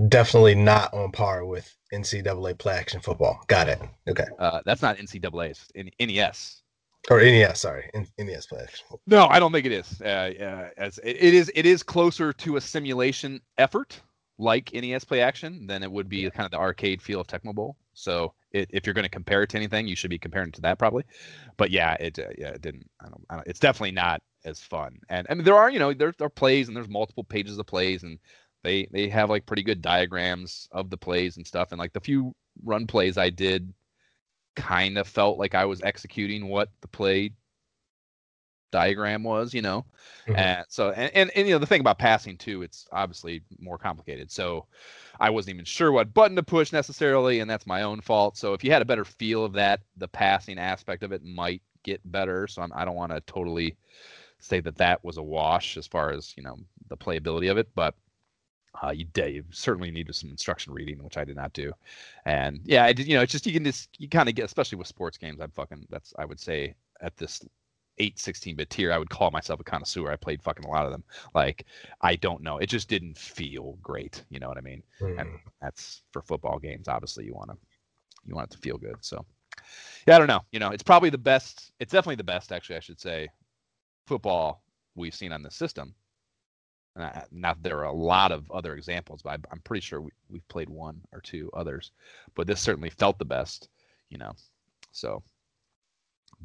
[0.08, 3.40] definitely not on par with NCAA play action football.
[3.48, 3.82] Got it.
[4.10, 4.26] Okay.
[4.40, 6.62] uh that's not ncaa it's in nes
[7.10, 8.86] Or NES, sorry, N- NES play action.
[9.08, 10.02] No, I don't think it is.
[10.02, 10.06] Uh,
[10.42, 14.00] uh, as it, it is, it is closer to a simulation effort
[14.38, 17.54] like NES Play Action than it would be kind of the arcade feel of Tecmo
[17.54, 17.78] Bowl.
[17.94, 20.56] So it, if you're going to compare it to anything, you should be comparing it
[20.56, 21.04] to that probably.
[21.58, 22.90] But yeah, it uh, yeah it didn't.
[23.02, 25.00] I don't, I don't, it's definitely not as fun.
[25.10, 27.58] And I mean there are you know there there are plays and there's multiple pages
[27.60, 28.18] of plays and
[28.64, 31.72] they they have like pretty good diagrams of the plays and stuff.
[31.72, 33.74] And like the few run plays I did
[34.56, 37.32] kind of felt like I was executing what the play
[38.72, 39.86] diagram was, you know.
[40.28, 40.38] Mhm.
[40.38, 43.78] And so and, and and you know the thing about passing too, it's obviously more
[43.78, 44.32] complicated.
[44.32, 44.66] So
[45.20, 48.38] I wasn't even sure what button to push necessarily, and that's my own fault.
[48.38, 51.62] So if you had a better feel of that, the passing aspect of it might
[51.84, 52.48] get better.
[52.48, 53.78] So I'm, I don't want to totally
[54.40, 56.58] say that that was a wash as far as you know
[56.88, 57.96] the playability of it, but
[58.82, 61.72] uh, you, you certainly needed some instruction reading, which I did not do.
[62.26, 63.08] And yeah, I did.
[63.08, 65.42] You know, it's just you can just you kind of get, especially with sports games.
[65.42, 65.88] I'm fucking.
[65.90, 67.42] That's I would say at this
[67.98, 70.12] 8 16 bit tier, I would call myself a connoisseur.
[70.12, 71.04] I played fucking a lot of them.
[71.36, 71.66] Like
[72.02, 74.24] I don't know, it just didn't feel great.
[74.30, 74.84] You know what I mean?
[75.02, 75.20] Mhm.
[75.20, 76.88] And that's for football games.
[76.88, 77.58] Obviously, you want to
[78.26, 78.96] you want it to feel good.
[79.02, 79.26] So
[80.08, 80.42] yeah, I don't know.
[80.52, 81.72] You know, it's probably the best.
[81.80, 82.78] It's definitely the best, actually.
[82.78, 83.30] I should say,
[84.08, 84.64] football
[84.96, 85.94] we've seen on the system.
[86.96, 90.12] Not that there are a lot of other examples, but I, I'm pretty sure we,
[90.30, 91.92] we've played one or two others.
[92.36, 93.70] But this certainly felt the best,
[94.10, 94.34] you know.
[94.92, 95.24] So,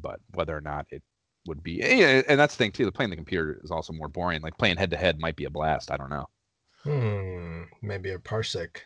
[0.01, 1.03] but whether or not it
[1.47, 2.85] would be, and that's the thing too.
[2.85, 4.41] The playing the computer is also more boring.
[4.41, 5.91] Like playing head to head might be a blast.
[5.91, 6.27] I don't know.
[6.83, 7.63] Hmm.
[7.81, 8.77] Maybe a parsec.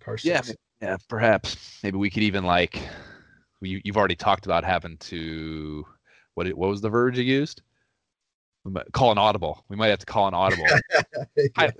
[0.00, 0.24] Parsec.
[0.24, 0.42] Yeah,
[0.80, 1.78] yeah, perhaps.
[1.82, 2.80] Maybe we could even like
[3.60, 5.84] you, you've already talked about having to
[6.34, 7.62] what what was the verge you used?
[8.66, 9.64] We might- Call an audible.
[9.68, 10.66] We might have to call an audible.
[11.58, 11.70] Yeah.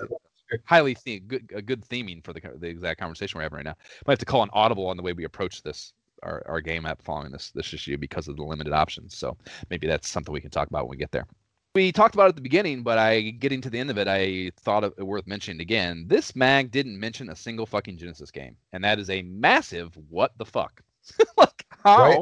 [0.65, 3.75] Highly the- good a good theming for the the exact conversation we're having right now.
[4.07, 5.93] Might have to call an audible on the way we approach this
[6.23, 9.17] our, our game app following this this issue because of the limited options.
[9.17, 9.37] So
[9.71, 11.27] maybe that's something we can talk about when we get there.
[11.75, 14.07] We talked about it at the beginning, but I getting to the end of it,
[14.07, 16.05] I thought it worth mentioning again.
[16.07, 20.33] This mag didn't mention a single fucking Genesis game, and that is a massive what
[20.39, 20.81] the fuck.
[21.37, 22.09] like how?
[22.09, 22.19] Right.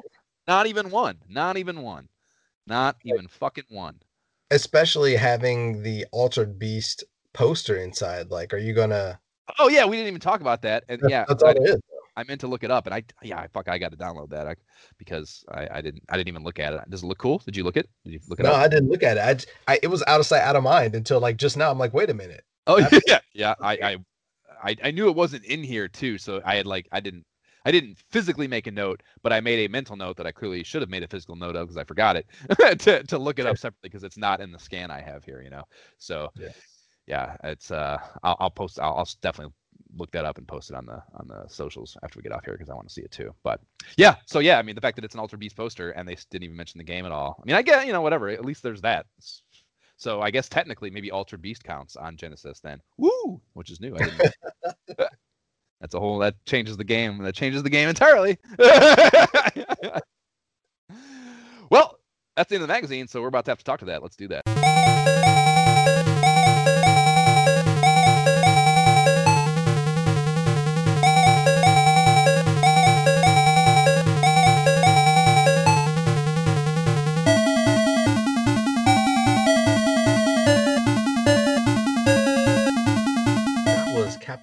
[0.49, 1.19] Not even one.
[1.29, 2.09] Not even one.
[2.67, 3.97] Not even fucking one.
[4.51, 8.31] Especially having the Altered Beast poster inside.
[8.31, 9.21] Like, are you gonna?
[9.59, 10.85] Oh yeah, we didn't even talk about that.
[10.89, 11.81] And yeah, that's all I, it is.
[12.17, 14.31] I meant to look it up, and I yeah, I fuck, I got to download
[14.31, 14.55] that I,
[14.99, 16.91] because I, I didn't I didn't even look at it.
[16.91, 17.39] Does it look cool?
[17.45, 17.89] Did you look it?
[18.05, 18.59] Did you look it No, up?
[18.59, 19.47] I didn't look at it.
[19.67, 21.71] I, I- it was out of sight, out of mind until like just now.
[21.71, 22.45] I'm like, wait a minute.
[22.67, 23.55] Oh yeah, yeah.
[23.61, 23.99] I
[24.63, 27.27] I I knew it wasn't in here too, so I had like I didn't
[27.65, 30.63] I didn't physically make a note, but I made a mental note that I clearly
[30.65, 32.27] should have made a physical note of because I forgot it
[32.81, 35.41] to to look it up separately because it's not in the scan I have here,
[35.43, 35.65] you know.
[35.99, 36.49] So Yeah.
[37.07, 39.55] yeah, it's uh I'll, I'll post I'll, I'll definitely
[39.97, 42.45] look that up and post it on the on the socials after we get off
[42.45, 43.35] here because I want to see it too.
[43.43, 43.61] But
[43.97, 46.17] yeah, so yeah, I mean the fact that it's an Altered Beast poster and they
[46.31, 47.37] didn't even mention the game at all.
[47.41, 49.07] I mean I get you know whatever at least there's that.
[49.97, 52.81] So I guess technically maybe Altered Beast counts on Genesis then.
[52.99, 53.97] Woo, which is new.
[53.97, 54.29] I didn't know.
[55.85, 57.19] That's a whole that changes the game.
[57.19, 58.39] That changes the game entirely.
[61.69, 61.99] well,
[62.35, 64.03] that's the end of the magazine, so we're about to have to talk to that.
[64.03, 65.54] Let's do that.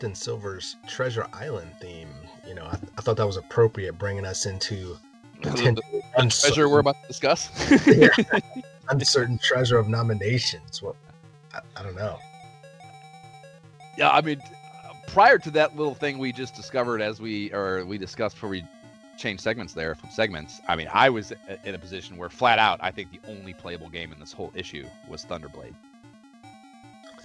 [0.01, 2.09] Captain Silver's Treasure Island theme.
[2.47, 4.97] You know, I, I thought that was appropriate, bringing us into
[5.43, 7.51] potentially Treasure uncertain, we're about to discuss.
[8.89, 10.81] uncertain treasure of nominations.
[10.81, 10.95] Well,
[11.53, 12.17] I, I don't know.
[13.95, 14.41] Yeah, I mean,
[15.07, 18.65] prior to that little thing we just discovered as we or we discussed before we
[19.19, 20.61] changed segments there from segments.
[20.67, 21.31] I mean, I was
[21.63, 24.51] in a position where flat out, I think the only playable game in this whole
[24.55, 25.75] issue was Thunderblade.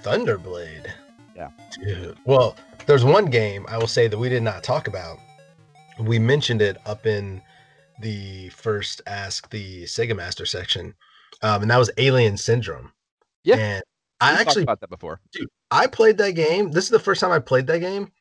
[0.02, 0.90] Thunderblade.
[1.36, 1.50] Yeah.
[1.84, 2.16] Dude.
[2.24, 2.56] Well,
[2.86, 5.18] there's one game I will say that we did not talk about.
[6.00, 7.42] We mentioned it up in
[8.00, 10.94] the first Ask the Sega Master section,
[11.42, 12.92] um, and that was Alien Syndrome.
[13.44, 13.56] Yeah.
[13.56, 13.82] And
[14.20, 15.20] I actually about that before.
[15.32, 16.70] Dude, I played that game.
[16.70, 18.12] This is the first time I played that game.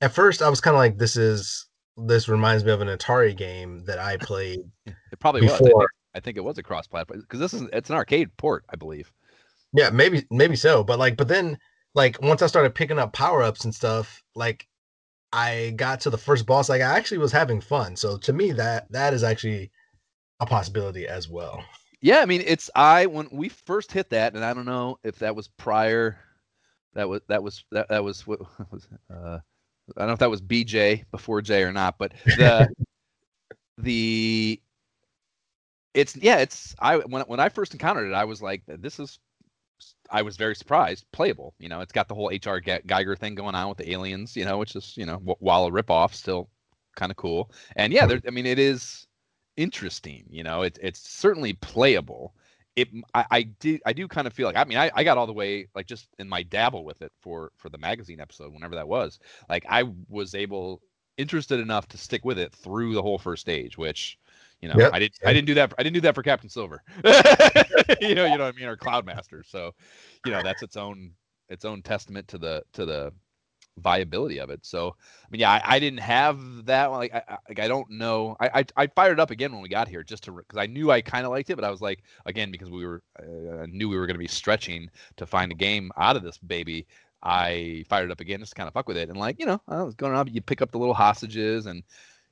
[0.00, 1.66] At first, I was kind of like, "This is
[1.96, 6.20] this reminds me of an Atari game that I played It probably before." think, I
[6.20, 9.10] think it was a cross-platform because this is it's an arcade port, I believe.
[9.72, 10.84] Yeah, maybe maybe so.
[10.84, 11.58] But like, but then
[11.94, 14.66] like once I started picking up power ups and stuff, like
[15.32, 17.96] I got to the first boss, like I actually was having fun.
[17.96, 19.70] So to me, that that is actually
[20.40, 21.62] a possibility as well.
[22.00, 25.18] Yeah, I mean, it's I when we first hit that, and I don't know if
[25.18, 26.18] that was prior.
[26.94, 28.40] That was that was that, that was what
[28.72, 29.38] was uh,
[29.96, 32.68] I don't know if that was BJ before J or not, but the
[33.78, 34.60] the
[35.94, 39.18] it's yeah, it's I when when I first encountered it, I was like, this is.
[40.10, 41.54] I was very surprised, playable.
[41.58, 44.36] You know, it's got the whole HR Ge- Geiger thing going on with the aliens.
[44.36, 46.48] You know, which is you know wh- while a ripoff, still
[46.96, 47.50] kind of cool.
[47.76, 48.20] And yeah, there.
[48.26, 49.06] I mean, it is
[49.56, 50.24] interesting.
[50.30, 52.34] You know, it's it's certainly playable.
[52.76, 55.18] It I, I did I do kind of feel like I mean I, I got
[55.18, 58.52] all the way like just in my dabble with it for for the magazine episode
[58.54, 59.18] whenever that was
[59.48, 60.80] like I was able
[61.16, 64.16] interested enough to stick with it through the whole first stage which
[64.60, 64.90] You know, Yep.
[64.92, 65.72] I didn't I didn't do that.
[65.78, 66.82] I didn't do that for Captain Silver.
[67.04, 69.44] you know, you know what I mean, or Cloudmaster.
[69.46, 69.72] So,
[70.24, 71.12] you know, that's its own
[71.48, 73.12] its own testament to the to the
[73.78, 74.66] viability of it.
[74.66, 76.86] So, I mean, yeah, I, I didn't have that.
[76.86, 78.36] Like, I, I- like I don't know.
[78.40, 80.66] I, I I fired it up again when we got here just to because I
[80.66, 83.66] knew I kind of liked it, but I was like, again, because we were uh,
[83.68, 86.86] knew we were going to be stretching to find a game out of this baby.
[87.22, 89.46] I fired it up again just to kind of fuck with it, and like you
[89.46, 90.28] know, I was going up.
[90.30, 91.82] You pick up the little hostages, and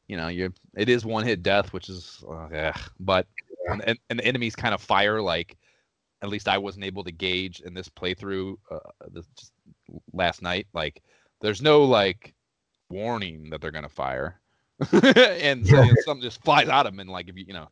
[0.09, 3.27] you know, you it is one hit death, which is, uh, ugh, but
[3.69, 5.57] and, and the enemies kind of fire like.
[6.23, 8.79] At least I wasn't able to gauge in this playthrough uh,
[9.13, 9.53] this, just
[10.15, 10.67] last night.
[10.73, 11.03] Like,
[11.43, 12.35] there's no like
[12.89, 14.41] warning that they're gonna fire,
[14.93, 17.53] and so, you know, something just flies out of them, and like if you you
[17.53, 17.69] know,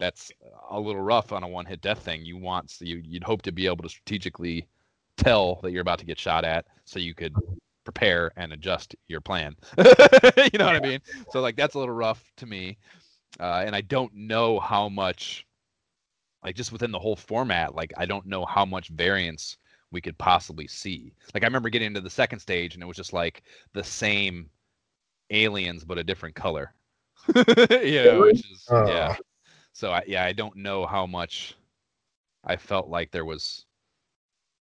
[0.00, 0.32] that's
[0.70, 2.24] a little rough on a one hit death thing.
[2.24, 4.66] You want so you you'd hope to be able to strategically
[5.16, 7.34] tell that you're about to get shot at, so you could
[7.84, 9.54] prepare and adjust your plan.
[9.78, 11.00] you know what I mean?
[11.30, 12.78] So like that's a little rough to me,
[13.40, 15.46] uh, and I don't know how much,
[16.42, 19.58] like just within the whole format, like I don't know how much variance
[19.90, 21.14] we could possibly see.
[21.32, 23.42] Like I remember getting into the second stage and it was just like
[23.72, 24.50] the same
[25.30, 26.74] aliens but a different color.
[27.34, 29.14] you know, which is yeah.
[29.18, 29.22] Oh.
[29.72, 31.56] So I, yeah, I don't know how much
[32.44, 33.64] I felt like there was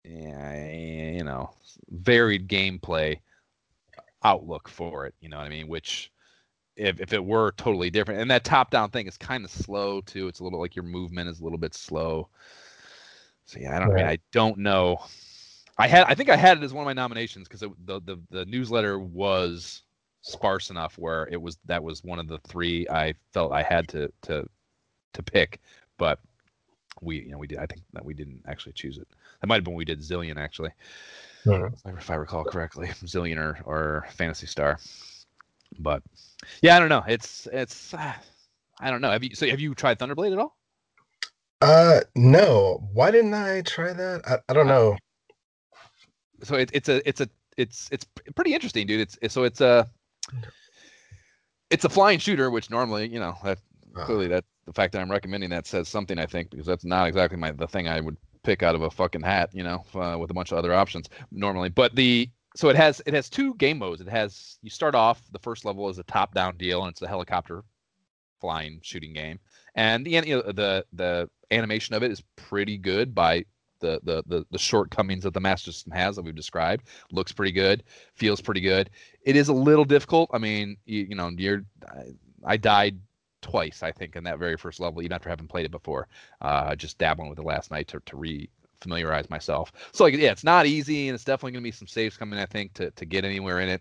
[0.06, 1.50] yeah, you know,
[1.90, 3.18] varied gameplay
[4.22, 6.10] outlook for it, you know what I mean, which
[6.76, 10.00] if, if it were totally different and that top down thing is kind of slow
[10.02, 12.28] too it's a little like your movement is a little bit slow.
[13.46, 14.98] So yeah i don't I mean i don't know.
[15.78, 18.18] I had i think i had it as one of my nominations because the, the
[18.30, 19.82] the newsletter was
[20.22, 23.86] sparse enough where it was that was one of the three i felt i had
[23.88, 24.48] to to
[25.12, 25.60] to pick
[25.98, 26.18] but
[27.00, 29.06] we you know we did i think that we didn't actually choose it
[29.46, 30.70] that might have been when we did zillion actually
[31.46, 31.72] Mhm.
[31.98, 34.78] if i recall correctly zillion or, or Phantasy Star
[35.78, 36.02] but
[36.62, 38.12] yeah i don't know it's it's uh,
[38.80, 40.56] i don't know have you so have you tried thunderblade at all
[41.62, 42.86] Uh, no.
[42.92, 44.28] Why didn't I try that?
[44.28, 44.94] I, I don't know.
[46.42, 48.04] so it, it's a it's a it's it's
[48.34, 49.88] pretty interesting dude it's, it's so it's a
[51.70, 53.58] it's a flying shooter which normally you know that
[53.96, 56.84] Uh, clearly that the fact that i'm recommending that says something i think because that's
[56.84, 59.84] not exactly my the thing i would pick out of a fucking hat you know
[59.96, 61.68] uh, with a bunch of other options normally.
[61.68, 64.00] But the so it has it has two game modes.
[64.00, 67.02] It has you start off the first level is a top down deal and it's
[67.02, 67.64] a helicopter
[68.40, 69.40] flying shooting game.
[69.74, 73.44] And the you know, the the animation of it is pretty good by
[73.80, 76.86] the, the the the shortcomings that the master system has that we've described.
[77.10, 77.82] Looks pretty good
[78.14, 78.90] feels pretty good.
[79.22, 80.30] It is a little difficult.
[80.32, 82.14] I mean you, you know you're I,
[82.44, 82.98] I died
[83.46, 86.08] twice i think in that very first level even after having played it before
[86.40, 88.48] uh just dabbling with it last night to, to re
[88.80, 91.88] familiarize myself so like yeah it's not easy and it's definitely going to be some
[91.88, 93.80] saves coming i think to, to get anywhere in it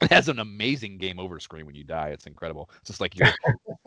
[0.00, 2.08] it has an amazing game over screen when you die.
[2.08, 2.70] It's incredible.
[2.80, 3.28] It's just like you're,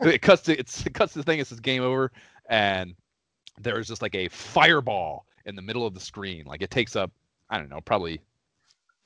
[0.00, 1.40] it cuts to it's it cuts the thing.
[1.40, 2.12] It says game over,
[2.48, 2.94] and
[3.60, 6.44] there is just like a fireball in the middle of the screen.
[6.46, 7.10] Like it takes up
[7.50, 8.20] I don't know probably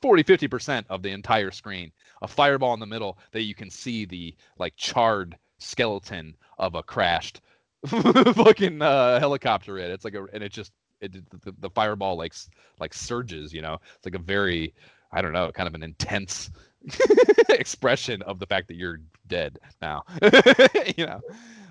[0.02, 1.92] 40 50 percent of the entire screen.
[2.22, 6.82] A fireball in the middle that you can see the like charred skeleton of a
[6.82, 7.40] crashed
[7.86, 9.90] fucking uh, helicopter in.
[9.90, 12.34] It's like a and it just it the, the fireball like
[12.80, 13.52] like surges.
[13.52, 14.74] You know, it's like a very
[15.12, 16.50] I don't know, kind of an intense
[17.48, 20.04] expression of the fact that you're dead now.
[20.96, 21.20] you know,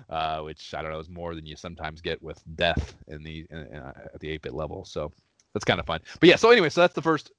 [0.08, 3.46] uh, which I don't know is more than you sometimes get with death in the
[3.50, 4.84] in, in, uh, at the 8-bit level.
[4.84, 5.12] So
[5.52, 6.00] that's kind of fun.
[6.20, 7.30] But yeah, so anyway, so that's the first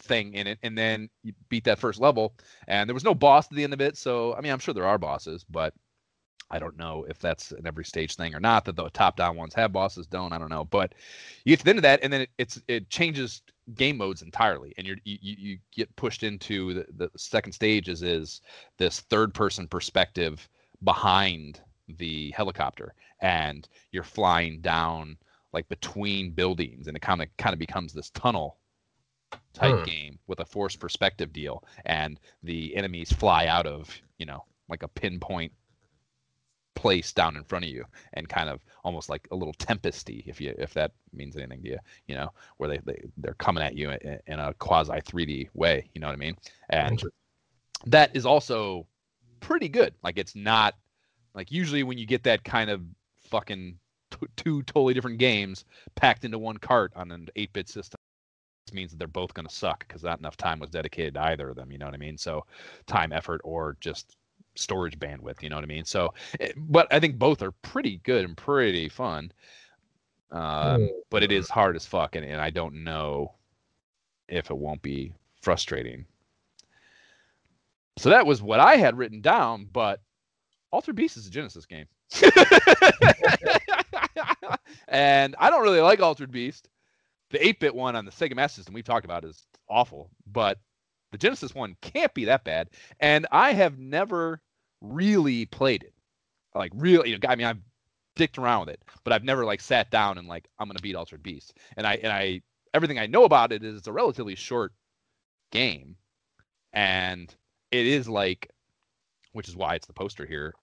[0.00, 2.34] thing in it, and then you beat that first level,
[2.68, 3.96] and there was no boss at the end of it.
[3.96, 5.74] So I mean, I'm sure there are bosses, but
[6.50, 8.64] I don't know if that's an every stage thing or not.
[8.64, 10.32] That the top-down ones have bosses, don't.
[10.32, 10.94] I don't know, but
[11.44, 13.42] you get to the end of that, and then it, it's it changes
[13.74, 18.02] game modes entirely, and you're, you you get pushed into the, the second stage is
[18.02, 18.40] is
[18.78, 20.48] this third-person perspective
[20.82, 21.60] behind
[21.98, 25.16] the helicopter, and you're flying down
[25.52, 28.56] like between buildings, and it kind of kind of becomes this tunnel
[29.52, 29.82] type Hmm.
[29.82, 34.82] game with a forced perspective deal, and the enemies fly out of you know like
[34.82, 35.52] a pinpoint
[36.76, 40.40] place down in front of you and kind of almost like a little tempesty if
[40.40, 43.76] you if that means anything to you you know where they, they they're coming at
[43.76, 46.36] you in, in a quasi 3d way you know what i mean?
[46.70, 47.02] And
[47.86, 48.86] that is also
[49.40, 49.94] pretty good.
[50.02, 50.74] Like it's not
[51.34, 52.82] like usually when you get that kind of
[53.20, 53.78] fucking
[54.10, 55.64] t- two totally different games
[55.96, 57.98] packed into one cart on an 8-bit system
[58.74, 61.48] means that they're both going to suck because not enough time was dedicated to either
[61.48, 62.18] of them you know what i mean?
[62.18, 62.44] So
[62.86, 64.16] time effort or just
[64.56, 65.84] storage bandwidth you know what i mean?
[65.84, 69.32] So eh, but i think both are pretty good and pretty fun
[70.32, 73.32] um, but it is hard as fuck and, and i don't know
[74.28, 76.04] if it won't be frustrating.
[77.98, 80.00] So that was what i had written down but
[80.70, 81.86] altered beast is a genesis game.
[84.90, 86.68] And I don't really like Altered Beast.
[87.30, 90.58] The 8-bit one on the Sega Master System we've talked about is awful, but
[91.12, 92.70] the Genesis one can't be that bad.
[92.98, 94.40] And I have never
[94.80, 95.94] really played it.
[96.54, 97.60] Like really, you know, I mean, I've
[98.16, 100.96] dicked around with it, but I've never like sat down and like I'm gonna beat
[100.96, 101.54] Altered Beast.
[101.76, 102.42] And I and I
[102.74, 104.72] everything I know about it is it's a relatively short
[105.52, 105.96] game,
[106.72, 107.34] and
[107.70, 108.50] it is like,
[109.32, 110.54] which is why it's the poster here.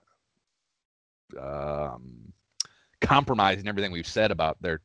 [1.39, 2.34] Um,
[3.02, 4.81] compromising everything we've said about their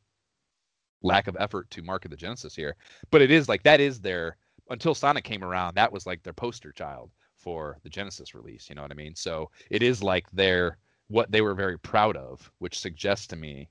[1.03, 2.75] lack of effort to market the Genesis here,
[3.11, 4.37] but it is like that is their
[4.69, 8.69] until Sonic came around, that was like their poster child for the Genesis release.
[8.69, 9.15] You know what I mean?
[9.15, 10.77] So it is like their
[11.09, 13.69] what they were very proud of, which suggests to me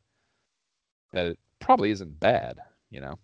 [1.12, 2.59] that it probably isn't bad.
[2.90, 3.18] You know,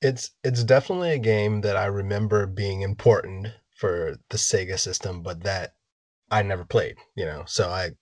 [0.00, 5.44] it's it's definitely a game that I remember being important for the Sega system, but
[5.44, 5.74] that
[6.30, 6.96] I never played.
[7.14, 7.92] You know, so I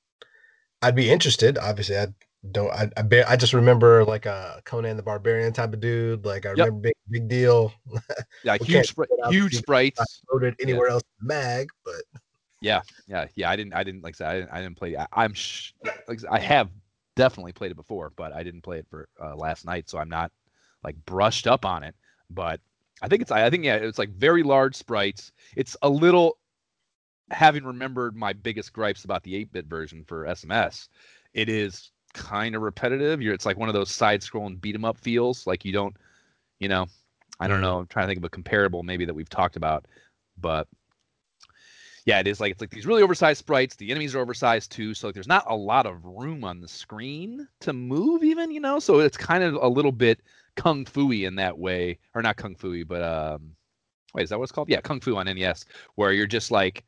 [0.82, 1.58] I'd be interested.
[1.58, 2.08] Obviously, I
[2.50, 2.70] don't.
[2.70, 6.24] I I, I just remember like a Conan the Barbarian type of dude.
[6.24, 6.58] Like I Yep.
[6.58, 7.72] remember big big deal.
[8.44, 10.22] yeah, huge, spri- huge sprites.
[10.32, 12.02] Loaded anywhere else in the mag, but
[12.60, 13.50] Yeah, yeah, yeah.
[13.50, 14.96] I didn't, I didn't like I said, I didn't, I didn't play.
[14.96, 15.72] I, I'm, sh-
[16.08, 16.70] like I I have
[17.16, 20.08] definitely played it before, but I didn't play it for uh, last night, so I'm
[20.08, 20.32] not
[20.82, 21.94] like brushed up on it.
[22.30, 22.60] But
[23.02, 25.32] I think it's, I think yeah, it's like very large sprites.
[25.56, 26.38] It's a little,
[27.30, 30.88] having remembered my biggest gripes about the 8-bit version for SMS,
[31.34, 33.22] it is kind of repetitive.
[33.22, 35.46] You're, it's like one of those side-scrolling beat 'em up feels.
[35.46, 35.96] Like you don't,
[36.60, 36.86] you know,
[37.40, 37.78] I don't know.
[37.80, 39.86] I'm trying to think of a comparable maybe that we've talked about,
[40.38, 40.68] but
[42.06, 43.76] yeah, it is like it's like these really oversized sprites.
[43.76, 46.68] The enemies are oversized too, so like there's not a lot of room on the
[46.68, 48.78] screen to move, even you know.
[48.78, 50.20] So it's kind of a little bit
[50.56, 53.54] kung fu y in that way, or not kung fu-y, but um,
[54.14, 54.68] wait, is that what it's called?
[54.68, 55.64] Yeah, kung fu on NES,
[55.96, 56.84] where you're just like,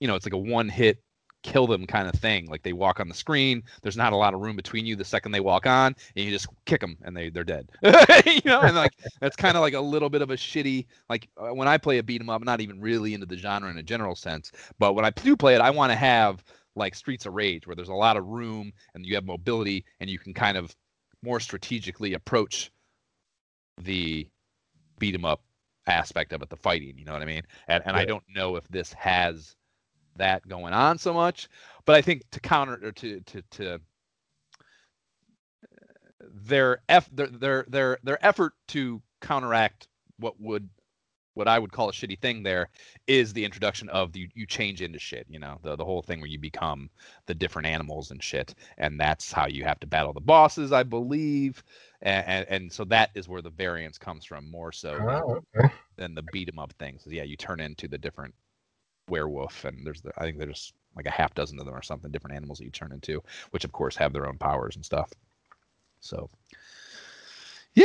[0.00, 1.02] you know, it's like a one hit
[1.46, 2.46] kill them kind of thing.
[2.46, 5.04] Like they walk on the screen, there's not a lot of room between you the
[5.04, 7.70] second they walk on, and you just kick them and they they're dead.
[8.26, 11.28] you know, and like that's kind of like a little bit of a shitty like
[11.38, 13.70] uh, when I play a beat 'em up, I'm not even really into the genre
[13.70, 16.44] in a general sense, but when I do play it, I want to have
[16.74, 20.10] like Streets of Rage where there's a lot of room and you have mobility and
[20.10, 20.74] you can kind of
[21.22, 22.70] more strategically approach
[23.78, 24.28] the
[24.98, 25.42] beat 'em up
[25.86, 26.98] aspect of it, the fighting.
[26.98, 27.42] You know what I mean?
[27.68, 29.55] And and I don't know if this has
[30.18, 31.48] that going on so much,
[31.84, 33.80] but I think to counter or to to to
[36.20, 39.88] their eff their their their their effort to counteract
[40.18, 40.68] what would
[41.34, 42.70] what I would call a shitty thing there
[43.06, 46.20] is the introduction of the you change into shit, you know, the the whole thing
[46.20, 46.88] where you become
[47.26, 50.82] the different animals and shit, and that's how you have to battle the bosses, I
[50.82, 51.62] believe,
[52.00, 55.42] and and, and so that is where the variance comes from more so than, oh,
[55.56, 55.68] okay.
[55.96, 57.02] than the beat 'em up things.
[57.06, 58.34] Yeah, you turn into the different
[59.08, 62.10] werewolf, and there's the, I think there's like a half dozen of them or something,
[62.10, 65.10] different animals that you turn into, which of course have their own powers and stuff.
[66.00, 66.30] So,
[67.74, 67.84] yeah,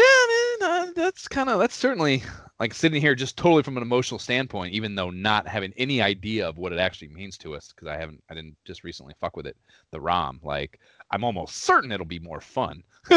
[0.60, 2.24] man, uh, that's kind of that's certainly
[2.60, 6.48] like sitting here just totally from an emotional standpoint, even though not having any idea
[6.48, 9.36] of what it actually means to us, because I haven't, I didn't just recently fuck
[9.36, 9.58] with it,
[9.92, 10.40] the ROM.
[10.44, 10.80] Like,
[11.12, 12.84] I'm almost certain it'll be more fun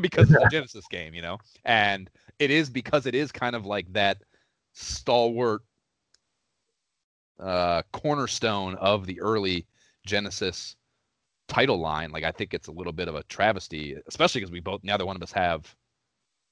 [0.00, 2.08] because it's a Genesis game, you know, and
[2.38, 4.18] it is because it is kind of like that
[4.72, 5.62] stalwart
[7.42, 9.66] uh, cornerstone of the early
[10.06, 10.76] Genesis
[11.48, 12.10] title line.
[12.10, 15.06] Like I think it's a little bit of a travesty, especially because we both neither
[15.06, 15.74] one of us have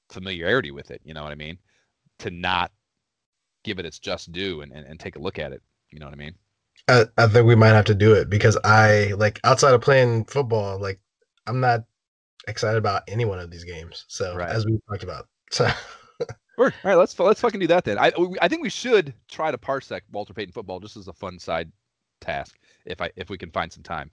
[0.09, 1.01] familiarity with it.
[1.03, 1.57] You know what I mean?
[2.19, 2.71] To not
[3.63, 5.61] give it its just due and, and, and take a look at it.
[5.91, 6.35] You know what I mean?
[6.87, 10.25] I, I think we might have to do it because I like outside of playing
[10.25, 10.99] football, like
[11.47, 11.83] I'm not
[12.47, 14.05] excited about any one of these games.
[14.07, 14.49] So Right.
[14.49, 15.69] as we talked about, so
[16.59, 17.97] All right, let's let's fucking do that then.
[17.97, 18.11] I
[18.41, 21.71] I think we should try to parsec Walter Payton football just as a fun side
[22.19, 24.11] task if I if we can find some time.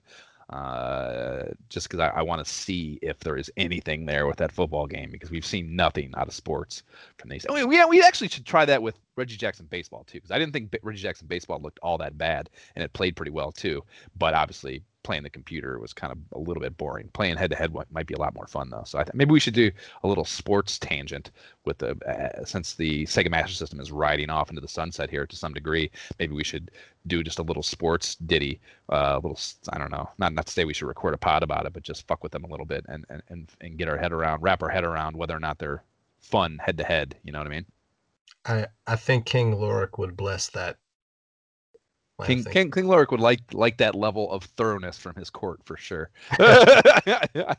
[0.49, 4.49] Uh, just because I, I want to see if there is anything there with that
[4.49, 6.83] football game because we've seen nothing out of sports
[7.17, 7.45] from these.
[7.49, 10.53] Mean, we we actually should try that with Reggie Jackson baseball too because I didn't
[10.53, 13.83] think Reggie Jackson baseball looked all that bad and it played pretty well too.
[14.17, 17.09] But obviously playing the computer was kind of a little bit boring.
[17.13, 18.83] Playing head to head might be a lot more fun though.
[18.85, 19.71] So I th- maybe we should do
[20.03, 21.31] a little sports tangent
[21.65, 25.25] with the uh, since the Sega Master System is riding off into the sunset here
[25.25, 25.89] to some degree.
[26.19, 26.71] Maybe we should
[27.07, 28.59] do just a little sports ditty,
[28.91, 29.39] uh, a little
[29.69, 31.83] I don't know, not not to say we should record a pod about it, but
[31.83, 34.41] just fuck with them a little bit and and and, and get our head around,
[34.41, 35.83] wrap our head around whether or not they're
[36.19, 37.15] fun head to head.
[37.23, 37.65] You know what I mean?
[38.47, 40.77] I I think King Lorik would bless that.
[42.23, 42.43] King.
[42.45, 46.09] King King Lorik would like like that level of thoroughness from his court for sure.
[46.39, 47.53] uh,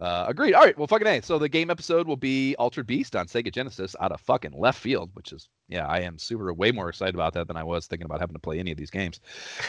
[0.00, 0.54] agreed.
[0.54, 0.76] All right.
[0.76, 1.20] Well, fucking a.
[1.20, 4.80] So the game episode will be Altered Beast on Sega Genesis out of fucking left
[4.80, 7.86] field, which is yeah, I am super way more excited about that than I was
[7.86, 9.20] thinking about having to play any of these games.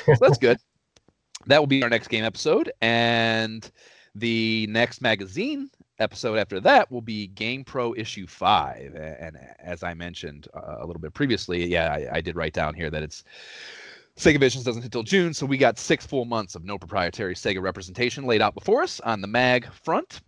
[0.06, 0.58] So that's good.
[1.45, 3.70] that will be our next game episode, and
[4.16, 5.70] the next magazine
[6.02, 8.95] episode after that will be Game Pro issue five.
[8.95, 12.73] And as I mentioned uh, a little bit previously, yeah, I, I, did write down
[12.73, 13.23] here that it's
[14.18, 17.36] Sega Visions doesn't hit till June, so we got six full months of no proprietary
[17.36, 20.22] Sega representation laid out before us on the mag front.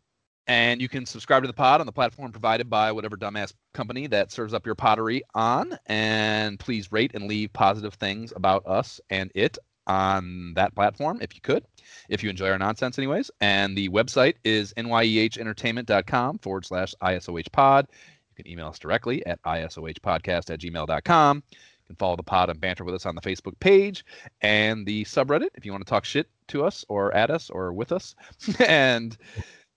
[0.48, 4.08] And you can subscribe to the pod on the platform provided by whatever dumbass company
[4.08, 5.78] that serves up your pottery on.
[5.86, 11.36] And please rate and leave positive things about us and it on that platform if
[11.36, 11.66] you could,
[12.10, 13.32] if you enjoy our nonsense, anyways.
[13.42, 17.88] And the website is nyehentertainment.com forward slash ISOH pod.
[17.92, 21.44] You can email us directly at isohpodcast at gmail.com.
[21.52, 24.06] You can follow the pod and banter with us on the Facebook page
[24.42, 27.74] and the subreddit if you want to talk shit to us or at us or
[27.74, 28.16] with us.
[28.60, 29.18] and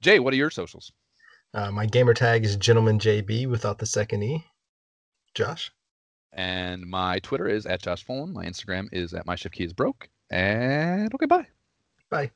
[0.00, 0.92] Jay, what are your socials?
[1.52, 4.44] Uh, my gamer tag is gentlemanjb without the second E.
[5.34, 5.70] Josh?
[6.32, 8.04] And my Twitter is at Josh.
[8.08, 10.08] My Instagram is at my shift key is broke.
[10.30, 11.46] And okay, bye.
[12.16, 12.30] Bye.